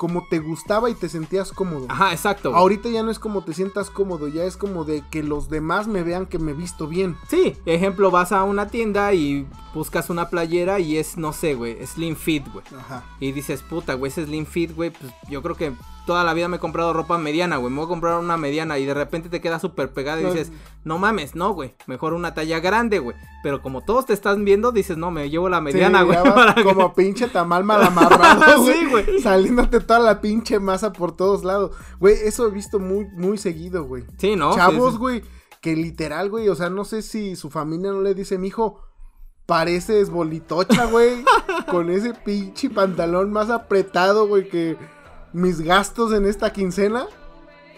como 0.00 0.26
te 0.26 0.38
gustaba 0.38 0.88
y 0.88 0.94
te 0.94 1.10
sentías 1.10 1.52
cómodo. 1.52 1.84
Ajá, 1.90 2.12
exacto. 2.12 2.56
Ahorita 2.56 2.88
ya 2.88 3.02
no 3.02 3.10
es 3.10 3.18
como 3.18 3.44
te 3.44 3.52
sientas 3.52 3.90
cómodo, 3.90 4.28
ya 4.28 4.44
es 4.44 4.56
como 4.56 4.86
de 4.86 5.04
que 5.10 5.22
los 5.22 5.50
demás 5.50 5.88
me 5.88 6.02
vean 6.02 6.24
que 6.24 6.38
me 6.38 6.54
visto 6.54 6.88
bien. 6.88 7.18
Sí, 7.28 7.54
ejemplo, 7.66 8.10
vas 8.10 8.32
a 8.32 8.44
una 8.44 8.68
tienda 8.68 9.12
y 9.12 9.46
buscas 9.74 10.08
una 10.08 10.30
playera 10.30 10.80
y 10.80 10.96
es, 10.96 11.18
no 11.18 11.34
sé, 11.34 11.52
güey, 11.52 11.86
Slim 11.86 12.16
Fit, 12.16 12.50
güey. 12.50 12.64
Ajá. 12.78 13.04
Y 13.20 13.32
dices, 13.32 13.60
puta, 13.60 13.92
güey, 13.92 14.10
ese 14.10 14.24
Slim 14.24 14.46
Fit, 14.46 14.74
güey, 14.74 14.88
pues 14.88 15.12
yo 15.28 15.42
creo 15.42 15.54
que 15.54 15.74
toda 16.06 16.24
la 16.24 16.34
vida 16.34 16.48
me 16.48 16.56
he 16.56 16.60
comprado 16.60 16.92
ropa 16.92 17.18
mediana, 17.18 17.56
güey. 17.56 17.70
Me 17.70 17.76
voy 17.78 17.86
a 17.86 17.88
comprar 17.88 18.18
una 18.18 18.36
mediana 18.36 18.78
y 18.78 18.86
de 18.86 18.94
repente 18.94 19.28
te 19.28 19.40
queda 19.40 19.58
súper 19.58 19.92
pegada 19.92 20.20
y 20.20 20.24
dices, 20.24 20.52
no 20.84 20.98
mames, 20.98 21.34
no, 21.34 21.52
güey. 21.52 21.74
Mejor 21.86 22.12
una 22.12 22.34
talla 22.34 22.60
grande, 22.60 22.98
güey. 22.98 23.16
Pero 23.42 23.62
como 23.62 23.82
todos 23.82 24.06
te 24.06 24.12
están 24.12 24.44
viendo, 24.44 24.72
dices, 24.72 24.96
no, 24.96 25.10
me 25.10 25.30
llevo 25.30 25.48
la 25.48 25.60
mediana, 25.60 26.00
Sí, 26.00 26.04
güey. 26.06 26.22
para 26.22 26.62
como 26.62 26.94
pinche 26.94 27.28
tamal 27.28 27.64
mal 27.64 27.82
amarrado, 27.84 28.64
Sí, 28.66 28.86
güey. 28.90 29.20
Saliéndote 29.20 29.80
toda 29.80 30.00
la 30.00 30.20
pinche 30.20 30.58
masa 30.58 30.92
por 30.92 31.16
todos 31.16 31.44
lados. 31.44 31.76
Güey, 31.98 32.14
eso 32.24 32.46
he 32.46 32.50
visto 32.50 32.78
muy, 32.78 33.06
muy 33.12 33.38
seguido, 33.38 33.84
güey. 33.84 34.04
Sí, 34.18 34.36
¿no? 34.36 34.54
Chavos, 34.54 34.92
sí. 34.92 34.98
güey, 34.98 35.22
que 35.60 35.76
literal, 35.76 36.30
güey, 36.30 36.48
o 36.48 36.54
sea, 36.54 36.70
no 36.70 36.84
sé 36.84 37.02
si 37.02 37.36
su 37.36 37.50
familia 37.50 37.92
no 37.92 38.00
le 38.00 38.14
dice, 38.14 38.38
mijo, 38.38 38.80
pareces 39.46 40.10
bolitocha, 40.10 40.86
güey, 40.86 41.24
con 41.70 41.90
ese 41.90 42.14
pinche 42.14 42.70
pantalón 42.70 43.32
más 43.32 43.50
apretado, 43.50 44.26
güey, 44.28 44.48
que 44.48 44.76
mis 45.32 45.60
gastos 45.60 46.12
en 46.12 46.26
esta 46.26 46.52
quincena, 46.52 47.06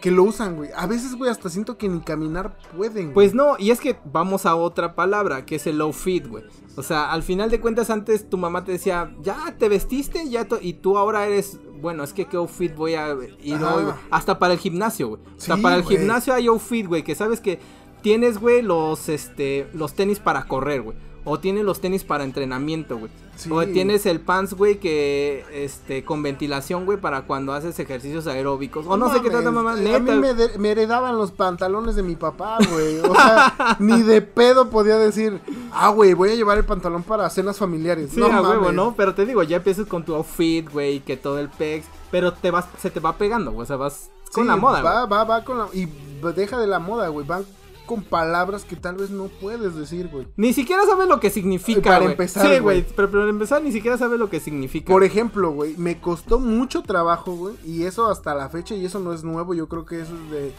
que 0.01 0.11
lo 0.11 0.25
usan, 0.25 0.57
güey. 0.57 0.71
A 0.77 0.87
veces, 0.87 1.15
güey, 1.15 1.31
hasta 1.31 1.49
siento 1.49 1.79
que 1.79 1.89
ni 1.89 2.01
caminar 2.01 2.57
pueden. 2.77 3.05
güey. 3.05 3.15
Pues 3.15 3.35
no, 3.35 3.55
y 3.59 3.71
es 3.71 3.79
que 3.81 3.97
vamos 4.05 4.47
a 4.47 4.57
otra 4.57 4.95
palabra, 4.97 5.47
que 5.47 5.55
es 5.57 5.67
el 5.69 5.79
low 5.79 5.93
fit, 5.93 6.27
güey. 6.27 6.45
O 6.77 6.83
sea, 6.83 7.13
al 7.13 7.23
final 7.23 7.51
de 7.51 7.61
cuentas 7.61 7.89
antes 7.89 8.29
tu 8.29 8.37
mamá 8.37 8.65
te 8.65 8.73
decía, 8.73 9.15
ya 9.23 9.55
te 9.59 9.69
vestiste, 9.69 10.29
ya 10.29 10.47
to-", 10.49 10.59
y 10.61 10.73
tú 10.73 10.99
ahora 10.99 11.27
eres, 11.27 11.61
bueno, 11.81 12.03
es 12.03 12.13
que 12.13 12.25
qué 12.25 12.37
outfit 12.37 12.75
voy 12.75 12.95
a 12.95 13.15
ir 13.43 13.55
Ajá. 13.55 13.75
hoy, 13.77 13.85
güey. 13.85 13.95
Hasta 14.11 14.39
para 14.41 14.55
el 14.55 14.59
gimnasio, 14.59 15.09
güey. 15.09 15.21
O 15.37 15.41
sea, 15.41 15.57
para 15.59 15.77
el 15.77 15.83
güey. 15.83 15.99
gimnasio 15.99 16.35
hay 16.35 16.49
outfit, 16.49 16.87
güey, 16.87 17.05
que 17.05 17.15
sabes 17.15 17.41
que 17.41 17.61
tienes, 18.03 18.39
güey, 18.39 18.63
los, 18.63 19.09
este, 19.09 19.69
los 19.73 19.95
tenis 19.95 20.19
para 20.19 20.49
correr, 20.49 20.83
güey. 20.83 20.97
O 21.25 21.39
tienes 21.39 21.65
los 21.65 21.81
tenis 21.81 22.03
para 22.03 22.25
entrenamiento, 22.25 22.99
güey. 22.99 23.11
Sí. 23.37 23.49
O 23.53 23.65
tienes 23.67 24.07
el 24.07 24.21
pants, 24.21 24.55
güey, 24.55 24.79
que, 24.81 25.45
este, 25.53 26.05
con 26.05 26.23
ventilación, 26.23 26.85
güey, 26.85 26.99
para 27.01 27.23
cuando 27.23 27.53
haces 27.53 27.79
ejercicios 27.79 28.27
aeróbicos. 28.27 28.87
O 28.89 28.97
no, 28.97 29.13
sé 29.13 29.23
qué 29.23 29.31
tanta 29.31 29.51
mamá, 29.53 29.73
A 29.73 29.77
neta. 29.77 29.99
mí 30.01 30.11
me, 30.19 30.35
de- 30.35 30.59
me 30.59 30.73
heredaban 30.73 31.17
los 31.17 31.31
pantalones 31.31 31.95
de 31.95 32.03
mi 32.03 32.17
papá, 32.17 32.59
güey. 32.73 32.99
O 33.01 33.15
sea, 33.15 33.77
ni 33.79 34.03
de 34.03 34.21
pedo 34.21 34.69
podía 34.69 34.99
decir, 34.99 35.41
ah, 35.73 35.91
güey, 35.91 36.13
voy 36.15 36.31
a 36.31 36.35
llevar 36.35 36.59
el 36.59 36.65
pantalón 36.65 37.03
para 37.05 37.31
cenas 37.31 37.57
familiares. 37.57 38.11
Sí, 38.13 38.21
no 38.21 38.27
a 38.27 38.41
huevo. 38.43 38.73
¿no? 38.73 38.95
Pero 38.97 39.15
te 39.15 39.25
digo, 39.25 39.43
ya 39.45 39.59
empiezas 39.59 39.87
con 39.87 40.05
tu 40.05 40.15
outfit, 40.15 40.69
güey, 40.71 41.01
que 41.01 41.17
todo 41.17 41.39
el 41.39 41.49
pex, 41.49 41.87
pero 42.11 42.33
te 42.33 42.51
vas, 42.51 42.67
se 42.79 42.91
te 42.91 43.01
va 43.01 43.17
pegando, 43.17 43.53
güey, 43.53 43.63
o 43.63 43.67
sea, 43.67 43.77
vas 43.77 44.11
con 44.33 44.45
Sí, 44.45 44.49
la 44.49 44.57
moda, 44.57 44.83
Va, 44.83 45.05
güey. 45.07 45.11
va, 45.11 45.25
va 45.25 45.45
con 45.45 45.59
la. 45.59 45.69
Y 45.73 45.89
deja 46.35 46.59
de 46.59 46.67
la 46.67 46.79
moda, 46.79 47.09
güey. 47.09 47.27
Van 47.27 47.45
con 47.87 48.03
palabras 48.03 48.65
que 48.65 48.77
tal 48.77 48.97
vez 48.97 49.11
no 49.11 49.25
puedes 49.41 49.75
decir, 49.77 50.09
güey. 50.09 50.27
Ni 50.37 50.53
siquiera 50.53 50.85
sabes 50.87 51.09
lo 51.09 51.21
que 51.21 51.31
significa, 51.31 51.83
Para 51.83 51.99
güey. 52.01 52.11
empezar, 52.13 52.47
Sí, 52.47 52.59
güey. 52.61 52.85
pero 52.97 53.11
para 53.11 53.29
empezar 53.29 53.63
ni 53.63 53.73
siquiera 53.73 53.99
sabes 53.99 54.19
lo 54.19 54.31
que 54.31 54.41
significa. 54.41 54.93
Por 54.93 55.05
ejemplo, 55.05 55.51
güey, 55.51 55.77
me 55.77 56.01
costó 56.01 56.39
mucho 56.39 56.83
trabajo, 56.83 57.33
güey. 57.35 57.55
Y 57.65 57.85
eso 57.85 58.09
hasta 58.09 58.35
la 58.35 58.49
fecha, 58.49 58.75
y 58.75 58.85
eso 58.85 58.99
no 59.01 59.13
es 59.13 59.25
nuevo. 59.25 59.55
Yo 59.55 59.69
creo 59.69 59.85
que 59.85 60.01
eso 60.01 60.13
es 60.15 60.31
de 60.31 60.53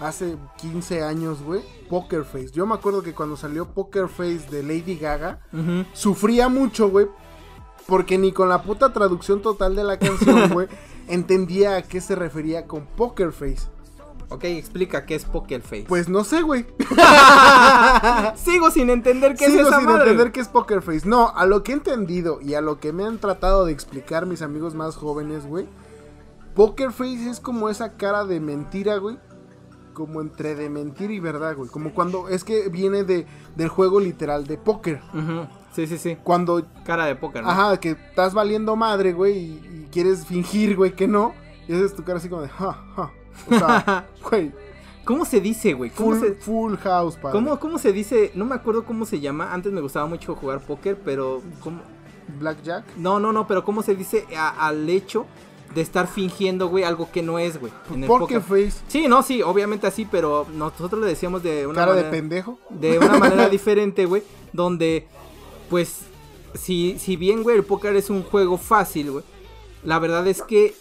hace 0.00 0.36
15 0.58 1.02
años, 1.02 1.42
güey. 1.42 1.62
Poker 1.88 2.24
Face. 2.24 2.50
Yo 2.52 2.66
me 2.66 2.74
acuerdo 2.74 3.02
que 3.02 3.14
cuando 3.14 3.36
salió 3.36 3.66
Poker 3.66 4.08
Face 4.08 4.46
de 4.50 4.62
Lady 4.62 4.96
Gaga, 4.96 5.40
sufría 5.92 6.48
mucho, 6.48 6.88
güey. 6.90 7.06
Porque 7.86 8.18
ni 8.18 8.32
con 8.32 8.48
la 8.48 8.62
puta 8.62 8.92
traducción 8.92 9.40
total 9.42 9.76
de 9.76 9.84
la 9.84 9.96
canción, 9.98 10.48
güey, 10.52 10.66
entendía 11.08 11.76
a 11.76 11.82
qué 11.82 12.00
se 12.00 12.16
refería 12.16 12.66
con 12.66 12.84
Poker 12.84 13.30
Face. 13.32 13.68
Ok, 14.28 14.44
explica 14.44 15.06
qué 15.06 15.14
es 15.14 15.24
Poker 15.24 15.60
Face. 15.62 15.84
Pues 15.86 16.08
no 16.08 16.24
sé, 16.24 16.42
güey. 16.42 16.66
Sigo 18.36 18.70
sin 18.70 18.90
entender 18.90 19.34
qué 19.36 19.46
Sigo 19.46 19.60
es 19.62 19.66
esa 19.68 19.76
sin 19.78 19.86
madre. 19.86 20.02
entender 20.10 20.32
qué 20.32 20.40
es 20.40 20.48
Poker 20.48 20.82
Face. 20.82 21.06
No, 21.08 21.32
a 21.34 21.46
lo 21.46 21.62
que 21.62 21.72
he 21.72 21.74
entendido 21.74 22.40
y 22.40 22.54
a 22.54 22.60
lo 22.60 22.80
que 22.80 22.92
me 22.92 23.04
han 23.04 23.18
tratado 23.18 23.64
de 23.66 23.72
explicar 23.72 24.26
mis 24.26 24.42
amigos 24.42 24.74
más 24.74 24.96
jóvenes, 24.96 25.46
güey. 25.46 25.66
Poker 26.54 26.90
Face 26.92 27.28
es 27.30 27.38
como 27.40 27.68
esa 27.68 27.92
cara 27.96 28.24
de 28.24 28.40
mentira, 28.40 28.96
güey. 28.96 29.18
Como 29.92 30.20
entre 30.20 30.54
de 30.54 30.68
mentira 30.70 31.12
y 31.12 31.20
verdad, 31.20 31.54
güey. 31.56 31.70
Como 31.70 31.92
cuando 31.94 32.28
es 32.28 32.44
que 32.44 32.68
viene 32.68 33.04
de, 33.04 33.26
del 33.54 33.68
juego 33.68 34.00
literal 34.00 34.46
de 34.46 34.58
póker. 34.58 35.00
Ujú. 35.14 35.46
Sí, 35.72 35.86
sí, 35.86 35.98
sí. 35.98 36.16
Cuando, 36.22 36.62
Cara 36.84 37.04
de 37.04 37.14
póker, 37.16 37.42
¿no? 37.44 37.50
ajá, 37.50 37.78
que 37.78 37.90
estás 37.90 38.32
valiendo 38.34 38.76
madre, 38.76 39.12
güey, 39.12 39.36
y, 39.36 39.48
y 39.84 39.88
quieres 39.92 40.26
fingir, 40.26 40.74
güey, 40.76 40.92
que 40.96 41.06
no. 41.06 41.34
Y 41.68 41.74
haces 41.74 41.94
tu 41.94 42.02
cara 42.02 42.18
así 42.18 42.28
como 42.28 42.42
de, 42.42 42.48
ja, 42.48 42.72
ja. 42.96 43.10
O 43.50 43.58
sea, 43.58 44.06
güey, 44.30 44.52
¿Cómo 45.04 45.24
se 45.24 45.40
dice, 45.40 45.72
güey? 45.74 45.90
¿Cómo 45.90 46.16
full, 46.16 46.20
se... 46.20 46.32
full 46.34 46.74
house, 46.78 47.14
padre. 47.14 47.32
¿Cómo, 47.38 47.60
¿Cómo 47.60 47.78
se 47.78 47.92
dice? 47.92 48.32
No 48.34 48.44
me 48.44 48.56
acuerdo 48.56 48.84
cómo 48.84 49.06
se 49.06 49.20
llama. 49.20 49.52
Antes 49.52 49.72
me 49.72 49.80
gustaba 49.80 50.06
mucho 50.06 50.34
jugar 50.34 50.60
póker, 50.60 50.98
pero... 51.04 51.42
¿cómo? 51.60 51.80
Blackjack. 52.40 52.96
No, 52.96 53.20
no, 53.20 53.32
no, 53.32 53.46
pero 53.46 53.64
¿cómo 53.64 53.82
se 53.84 53.94
dice 53.94 54.26
a- 54.36 54.66
al 54.66 54.88
hecho 54.90 55.24
de 55.76 55.80
estar 55.80 56.08
fingiendo, 56.08 56.66
güey, 56.68 56.82
algo 56.82 57.08
que 57.12 57.22
no 57.22 57.38
es, 57.38 57.60
güey? 57.60 57.72
en 57.94 58.02
el 58.02 58.08
Poker 58.08 58.40
póker? 58.40 58.64
Face. 58.70 58.82
Sí, 58.88 59.06
no, 59.06 59.22
sí, 59.22 59.42
obviamente 59.42 59.86
así, 59.86 60.08
pero 60.10 60.44
nosotros 60.52 61.00
le 61.00 61.06
decíamos 61.06 61.40
de 61.44 61.68
una 61.68 61.76
Cara 61.82 61.92
de 61.92 61.96
manera, 61.98 62.10
pendejo. 62.10 62.58
de 62.70 62.98
una 62.98 63.18
manera 63.18 63.48
diferente, 63.50 64.06
güey, 64.06 64.24
donde, 64.52 65.06
pues, 65.70 66.00
si, 66.54 66.98
si 66.98 67.14
bien, 67.16 67.44
güey, 67.44 67.56
el 67.56 67.64
póker 67.64 67.94
es 67.94 68.10
un 68.10 68.24
juego 68.24 68.58
fácil, 68.58 69.12
güey, 69.12 69.24
la 69.84 70.00
verdad 70.00 70.26
es 70.26 70.42
que 70.42 70.74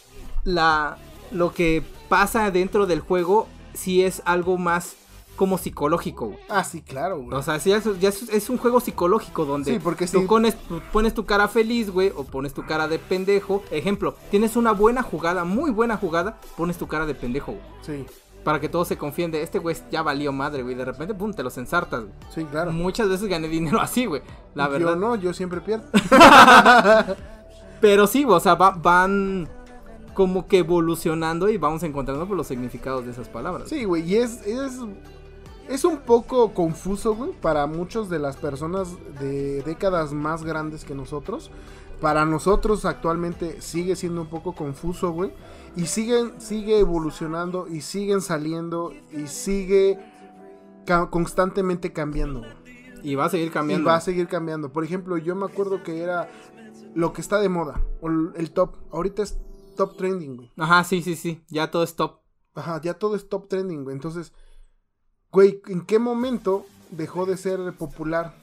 la, 0.46 0.98
lo 1.32 1.54
que 1.54 1.84
pasa 2.10 2.50
dentro 2.52 2.86
del 2.86 3.00
juego 3.00 3.48
sí 3.74 4.04
es 4.04 4.22
algo 4.26 4.58
más 4.58 4.96
como 5.36 5.58
psicológico, 5.58 6.28
güey. 6.28 6.40
Ah, 6.48 6.64
sí, 6.64 6.82
claro, 6.82 7.20
güey. 7.20 7.38
O 7.38 7.42
sea, 7.42 7.60
sí, 7.60 7.72
es- 7.74 8.00
ya 8.00 8.08
es, 8.10 8.30
es 8.30 8.50
un 8.50 8.58
juego 8.58 8.80
psicológico 8.80 9.44
donde 9.46 9.74
Sí, 9.74 9.80
porque 9.84 10.08
tú 10.08 10.22
sí. 10.22 10.26
pones, 10.28 10.56
tú 10.56 10.82
pones 10.94 11.14
tu 11.14 11.26
cara 11.26 11.50
feliz, 11.50 11.90
güey, 11.92 12.14
o 12.16 12.24
pones 12.24 12.54
tu 12.54 12.66
cara 12.66 12.88
de 12.88 13.00
pendejo. 13.00 13.62
Ejemplo, 13.70 14.16
tienes 14.32 14.56
una 14.56 14.72
buena 14.72 15.02
jugada, 15.04 15.44
muy 15.44 15.72
buena 15.72 15.98
jugada, 15.98 16.38
pones 16.56 16.78
tu 16.78 16.88
cara 16.88 17.06
de 17.06 17.16
pendejo, 17.16 17.52
güey. 17.52 17.64
Sí, 17.82 18.06
Para 18.46 18.62
que 18.62 18.70
todos 18.70 18.88
se 18.88 18.98
confíen 18.98 19.30
de 19.32 19.42
este 19.42 19.60
güey 19.60 19.76
ya 19.92 20.04
valió 20.04 20.32
madre, 20.32 20.64
güey. 20.64 20.76
De 20.76 20.86
repente, 20.86 21.14
pum, 21.14 21.34
te 21.34 21.44
los 21.44 21.58
ensartas, 21.58 22.02
güey. 22.02 22.14
sí, 22.34 22.46
claro. 22.46 22.72
Muchas 22.72 23.10
veces 23.10 23.28
gané 23.28 23.50
dinero 23.50 23.82
así, 23.82 24.06
güey. 24.06 24.22
La 24.54 24.66
Yo 24.68 24.72
verdad. 24.72 24.96
no, 24.96 25.16
yo 25.18 25.34
siempre 25.34 25.60
pierdo. 25.60 25.84
Pero 27.82 28.08
sí, 28.08 28.24
güey, 28.24 28.38
o 28.38 28.40
sea, 28.40 28.56
va- 28.56 28.72
van. 28.72 29.50
Como 30.16 30.48
que 30.48 30.60
evolucionando 30.60 31.50
y 31.50 31.58
vamos 31.58 31.84
encontrando 31.84 32.28
por 32.28 32.36
los 32.36 32.48
significados 32.48 33.06
de 33.06 33.12
esas 33.12 33.30
palabras. 33.30 33.70
Sí, 33.70 33.84
güey, 33.84 34.10
y 34.10 34.16
es, 34.16 34.42
es, 34.48 34.80
es 35.70 35.84
un 35.84 35.98
poco 36.00 36.54
confuso, 36.54 37.14
güey, 37.14 37.32
para 37.34 37.68
muchas 37.68 38.10
de 38.10 38.18
las 38.18 38.38
personas 38.38 38.88
de 39.20 39.62
décadas 39.62 40.14
más 40.14 40.44
grandes 40.44 40.86
que 40.86 40.96
nosotros. 40.96 41.52
Para 42.02 42.26
nosotros 42.26 42.86
actualmente 42.86 43.62
sigue 43.62 43.96
siendo 43.96 44.22
un 44.22 44.28
poco 44.28 44.54
confuso, 44.54 45.12
güey. 45.12 45.32
Y 45.76 45.88
siguen, 45.88 46.40
sigue 46.40 46.80
evolucionando 46.80 47.68
y 47.68 47.82
siguen 47.82 48.22
saliendo 48.22 48.94
y 49.12 49.28
sigue 49.28 50.00
constantemente 51.10 51.92
cambiando, 51.92 52.40
güey. 52.40 52.66
Y 53.04 53.16
va 53.16 53.26
a 53.26 53.30
seguir 53.30 53.52
cambiando. 53.52 53.84
Y 53.84 53.86
va 53.86 53.96
a 53.98 54.02
seguir 54.02 54.28
cambiando. 54.28 54.72
Por 54.72 54.84
ejemplo, 54.84 55.18
yo 55.18 55.36
me 55.36 55.46
acuerdo 55.46 55.84
que 55.84 56.02
era 56.02 56.30
lo 56.96 57.12
que 57.12 57.22
está 57.22 57.40
de 57.40 57.50
moda, 57.50 57.82
o 58.02 58.08
el 58.08 58.52
top. 58.52 58.78
Ahorita 58.92 59.22
es 59.22 59.38
top 59.76 59.98
trending, 59.98 60.38
güey. 60.38 60.52
Ajá, 60.58 60.84
sí, 60.84 61.02
sí, 61.02 61.16
sí. 61.16 61.42
Ya 61.50 61.70
todo 61.70 61.84
es 61.84 61.96
top. 61.96 62.20
Ajá, 62.54 62.82
ya 62.82 62.96
todo 62.96 63.16
es 63.16 63.30
top 63.30 63.48
trending, 63.48 63.84
güey. 63.84 63.96
Entonces, 63.96 64.34
güey, 65.32 65.62
¿en 65.68 65.86
qué 65.86 66.00
momento 66.00 66.66
dejó 66.92 67.26
de 67.26 67.38
ser 67.38 67.60
popular? 67.78 68.34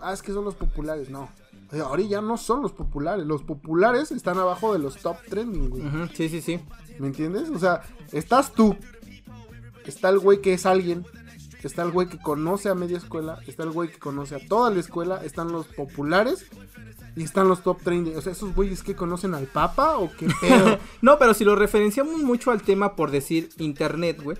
Ah, 0.00 0.12
es 0.12 0.22
que 0.22 0.32
son 0.32 0.44
los 0.44 0.54
populares. 0.54 1.08
No. 1.10 1.30
Ahora 1.82 2.02
ya 2.02 2.20
no 2.20 2.36
son 2.36 2.62
los 2.62 2.72
populares. 2.72 3.26
Los 3.26 3.42
populares 3.42 4.12
están 4.12 4.38
abajo 4.38 4.72
de 4.72 4.78
los 4.78 4.98
top 4.98 5.16
trending, 5.28 5.70
güey. 5.70 5.82
sí, 6.14 6.28
sí, 6.28 6.40
sí. 6.40 6.60
¿Me 6.98 7.08
entiendes? 7.08 7.48
O 7.50 7.58
sea, 7.58 7.82
estás 8.12 8.52
tú. 8.52 8.76
Está 9.86 10.10
el 10.10 10.18
güey 10.18 10.40
que 10.40 10.52
es 10.52 10.66
alguien. 10.66 11.04
Está 11.62 11.82
el 11.82 11.90
güey 11.90 12.08
que 12.08 12.18
conoce 12.18 12.68
a 12.68 12.74
media 12.74 12.98
escuela. 12.98 13.38
Está 13.46 13.62
el 13.62 13.70
güey 13.70 13.90
que 13.90 13.98
conoce 13.98 14.34
a 14.34 14.46
toda 14.46 14.70
la 14.70 14.80
escuela. 14.80 15.24
Están 15.24 15.50
los 15.50 15.66
populares. 15.66 16.46
Y 17.16 17.22
están 17.22 17.48
los 17.48 17.62
top 17.62 17.82
trending. 17.82 18.16
O 18.16 18.20
sea, 18.20 18.32
esos 18.32 18.54
güeyes 18.54 18.82
que 18.82 18.96
conocen 18.96 19.34
al 19.34 19.46
Papa 19.46 19.98
o 19.98 20.10
qué 20.12 20.28
pedo. 20.40 20.78
no, 21.02 21.18
pero 21.18 21.34
si 21.34 21.44
lo 21.44 21.54
referenciamos 21.54 22.22
mucho 22.22 22.50
al 22.50 22.62
tema 22.62 22.96
por 22.96 23.10
decir 23.10 23.50
internet, 23.58 24.22
güey. 24.22 24.36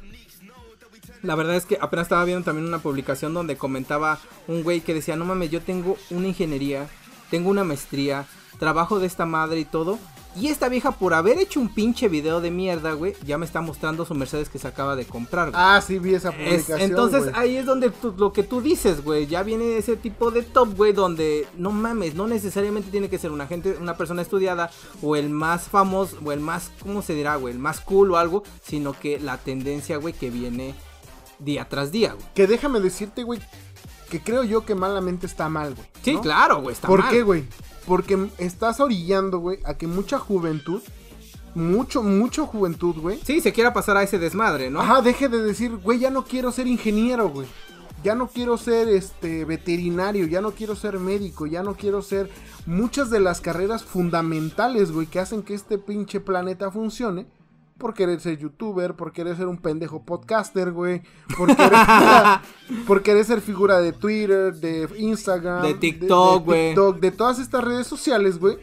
La 1.23 1.37
verdad 1.37 1.57
es 1.57 1.65
que 1.65 1.79
apenas 1.81 2.05
estaba 2.05 2.25
viendo 2.25 2.45
también 2.45 2.69
una 2.69 2.81
publicación 2.81 3.33
donde 3.33 3.57
comentaba 3.57 4.19
un 4.47 4.63
güey 4.63 4.83
que 4.83 4.93
decía, 4.93 5.17
no 5.17 5.25
mames, 5.25 5.51
yo 5.51 5.63
tengo 5.63 5.97
una 6.11 6.29
ingeniería, 6.29 6.87
tengo 7.31 7.49
una 7.49 7.65
maestría, 7.65 8.27
trabajo 8.59 8.99
de 8.99 9.07
esta 9.07 9.25
madre 9.25 9.61
y 9.61 9.65
todo. 9.65 9.99
Y 10.37 10.49
esta 10.49 10.69
vieja, 10.69 10.91
por 10.93 11.15
haber 11.15 11.39
hecho 11.39 11.61
un 11.61 11.69
pinche 11.69 12.09
video 12.09 12.41
de 12.41 12.51
mierda, 12.51 12.93
güey, 12.93 13.15
ya 13.25 13.39
me 13.39 13.47
está 13.47 13.61
mostrando 13.61 14.05
su 14.05 14.15
Mercedes 14.15 14.49
que 14.49 14.59
se 14.59 14.67
acaba 14.67 14.97
de 14.97 15.05
comprar, 15.05 15.51
güey. 15.51 15.63
Ah, 15.63 15.81
sí, 15.81 15.99
vi 15.99 16.15
esa 16.15 16.33
publicación. 16.33 16.81
entonces 16.81 17.33
ahí 17.35 17.57
es 17.57 17.67
donde 17.67 17.93
lo 18.17 18.33
que 18.33 18.43
tú 18.43 18.61
dices, 18.61 19.05
güey. 19.05 19.27
Ya 19.27 19.43
viene 19.43 19.77
ese 19.77 19.97
tipo 19.97 20.31
de 20.31 20.43
top, 20.43 20.77
güey, 20.77 20.93
donde 20.93 21.47
no 21.57 21.71
mames, 21.71 22.15
no 22.15 22.27
necesariamente 22.27 22.91
tiene 22.91 23.09
que 23.09 23.19
ser 23.19 23.31
una 23.31 23.47
gente, 23.47 23.77
una 23.81 23.97
persona 23.97 24.23
estudiada 24.23 24.71
o 25.03 25.15
el 25.17 25.31
más 25.31 25.69
famoso 25.69 26.19
o 26.25 26.33
el 26.33 26.41
más, 26.41 26.71
¿cómo 26.81 27.03
se 27.03 27.15
dirá, 27.15 27.37
güey? 27.37 27.55
El 27.55 27.61
más 27.61 27.81
cool 27.81 28.13
o 28.13 28.17
algo, 28.17 28.43
sino 28.63 28.93
que 28.93 29.21
la 29.21 29.39
tendencia, 29.39 29.99
güey, 29.99 30.15
que 30.15 30.31
viene 30.31 30.75
día 31.39 31.69
tras 31.69 31.93
día, 31.93 32.15
güey. 32.15 32.27
Que 32.35 32.47
déjame 32.47 32.81
decirte, 32.81 33.23
güey, 33.23 33.41
que 34.11 34.21
creo 34.21 34.43
yo 34.43 34.65
que 34.65 34.75
malamente 34.75 35.27
está 35.27 35.49
mal, 35.49 35.75
güey. 35.75 35.89
Sí, 36.03 36.17
claro, 36.19 36.61
güey, 36.61 36.75
está 36.75 36.89
mal. 36.89 37.01
¿Por 37.01 37.09
qué, 37.09 37.23
güey? 37.23 37.45
Porque 37.87 38.29
estás 38.39 38.81
orillando, 38.81 39.39
güey, 39.39 39.59
a 39.65 39.75
que 39.75 39.87
mucha 39.87 40.19
juventud, 40.19 40.83
mucho, 41.55 42.03
mucho 42.03 42.47
juventud, 42.47 42.97
güey. 42.97 43.21
Sí, 43.25 43.41
se 43.41 43.53
quiera 43.53 43.73
pasar 43.73 43.97
a 43.97 44.03
ese 44.03 44.19
desmadre, 44.19 44.71
¿no? 44.71 44.81
Ajá, 44.81 45.03
deje 45.03 45.29
de 45.29 45.43
decir, 45.43 45.77
güey, 45.77 45.99
ya 45.99 46.11
no 46.11 46.25
quiero 46.25 46.53
ser 46.53 46.67
ingeniero, 46.67 47.29
güey. 47.29 47.47
Ya 48.03 48.15
no 48.15 48.29
quiero 48.29 48.59
ser 48.59 48.89
este 48.89 49.47
veterinario, 49.47 50.27
ya 50.27 50.43
no 50.43 50.51
quiero 50.51 50.77
ser 50.77 50.99
médico, 50.99 51.47
ya 51.47 51.63
no 51.63 51.75
quiero 51.75 52.03
ser 52.03 52.31
muchas 52.67 53.09
de 53.09 53.21
las 53.21 53.41
carreras 53.41 53.83
fundamentales, 53.83 54.93
güey, 54.93 55.07
que 55.07 55.21
hacen 55.21 55.43
que 55.43 55.55
este 55.55 55.79
pinche 55.79 56.21
planeta 56.21 56.71
funcione 56.71 57.27
por 57.79 57.95
querer 57.95 58.21
ser 58.21 58.39
youtuber, 58.39 58.95
por 58.95 59.13
querer 59.13 59.37
ser 59.37 59.47
un 59.47 59.59
pendejo 59.59 60.05
podcaster, 60.05 60.73
güey, 60.73 61.03
por 61.37 61.55
querer, 61.55 61.73
por 62.87 63.03
querer 63.03 63.25
ser 63.25 63.41
figura 63.41 63.81
de 63.81 63.93
Twitter, 63.93 64.55
de 64.55 64.89
Instagram, 64.97 65.63
de 65.63 65.75
TikTok, 65.75 66.45
güey. 66.45 66.75
De, 66.75 66.93
de, 67.01 67.11
todas 67.11 67.39
estas 67.39 67.65
redes 67.65 67.87
sociales, 67.87 68.39
güey. 68.39 68.57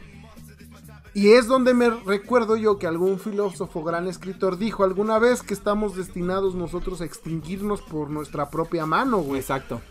Y 1.13 1.31
es 1.33 1.45
donde 1.45 1.73
me 1.73 1.89
recuerdo 1.89 2.55
yo 2.55 2.79
que 2.79 2.87
algún 2.87 3.19
filósofo, 3.19 3.83
gran 3.83 4.07
escritor, 4.07 4.57
dijo 4.57 4.85
alguna 4.85 5.19
vez 5.19 5.43
que 5.43 5.53
estamos 5.53 5.97
destinados 5.97 6.55
nosotros 6.55 7.01
a 7.01 7.05
extinguirnos 7.05 7.81
por 7.81 8.09
nuestra 8.09 8.49
propia 8.49 8.85
mano, 8.85 9.17
güey. 9.17 9.41
Exacto. 9.41 9.81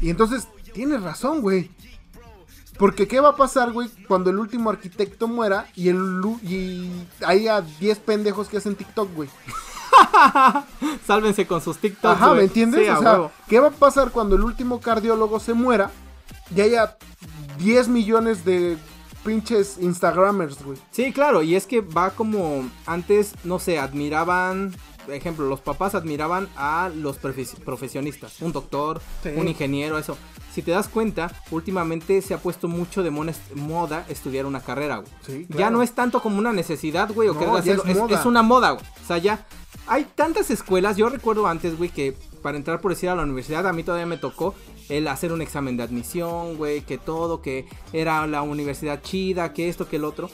Y 0.00 0.08
entonces, 0.08 0.48
tienes 0.72 1.02
razón, 1.02 1.42
güey. 1.42 1.70
Porque 2.80 3.06
¿qué 3.06 3.20
va 3.20 3.28
a 3.28 3.36
pasar, 3.36 3.72
güey, 3.72 3.90
cuando 4.08 4.30
el 4.30 4.38
último 4.38 4.70
arquitecto 4.70 5.28
muera 5.28 5.66
y, 5.76 5.90
el, 5.90 6.00
y 6.42 6.90
haya 7.22 7.60
10 7.60 7.98
pendejos 7.98 8.48
que 8.48 8.56
hacen 8.56 8.74
TikTok, 8.74 9.14
güey? 9.14 9.28
Sálvense 11.06 11.46
con 11.46 11.60
sus 11.60 11.76
TikToks. 11.76 12.16
Ajá, 12.16 12.32
¿me 12.32 12.44
entiendes? 12.44 12.88
o 12.88 13.02
sea, 13.02 13.30
¿qué 13.48 13.60
va 13.60 13.68
a 13.68 13.72
pasar 13.72 14.10
cuando 14.12 14.34
el 14.34 14.42
último 14.42 14.80
cardiólogo 14.80 15.38
se 15.40 15.52
muera 15.52 15.90
y 16.56 16.62
haya 16.62 16.96
10 17.58 17.88
millones 17.88 18.46
de 18.46 18.78
pinches 19.26 19.76
Instagramers, 19.78 20.64
güey? 20.64 20.78
Sí, 20.90 21.12
claro, 21.12 21.42
y 21.42 21.56
es 21.56 21.66
que 21.66 21.82
va 21.82 22.12
como 22.12 22.66
antes, 22.86 23.34
no 23.44 23.58
sé, 23.58 23.78
admiraban 23.78 24.74
ejemplo, 25.08 25.46
los 25.46 25.60
papás 25.60 25.94
admiraban 25.94 26.48
a 26.56 26.90
los 26.94 27.18
profesionistas, 27.18 28.40
un 28.40 28.52
doctor, 28.52 29.00
un 29.36 29.48
ingeniero, 29.48 29.98
eso. 29.98 30.16
Si 30.52 30.62
te 30.62 30.72
das 30.72 30.88
cuenta, 30.88 31.30
últimamente 31.50 32.20
se 32.22 32.34
ha 32.34 32.38
puesto 32.38 32.66
mucho 32.66 33.02
de 33.02 33.10
moda 33.10 34.04
estudiar 34.08 34.46
una 34.46 34.60
carrera, 34.60 34.96
güey. 34.96 35.46
Ya 35.48 35.70
no 35.70 35.82
es 35.82 35.92
tanto 35.92 36.20
como 36.20 36.38
una 36.38 36.52
necesidad, 36.52 37.12
güey, 37.12 37.28
o 37.28 37.38
que 37.38 37.44
hacerlo, 37.44 37.84
es, 38.08 38.24
una 38.24 38.42
moda, 38.42 38.72
güey. 38.72 38.84
O 39.02 39.06
sea, 39.06 39.18
ya 39.18 39.46
hay 39.86 40.04
tantas 40.14 40.50
escuelas, 40.50 40.96
yo 40.96 41.08
recuerdo 41.08 41.46
antes, 41.46 41.76
güey, 41.78 41.90
que 41.90 42.16
para 42.42 42.56
entrar 42.56 42.80
por 42.80 42.92
decir 42.92 43.08
a 43.08 43.14
la 43.14 43.22
universidad 43.22 43.66
a 43.66 43.72
mí 43.72 43.82
todavía 43.82 44.06
me 44.06 44.16
tocó 44.16 44.54
el 44.88 45.06
hacer 45.08 45.32
un 45.32 45.42
examen 45.42 45.76
de 45.76 45.82
admisión, 45.84 46.56
güey, 46.56 46.80
que 46.82 46.98
todo, 46.98 47.42
que 47.42 47.66
era 47.92 48.26
la 48.26 48.42
universidad 48.42 49.02
chida, 49.02 49.52
que 49.52 49.68
esto, 49.68 49.88
que 49.88 49.96
el 49.96 50.04
otro. 50.04 50.30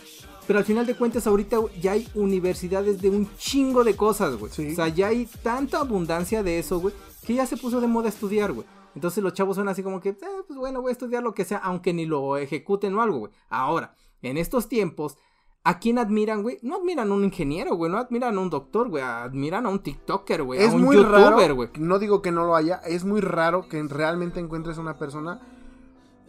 Pero 0.46 0.58
al 0.58 0.64
final 0.64 0.86
de 0.86 0.94
cuentas, 0.94 1.26
ahorita 1.26 1.58
ya 1.80 1.92
hay 1.92 2.08
universidades 2.14 3.00
de 3.00 3.10
un 3.10 3.28
chingo 3.36 3.82
de 3.82 3.96
cosas, 3.96 4.36
güey. 4.36 4.52
O 4.52 4.74
sea, 4.74 4.88
ya 4.88 5.08
hay 5.08 5.26
tanta 5.42 5.80
abundancia 5.80 6.42
de 6.42 6.58
eso, 6.58 6.78
güey, 6.78 6.94
que 7.26 7.34
ya 7.34 7.46
se 7.46 7.56
puso 7.56 7.80
de 7.80 7.88
moda 7.88 8.08
estudiar, 8.08 8.52
güey. 8.52 8.66
Entonces 8.94 9.22
los 9.22 9.34
chavos 9.34 9.56
son 9.56 9.68
así 9.68 9.82
como 9.82 10.00
que, 10.00 10.10
eh, 10.10 10.16
pues 10.46 10.58
bueno, 10.58 10.80
voy 10.80 10.90
a 10.90 10.92
estudiar 10.92 11.22
lo 11.22 11.34
que 11.34 11.44
sea, 11.44 11.58
aunque 11.58 11.92
ni 11.92 12.06
lo 12.06 12.36
ejecuten 12.36 12.94
o 12.94 13.02
algo, 13.02 13.18
güey. 13.18 13.32
Ahora, 13.50 13.94
en 14.22 14.38
estos 14.38 14.68
tiempos, 14.68 15.18
¿A 15.66 15.80
quién 15.80 15.98
admiran, 15.98 16.44
güey? 16.44 16.60
No 16.62 16.76
admiran 16.76 17.10
a 17.10 17.14
un 17.14 17.24
ingeniero, 17.24 17.74
güey. 17.74 17.90
No 17.90 17.98
admiran 17.98 18.38
a 18.38 18.40
un 18.40 18.50
doctor, 18.50 18.88
güey. 18.88 19.02
Admiran 19.02 19.66
a 19.66 19.68
un 19.68 19.80
TikToker, 19.80 20.44
güey. 20.44 20.62
Es 20.62 20.70
a 20.70 20.76
un 20.76 20.82
muy 20.84 20.94
YouTuber, 20.94 21.54
güey. 21.54 21.70
No 21.80 21.98
digo 21.98 22.22
que 22.22 22.30
no 22.30 22.44
lo 22.46 22.54
haya. 22.54 22.76
Es 22.86 23.04
muy 23.04 23.20
raro 23.20 23.68
que 23.68 23.82
realmente 23.82 24.38
encuentres 24.38 24.78
a 24.78 24.80
una 24.80 24.96
persona 24.96 25.40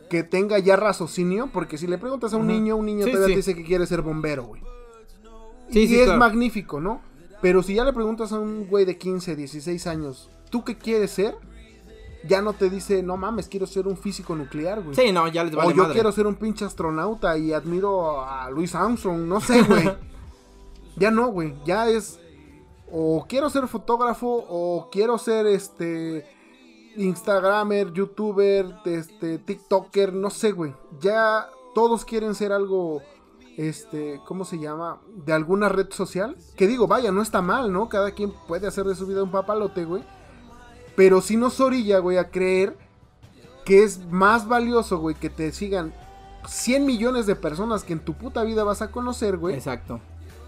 que 0.10 0.24
tenga 0.24 0.60
ya 0.60 0.76
raciocinio, 0.76 1.50
porque 1.52 1.78
si 1.78 1.88
le 1.88 1.98
preguntas 1.98 2.34
a 2.34 2.38
un 2.38 2.48
niño, 2.48 2.76
un 2.76 2.86
niño 2.86 3.06
todavía 3.06 3.28
te 3.28 3.36
dice 3.36 3.56
que 3.56 3.64
quiere 3.64 3.86
ser 3.86 4.02
bombero, 4.02 4.46
güey. 4.46 4.62
Sí, 5.70 5.86
y 5.86 5.96
es 6.00 6.16
magnífico, 6.16 6.80
¿no? 6.80 7.02
Pero 7.42 7.62
si 7.62 7.76
ya 7.76 7.84
le 7.84 7.94
preguntas 7.94 8.32
a 8.32 8.40
un 8.40 8.68
güey 8.68 8.86
de 8.86 8.98
15, 8.98 9.36
16 9.36 9.88
años, 9.88 10.30
¿tú 10.50 10.64
qué 10.64 10.78
quieres 10.78 11.12
ser? 11.12 11.36
Ya 12.28 12.42
no 12.42 12.54
te 12.54 12.70
dice, 12.70 13.04
no 13.04 13.16
mames, 13.16 13.48
quiero 13.48 13.68
ser 13.68 13.88
un 13.88 13.98
físico 13.98 14.36
nuclear, 14.36 14.82
güey. 14.82 14.96
Sí, 14.96 15.12
no, 15.12 15.28
ya 15.28 15.44
les 15.44 15.54
vale 15.54 15.72
O 15.72 15.76
yo 15.76 15.92
quiero 15.92 16.12
ser 16.12 16.26
un 16.26 16.36
pinche 16.36 16.66
astronauta 16.66 17.38
y 17.38 17.54
admiro 17.54 18.24
a 18.24 18.50
Luis 18.50 18.74
Armstrong, 18.74 19.22
no 19.22 19.40
sé, 19.40 19.62
güey. 19.62 19.90
ya 20.98 21.12
no, 21.12 21.28
güey, 21.28 21.54
ya 21.66 21.90
es 21.90 22.20
o 22.92 23.26
quiero 23.28 23.50
ser 23.50 23.68
fotógrafo 23.68 24.46
o 24.48 24.90
quiero 24.90 25.18
ser 25.18 25.46
este 25.46 26.26
Instagramer, 26.98 27.94
youtuber, 27.94 28.76
este, 28.86 29.38
TikToker, 29.38 30.14
no 30.14 30.30
sé, 30.30 30.52
güey. 30.52 30.74
Ya 31.00 31.48
todos 31.76 32.04
quieren 32.04 32.34
ser 32.34 32.52
algo, 32.52 33.02
este, 33.56 34.20
¿cómo 34.26 34.46
se 34.46 34.58
llama? 34.58 35.00
De 35.26 35.32
alguna 35.32 35.70
red 35.70 35.92
social. 35.92 36.36
Que 36.56 36.68
digo, 36.68 36.88
vaya, 36.88 37.12
no 37.12 37.22
está 37.22 37.42
mal, 37.42 37.72
¿no? 37.72 37.88
Cada 37.88 38.12
quien 38.12 38.34
puede 38.48 38.68
hacer 38.68 38.86
de 38.86 38.96
su 38.96 39.06
vida 39.06 39.24
un 39.24 39.32
papalote, 39.32 39.86
güey. 39.86 40.04
Pero 40.96 41.22
si 41.22 41.38
nos 41.38 41.60
orilla, 41.60 42.00
güey, 42.00 42.18
a 42.18 42.32
creer 42.32 42.76
que 43.64 43.84
es 43.84 44.06
más 44.10 44.48
valioso, 44.48 44.98
güey, 44.98 45.16
que 45.16 45.30
te 45.30 45.52
sigan 45.52 45.94
100 46.48 46.86
millones 46.86 47.28
de 47.28 47.36
personas 47.36 47.84
que 47.84 47.94
en 47.94 48.00
tu 48.00 48.14
puta 48.14 48.44
vida 48.44 48.64
vas 48.64 48.82
a 48.82 48.90
conocer, 48.90 49.38
güey. 49.38 49.54
Exacto. 49.54 50.00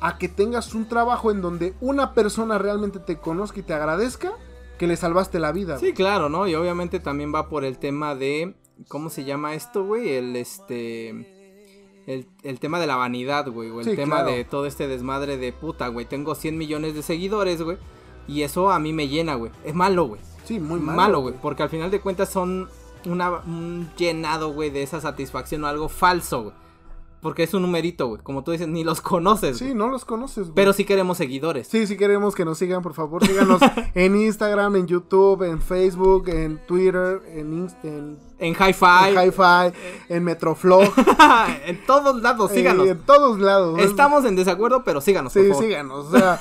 A 0.01 0.17
que 0.17 0.29
tengas 0.29 0.73
un 0.73 0.87
trabajo 0.87 1.29
en 1.29 1.41
donde 1.41 1.75
una 1.81 2.15
persona 2.15 2.57
realmente 2.57 2.97
te 2.99 3.17
conozca 3.17 3.59
y 3.59 3.63
te 3.63 3.73
agradezca 3.73 4.33
que 4.79 4.87
le 4.87 4.95
salvaste 4.95 5.37
la 5.37 5.51
vida. 5.51 5.77
Sí, 5.77 5.93
claro, 5.93 6.29
¿no? 6.29 6.47
Y 6.47 6.55
obviamente 6.55 6.99
también 6.99 7.35
va 7.35 7.49
por 7.49 7.65
el 7.65 7.77
tema 7.77 8.15
de, 8.15 8.55
¿cómo 8.87 9.11
se 9.11 9.25
llama 9.25 9.53
esto, 9.53 9.83
güey? 9.85 10.09
El, 10.09 10.35
este, 10.35 11.09
el, 12.07 12.59
tema 12.59 12.79
de 12.79 12.87
la 12.87 12.95
vanidad, 12.95 13.47
güey, 13.49 13.69
o 13.69 13.81
el 13.81 13.95
tema 13.95 14.23
de 14.23 14.45
todo 14.45 14.65
este 14.65 14.87
desmadre 14.87 15.37
de 15.37 15.53
puta, 15.53 15.89
güey. 15.89 16.07
Tengo 16.07 16.33
100 16.33 16.57
millones 16.57 16.95
de 16.95 17.03
seguidores, 17.03 17.61
güey. 17.61 17.77
Y 18.27 18.41
eso 18.43 18.71
a 18.71 18.79
mí 18.79 18.93
me 18.93 19.07
llena, 19.07 19.35
güey. 19.35 19.51
Es 19.63 19.75
malo, 19.75 20.05
güey. 20.05 20.21
Sí, 20.45 20.59
muy 20.59 20.79
malo. 20.79 20.97
Malo, 20.97 21.21
güey. 21.21 21.35
Porque 21.39 21.61
al 21.61 21.69
final 21.69 21.91
de 21.91 21.99
cuentas 21.99 22.29
son 22.29 22.69
una, 23.05 23.31
un 23.45 23.91
llenado, 23.97 24.53
güey, 24.53 24.69
de 24.69 24.81
esa 24.81 25.01
satisfacción 25.01 25.63
o 25.65 25.67
algo 25.67 25.89
falso, 25.89 26.43
güey. 26.43 26.55
Porque 27.21 27.43
es 27.43 27.53
un 27.53 27.63
numerito, 27.63 28.07
güey. 28.07 28.21
Como 28.23 28.43
tú 28.43 28.51
dices, 28.51 28.67
ni 28.67 28.83
los 28.83 29.01
conoces. 29.01 29.57
Sí, 29.57 29.65
güey. 29.65 29.75
no 29.75 29.89
los 29.89 30.05
conoces, 30.05 30.45
güey. 30.45 30.55
Pero 30.55 30.71
sí 30.73 30.85
queremos 30.85 31.17
seguidores. 31.17 31.67
Sí, 31.67 31.85
si 31.85 31.97
queremos 31.97 32.33
que 32.33 32.45
nos 32.45 32.57
sigan, 32.57 32.81
por 32.81 32.93
favor, 32.93 33.25
síganos 33.25 33.61
en 33.93 34.15
Instagram, 34.15 34.75
en 34.77 34.87
YouTube, 34.87 35.43
en 35.43 35.61
Facebook, 35.61 36.29
en 36.29 36.59
Twitter, 36.65 37.21
en, 37.33 37.67
Inst- 37.67 37.83
en, 37.83 38.17
En 38.39 38.53
Hi-Fi. 38.55 39.09
en 39.09 39.17
Hi-Fi, 39.27 39.77
en 40.07 40.23
Metroflog, 40.23 40.93
en 41.65 41.85
todos 41.85 42.21
lados, 42.21 42.51
síganos. 42.51 42.87
eh, 42.87 42.91
en 42.91 42.99
todos 42.99 43.39
lados. 43.39 43.77
Estamos 43.79 44.23
en 44.23 44.35
desacuerdo, 44.37 44.83
pero 44.85 45.01
síganos, 45.01 45.33
por 45.33 45.41
Sí, 45.43 45.49
favor. 45.49 45.63
síganos. 45.65 46.05
O 46.05 46.17
sea, 46.17 46.39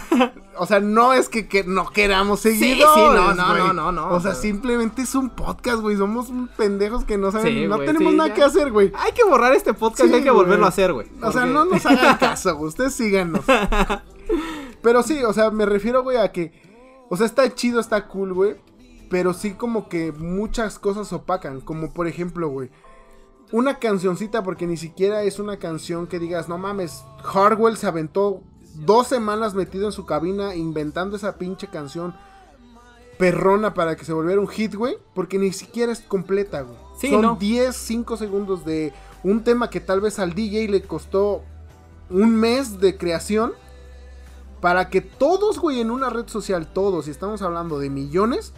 o 0.56 0.66
sea, 0.66 0.78
no 0.78 1.12
es 1.12 1.28
que, 1.28 1.48
que 1.48 1.64
no 1.64 1.90
queramos 1.90 2.38
seguidores. 2.40 2.76
sí, 2.94 3.00
no, 3.00 3.34
no, 3.34 3.46
güey. 3.48 3.58
no, 3.62 3.72
no, 3.72 3.92
no, 3.92 4.10
O 4.10 4.20
sea, 4.20 4.30
pero- 4.30 4.42
simplemente 4.42 5.02
es 5.02 5.14
un 5.16 5.30
podcast, 5.30 5.80
güey. 5.80 5.96
Somos 5.96 6.28
pendejos 6.56 7.04
que 7.04 7.18
no 7.18 7.32
saben, 7.32 7.52
Sí, 7.52 7.66
no 7.66 7.78
tenemos 7.80 8.12
sí, 8.12 8.16
nada 8.16 8.28
ya. 8.28 8.34
que 8.34 8.42
hacer, 8.44 8.70
güey. 8.70 8.92
Hay 8.96 9.10
que 9.12 9.24
borrar 9.24 9.52
este 9.54 9.74
podcast 9.74 10.08
Sí, 10.08 10.12
y 10.14 10.18
hay 10.18 10.22
que 10.22 10.30
volverlo 10.30 10.66
a 10.66 10.68
hacer, 10.68 10.92
güey. 10.92 11.08
O 11.20 11.32
sea, 11.32 11.46
no 11.46 11.64
nos 11.64 11.84
hagan 11.86 12.16
caso, 12.18 12.54
güey. 12.54 12.68
Ustedes 12.68 12.94
síganos. 12.94 13.40
Pero 14.82 15.02
sí, 15.02 15.22
o 15.24 15.32
sea, 15.32 15.50
me 15.50 15.66
refiero, 15.66 16.02
güey, 16.02 16.16
a 16.18 16.30
que. 16.30 16.52
O 17.10 17.16
sea, 17.16 17.26
está 17.26 17.52
chido, 17.54 17.80
está 17.80 18.06
cool, 18.06 18.32
güey. 18.34 18.56
Pero 19.10 19.32
sí, 19.32 19.52
como 19.52 19.88
que 19.88 20.12
muchas 20.12 20.78
cosas 20.78 21.12
opacan. 21.12 21.60
Como 21.60 21.92
por 21.92 22.06
ejemplo, 22.06 22.48
güey. 22.48 22.70
Una 23.50 23.78
cancioncita, 23.78 24.42
porque 24.42 24.66
ni 24.66 24.76
siquiera 24.76 25.22
es 25.22 25.38
una 25.38 25.58
canción 25.58 26.06
que 26.06 26.18
digas, 26.18 26.48
no 26.48 26.58
mames, 26.58 27.04
Hardwell 27.24 27.78
se 27.78 27.86
aventó 27.86 28.42
dos 28.74 29.06
semanas 29.06 29.54
metido 29.54 29.86
en 29.86 29.92
su 29.92 30.04
cabina 30.04 30.54
inventando 30.54 31.16
esa 31.16 31.38
pinche 31.38 31.66
canción 31.66 32.14
perrona 33.18 33.74
para 33.74 33.96
que 33.96 34.04
se 34.04 34.12
volviera 34.12 34.40
un 34.40 34.48
hit, 34.48 34.74
güey. 34.74 34.96
Porque 35.14 35.38
ni 35.38 35.52
siquiera 35.52 35.92
es 35.92 36.00
completa, 36.00 36.62
güey. 36.62 36.78
Sí, 36.98 37.10
Son 37.10 37.22
no. 37.22 37.36
10, 37.36 37.76
5 37.76 38.16
segundos 38.16 38.64
de 38.64 38.92
un 39.22 39.44
tema 39.44 39.68
que 39.68 39.80
tal 39.80 40.00
vez 40.00 40.18
al 40.18 40.34
DJ 40.34 40.68
le 40.68 40.82
costó 40.82 41.42
un 42.08 42.36
mes 42.36 42.80
de 42.80 42.96
creación. 42.96 43.52
Para 44.60 44.88
que 44.88 45.00
todos, 45.00 45.60
güey, 45.60 45.80
en 45.80 45.90
una 45.90 46.10
red 46.10 46.26
social, 46.26 46.66
todos, 46.72 47.06
y 47.06 47.12
estamos 47.12 47.42
hablando 47.42 47.78
de 47.78 47.90
millones, 47.90 48.54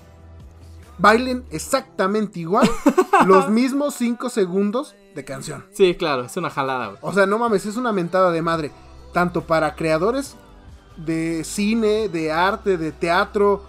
bailen 1.01 1.45
exactamente 1.51 2.41
igual 2.41 2.69
los 3.27 3.49
mismos 3.49 3.95
5 3.95 4.29
segundos 4.29 4.95
de 5.15 5.25
canción. 5.25 5.65
Sí, 5.73 5.95
claro, 5.97 6.25
es 6.25 6.37
una 6.37 6.51
jalada, 6.51 6.87
güey. 6.89 6.99
O 7.03 7.13
sea, 7.13 7.27
no 7.27 7.39
mames, 7.39 7.67
es 7.67 7.77
una 7.77 7.93
mentada 7.93 8.31
de 8.31 8.43
madre. 8.43 8.71
Tanto 9.13 9.43
para 9.43 9.75
creadores 9.75 10.37
de 10.97 11.43
cine, 11.45 12.09
de 12.09 12.31
arte, 12.33 12.77
de 12.77 12.93
teatro, 12.93 13.65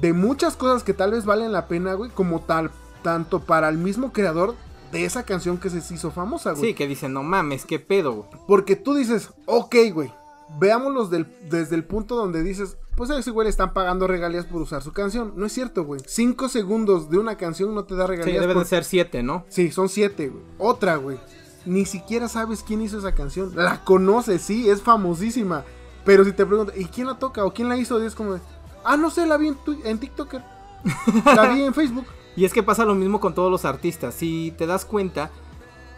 de 0.00 0.12
muchas 0.12 0.56
cosas 0.56 0.82
que 0.84 0.94
tal 0.94 1.12
vez 1.12 1.24
valen 1.24 1.52
la 1.52 1.66
pena, 1.66 1.94
güey, 1.94 2.10
como 2.10 2.40
tal, 2.42 2.70
tanto 3.02 3.40
para 3.40 3.68
el 3.68 3.78
mismo 3.78 4.12
creador 4.12 4.54
de 4.92 5.04
esa 5.04 5.24
canción 5.24 5.58
que 5.58 5.70
se 5.70 5.78
hizo 5.94 6.10
famosa, 6.12 6.52
güey. 6.52 6.62
Sí, 6.66 6.74
que 6.74 6.86
dicen, 6.86 7.12
no 7.12 7.22
mames, 7.24 7.64
qué 7.64 7.80
pedo, 7.80 8.12
güey. 8.12 8.28
Porque 8.46 8.76
tú 8.76 8.94
dices, 8.94 9.30
ok, 9.46 9.74
güey, 9.92 10.12
veámoslos 10.60 11.10
del- 11.10 11.26
desde 11.50 11.74
el 11.74 11.84
punto 11.84 12.14
donde 12.14 12.42
dices, 12.44 12.76
pues 12.96 13.10
a 13.10 13.18
ese 13.18 13.30
güey 13.30 13.44
le 13.46 13.50
están 13.50 13.72
pagando 13.72 14.06
regalías 14.06 14.44
por 14.46 14.62
usar 14.62 14.82
su 14.82 14.92
canción. 14.92 15.32
No 15.36 15.46
es 15.46 15.52
cierto, 15.52 15.84
güey. 15.84 16.00
Cinco 16.06 16.48
segundos 16.48 17.10
de 17.10 17.18
una 17.18 17.36
canción 17.36 17.74
no 17.74 17.84
te 17.84 17.94
da 17.94 18.04
Sí, 18.06 18.10
regalías. 18.12 18.40
deben 18.40 18.54
por- 18.54 18.62
de 18.64 18.68
ser 18.68 18.84
siete, 18.84 19.22
¿no? 19.22 19.44
Sí, 19.48 19.70
son 19.70 19.88
siete, 19.88 20.28
güey. 20.28 20.42
Otra, 20.58 20.96
güey. 20.96 21.18
Ni 21.66 21.86
siquiera 21.86 22.28
sabes 22.28 22.62
quién 22.62 22.82
hizo 22.82 22.98
esa 22.98 23.12
canción. 23.14 23.52
La 23.56 23.84
conoces, 23.84 24.42
sí, 24.42 24.68
es 24.68 24.82
famosísima. 24.82 25.64
Pero 26.04 26.24
si 26.24 26.32
te 26.32 26.44
preguntan, 26.44 26.78
¿y 26.78 26.84
quién 26.84 27.06
la 27.06 27.18
toca? 27.18 27.44
¿O 27.44 27.54
quién 27.54 27.68
la 27.68 27.76
hizo? 27.78 28.02
Y 28.02 28.06
es 28.06 28.14
como, 28.14 28.34
de, 28.34 28.40
ah, 28.84 28.96
no 28.98 29.10
sé, 29.10 29.26
la 29.26 29.36
vi 29.38 29.48
en, 29.48 29.54
tu- 29.56 29.80
en 29.84 29.98
TikToker. 29.98 30.42
La 31.24 31.48
vi 31.54 31.62
en 31.62 31.72
Facebook. 31.72 32.04
Y 32.36 32.44
es 32.44 32.52
que 32.52 32.62
pasa 32.62 32.84
lo 32.84 32.94
mismo 32.94 33.18
con 33.20 33.34
todos 33.34 33.50
los 33.50 33.64
artistas. 33.64 34.14
Si 34.14 34.52
te 34.58 34.66
das 34.66 34.84
cuenta, 34.84 35.30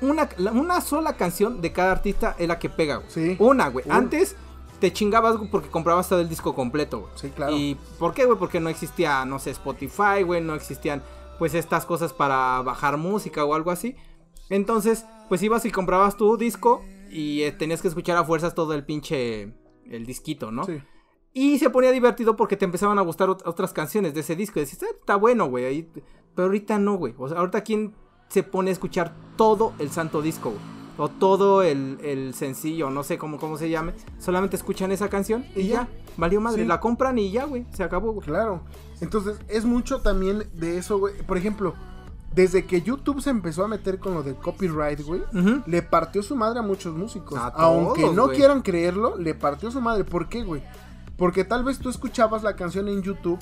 una, 0.01 0.29
una 0.53 0.81
sola 0.81 1.17
canción 1.17 1.61
de 1.61 1.73
cada 1.73 1.91
artista 1.91 2.37
es 2.39 2.47
la 2.47 2.61
que 2.61 2.69
pega, 2.71 2.97
güey. 2.99 3.09
Sí. 3.11 3.37
Una, 3.41 3.67
güey. 3.69 3.85
Una. 3.87 3.97
Antes 3.97 4.37
te 4.81 4.93
chingabas 4.93 5.37
porque 5.51 5.69
comprabas 5.69 6.09
todo 6.09 6.21
el 6.21 6.29
disco 6.29 6.55
completo, 6.55 7.01
güey. 7.01 7.13
Sí, 7.17 7.31
claro. 7.31 7.57
¿Y 7.57 7.77
por 7.99 8.15
qué, 8.15 8.25
güey? 8.27 8.39
Porque 8.39 8.61
no 8.61 8.69
existía, 8.69 9.25
no 9.25 9.39
sé, 9.39 9.51
Spotify, 9.51 10.23
güey, 10.25 10.41
no 10.43 10.55
existían, 10.55 11.03
pues, 11.39 11.55
estas 11.55 11.87
cosas 11.87 12.13
para 12.13 12.61
bajar 12.63 12.97
música 12.97 13.45
o 13.45 13.55
algo 13.55 13.71
así. 13.71 13.97
Entonces, 14.51 15.05
pues 15.29 15.43
ibas 15.43 15.65
y 15.65 15.71
comprabas 15.71 16.17
tu 16.17 16.37
disco 16.37 16.83
y 17.11 17.43
eh, 17.43 17.53
tenías 17.53 17.83
que 17.83 17.89
escuchar 17.89 18.17
a 18.17 18.25
fuerzas 18.25 18.55
todo 18.55 18.75
el 18.75 18.85
pinche, 18.85 19.55
el 19.91 20.07
disquito, 20.07 20.51
¿no? 20.53 20.65
Sí. 20.65 20.81
Y 21.33 21.59
se 21.59 21.69
ponía 21.69 21.91
divertido 21.91 22.37
porque 22.37 22.57
te 22.57 22.65
empezaban 22.65 22.99
a 22.99 23.03
gustar 23.03 23.29
ot- 23.29 23.43
otras 23.45 23.73
canciones 23.73 24.15
de 24.15 24.21
ese 24.21 24.37
disco. 24.37 24.59
Y 24.59 24.63
decías, 24.63 24.83
"Ah, 24.85 24.95
está 24.99 25.17
bueno, 25.17 25.47
güey. 25.47 25.89
Pero 26.35 26.47
ahorita 26.47 26.79
no, 26.79 26.95
güey. 26.97 27.15
O 27.19 27.29
sea, 27.29 27.39
ahorita 27.39 27.63
quién 27.63 27.95
se 28.29 28.43
pone 28.43 28.71
a 28.71 28.73
escuchar 28.73 29.15
todo 29.37 29.73
el 29.79 29.91
santo 29.91 30.23
disco, 30.23 30.51
güey. 30.51 30.76
O 30.99 31.09
todo 31.09 31.63
el, 31.63 31.99
el 32.03 32.35
sencillo, 32.35 32.91
no 32.91 33.03
sé 33.03 33.19
cómo, 33.19 33.39
cómo 33.39 33.59
se 33.59 33.69
llame. 33.69 33.93
Solamente 34.19 34.57
escuchan 34.57 34.93
esa 34.93 35.09
canción 35.09 35.45
y, 35.55 35.63
Y 35.63 35.69
ya. 35.69 35.75
ya. 35.75 35.89
Valió 36.17 36.41
madre. 36.41 36.63
Sí. 36.63 36.69
La 36.69 36.81
compran 36.81 37.19
y 37.19 37.31
ya, 37.31 37.45
güey. 37.45 37.67
Se 37.73 37.83
acabó, 37.85 38.13
güey. 38.13 38.27
Claro. 38.27 38.63
Entonces, 39.01 39.37
es 39.49 39.65
mucho 39.65 40.01
también 40.01 40.45
de 40.55 40.79
eso, 40.79 40.99
güey. 40.99 41.15
Por 41.27 41.37
ejemplo, 41.37 41.75
desde 42.35 42.67
que 42.67 42.83
YouTube 42.83 43.21
se 43.21 43.31
empezó 43.31 43.65
a 43.65 43.69
meter 43.69 43.99
con 43.99 44.15
lo 44.15 44.23
del 44.23 44.37
copyright, 44.37 45.01
güey. 45.03 45.23
Le 45.67 45.83
partió 45.83 46.23
su 46.23 46.37
madre 46.37 46.59
a 46.61 46.63
muchos 46.63 46.95
músicos. 46.95 47.39
A 47.39 47.49
Aunque 47.49 48.03
todos, 48.03 48.15
no 48.15 48.29
quieran 48.29 48.63
creerlo, 48.63 49.17
le 49.17 49.35
partió 49.35 49.71
su 49.71 49.81
madre. 49.81 50.05
¿Por 50.05 50.29
qué, 50.29 50.43
güey? 50.45 50.63
Porque 51.17 51.45
tal 51.45 51.65
vez 51.65 51.79
tú 51.79 51.89
escuchabas 51.89 52.43
la 52.43 52.57
canción 52.57 52.89
en 52.89 53.03
YouTube 53.03 53.39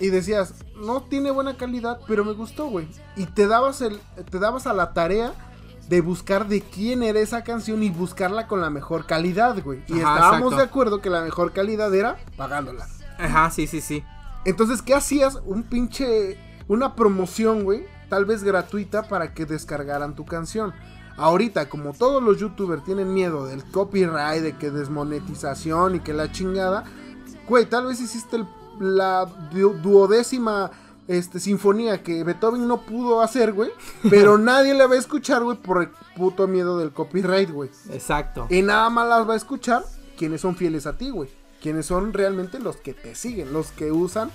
y 0.00 0.08
decías, 0.08 0.54
no 0.76 1.02
tiene 1.04 1.30
buena 1.30 1.56
calidad, 1.56 2.00
pero 2.06 2.24
me 2.24 2.32
gustó, 2.32 2.68
güey. 2.68 2.88
Y 3.16 3.24
te 3.24 3.46
dabas, 3.46 3.80
el, 3.80 3.98
te 4.30 4.38
dabas 4.38 4.66
a 4.66 4.74
la 4.74 4.92
tarea 4.92 5.32
de 5.88 6.00
buscar 6.00 6.48
de 6.48 6.60
quién 6.62 7.02
era 7.02 7.20
esa 7.20 7.44
canción 7.44 7.82
y 7.82 7.90
buscarla 7.90 8.46
con 8.48 8.60
la 8.60 8.70
mejor 8.70 9.06
calidad, 9.06 9.62
güey. 9.62 9.82
Y 9.86 10.00
Ajá, 10.00 10.14
estábamos 10.14 10.52
exacto. 10.52 10.56
de 10.56 10.62
acuerdo 10.62 11.00
que 11.00 11.10
la 11.10 11.22
mejor 11.22 11.52
calidad 11.52 11.94
era 11.94 12.16
pagándola. 12.36 12.86
Ajá, 13.18 13.50
sí, 13.50 13.66
sí, 13.66 13.80
sí. 13.80 14.02
Entonces, 14.44 14.82
¿qué 14.82 14.94
hacías? 14.94 15.38
Un 15.44 15.62
pinche. 15.62 16.38
Una 16.68 16.94
promoción, 16.96 17.62
güey. 17.64 17.86
Tal 18.08 18.24
vez 18.24 18.42
gratuita 18.44 19.04
para 19.08 19.32
que 19.34 19.46
descargaran 19.46 20.14
tu 20.14 20.24
canción. 20.24 20.72
Ahorita, 21.16 21.68
como 21.68 21.92
todos 21.94 22.22
los 22.22 22.38
youtubers 22.38 22.84
tienen 22.84 23.14
miedo 23.14 23.46
del 23.46 23.64
copyright, 23.64 24.42
de 24.42 24.56
que 24.56 24.70
desmonetización 24.70 25.96
y 25.96 26.00
que 26.00 26.12
la 26.12 26.30
chingada. 26.30 26.84
Güey, 27.48 27.66
tal 27.66 27.86
vez 27.86 28.00
hiciste 28.00 28.36
el- 28.36 28.46
la 28.78 29.24
du- 29.50 29.74
duodécima 29.74 30.70
este, 31.08 31.40
sinfonía 31.40 32.02
que 32.02 32.24
Beethoven 32.24 32.66
no 32.66 32.82
pudo 32.82 33.20
hacer, 33.20 33.52
güey. 33.52 33.70
Pero 34.10 34.38
nadie 34.38 34.74
la 34.74 34.86
va 34.86 34.94
a 34.94 34.98
escuchar, 34.98 35.42
güey, 35.42 35.56
por 35.56 35.82
el 35.82 35.90
puto 36.16 36.46
miedo 36.46 36.78
del 36.78 36.92
copyright, 36.92 37.50
güey. 37.50 37.70
Exacto. 37.90 38.46
Y 38.50 38.62
nada 38.62 38.90
más 38.90 39.08
las 39.08 39.28
va 39.28 39.34
a 39.34 39.36
escuchar 39.36 39.84
quienes 40.16 40.40
son 40.40 40.56
fieles 40.56 40.86
a 40.86 40.96
ti, 40.96 41.10
güey. 41.10 41.30
Quienes 41.62 41.86
son 41.86 42.12
realmente 42.12 42.58
los 42.58 42.76
que 42.76 42.92
te 42.94 43.14
siguen, 43.14 43.52
los 43.52 43.72
que 43.72 43.90
usan 43.90 44.30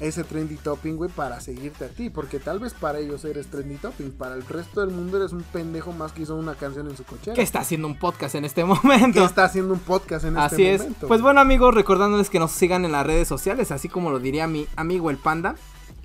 ese 0.00 0.24
trendy 0.24 0.56
topping, 0.56 0.96
güey, 0.96 1.10
para 1.10 1.40
seguirte 1.40 1.84
a 1.84 1.88
ti. 1.88 2.10
Porque 2.10 2.40
tal 2.40 2.58
vez 2.58 2.74
para 2.74 2.98
ellos 2.98 3.24
eres 3.24 3.46
trendy 3.48 3.76
topping. 3.76 4.10
Para 4.12 4.34
el 4.34 4.44
resto 4.44 4.80
del 4.80 4.90
mundo 4.90 5.16
eres 5.16 5.32
un 5.32 5.42
pendejo 5.42 5.92
más 5.92 6.12
que 6.12 6.22
hizo 6.22 6.34
una 6.34 6.54
canción 6.54 6.88
en 6.88 6.96
su 6.96 7.04
cochera. 7.04 7.34
Que 7.34 7.42
está 7.42 7.60
haciendo 7.60 7.86
un 7.86 7.98
podcast 7.98 8.34
en 8.34 8.44
este 8.44 8.64
momento. 8.64 9.20
Que 9.20 9.24
está 9.24 9.44
haciendo 9.44 9.72
un 9.74 9.80
podcast 9.80 10.24
en 10.24 10.36
Así 10.36 10.62
este 10.62 10.74
es. 10.74 10.80
momento. 10.82 11.08
Pues 11.08 11.20
bueno 11.22 11.40
amigos, 11.40 11.74
recordándoles 11.74 12.30
que 12.30 12.38
nos 12.40 12.50
sigan 12.50 12.84
en 12.84 12.92
las 12.92 13.06
redes 13.06 13.28
sociales, 13.28 13.70
así 13.70 13.88
como 13.88 14.10
lo 14.10 14.18
diría 14.18 14.46
mi 14.46 14.66
amigo 14.76 15.08
el 15.10 15.18
panda. 15.18 15.54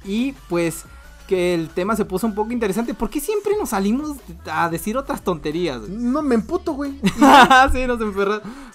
Y 0.05 0.33
pues 0.49 0.85
que 1.27 1.53
el 1.53 1.69
tema 1.69 1.95
se 1.95 2.05
puso 2.05 2.25
un 2.25 2.33
poco 2.33 2.51
interesante. 2.51 2.93
porque 2.93 3.19
siempre 3.19 3.55
nos 3.57 3.69
salimos 3.69 4.17
a 4.49 4.69
decir 4.69 4.97
otras 4.97 5.21
tonterías? 5.21 5.81
güey? 5.81 5.91
No, 5.91 6.21
me 6.23 6.35
emputo, 6.35 6.73
güey. 6.73 6.99
sí, 7.73 7.85
nos. 7.85 7.99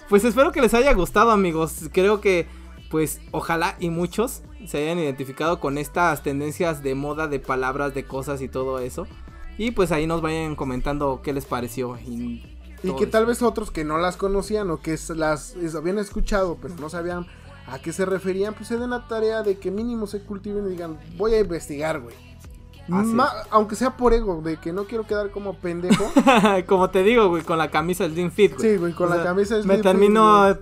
Pues 0.07 0.23
espero 0.23 0.51
que 0.51 0.61
les 0.61 0.73
haya 0.73 0.93
gustado 0.93 1.31
amigos. 1.31 1.89
Creo 1.91 2.21
que 2.21 2.47
pues 2.89 3.19
ojalá 3.31 3.75
y 3.79 3.89
muchos 3.89 4.43
se 4.67 4.83
hayan 4.83 4.99
identificado 4.99 5.59
con 5.59 5.79
estas 5.79 6.21
tendencias 6.21 6.83
de 6.83 6.93
moda, 6.93 7.27
de 7.27 7.39
palabras, 7.39 7.95
de 7.95 8.05
cosas 8.05 8.41
y 8.41 8.47
todo 8.47 8.79
eso. 8.79 9.07
Y 9.57 9.71
pues 9.71 9.91
ahí 9.91 10.07
nos 10.07 10.21
vayan 10.21 10.55
comentando 10.55 11.21
qué 11.23 11.33
les 11.33 11.45
pareció. 11.45 11.97
Y, 12.05 12.43
que 12.83 12.89
eso. 12.89 13.07
tal 13.07 13.25
vez 13.25 13.41
otros 13.41 13.71
que 13.71 13.83
no 13.83 13.97
las 13.97 14.17
conocían 14.17 14.69
o 14.69 14.79
que 14.79 14.97
las 15.15 15.55
habían 15.75 15.97
escuchado, 15.97 16.57
pero 16.61 16.75
no 16.75 16.89
sabían 16.89 17.25
a 17.67 17.79
qué 17.79 17.93
se 17.93 18.05
referían, 18.05 18.53
pues 18.53 18.67
se 18.67 18.77
den 18.77 18.89
la 18.89 19.07
tarea 19.07 19.41
de 19.43 19.57
que 19.57 19.71
mínimo 19.71 20.07
se 20.07 20.21
cultiven 20.21 20.65
y 20.67 20.71
digan, 20.71 20.97
voy 21.17 21.33
a 21.33 21.39
investigar, 21.39 21.99
güey. 22.01 22.15
Ma- 22.87 23.31
aunque 23.49 23.75
sea 23.77 23.95
por 23.95 24.13
ego, 24.13 24.41
de 24.43 24.57
que 24.57 24.73
no 24.73 24.83
quiero 24.83 25.05
quedar 25.07 25.31
como 25.31 25.53
pendejo. 25.55 26.03
Como 26.67 26.89
te 26.89 27.01
digo, 27.03 27.29
güey, 27.29 27.41
con 27.43 27.57
la 27.57 27.71
camisa 27.71 28.03
del 28.03 28.13
Slim 28.13 28.31
Fit, 28.31 28.57
güey. 28.57 28.71
Sí, 28.71 28.77
güey, 28.77 28.91
con 28.93 29.09
la 29.09 29.23
camisa 29.23 29.55
del 29.55 29.65
Me 29.65 29.75
Slim 29.75 29.83
Fit, 29.83 29.91
termino 29.91 30.57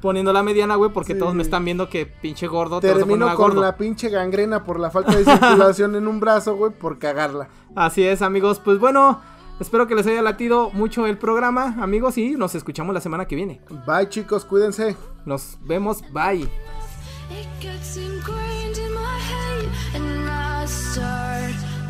poniendo 0.00 0.32
la 0.32 0.42
mediana, 0.44 0.76
güey, 0.76 0.92
porque 0.92 1.14
Sí. 1.14 1.18
todos 1.18 1.34
me 1.34 1.42
están 1.42 1.64
viendo 1.64 1.88
que 1.88 2.06
pinche 2.06 2.46
gordo 2.46 2.78
te 2.80 2.92
Termino 2.92 3.26
con 3.34 3.36
gordo. 3.36 3.62
la 3.62 3.76
pinche 3.76 4.08
gangrena 4.10 4.62
por 4.62 4.78
la 4.78 4.90
falta 4.90 5.16
de 5.16 5.24
circulación 5.24 5.96
en 5.96 6.06
un 6.06 6.20
brazo, 6.20 6.54
güey, 6.56 6.70
por 6.72 6.98
cagarla. 7.00 7.48
Así 7.74 8.04
es, 8.04 8.22
amigos. 8.22 8.60
Pues 8.64 8.78
bueno, 8.78 9.20
espero 9.60 9.86
que 9.86 9.94
les 9.94 10.06
haya 10.06 10.22
latido 10.22 10.70
mucho 10.70 11.06
el 11.06 11.18
programa, 11.18 11.76
amigos, 11.80 12.18
y 12.18 12.32
nos 12.32 12.54
escuchamos 12.54 12.94
la 12.94 13.00
semana 13.00 13.26
que 13.26 13.36
viene. 13.36 13.60
Bye, 13.86 14.08
chicos, 14.08 14.44
cuídense. 14.44 14.96
Nos 15.24 15.58
vemos, 15.62 16.02
bye. 16.12 16.48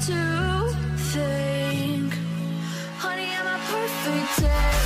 To 0.06 0.68
think, 1.12 2.12
honey, 2.98 3.32
perfect? 3.70 4.40
day. 4.40 4.83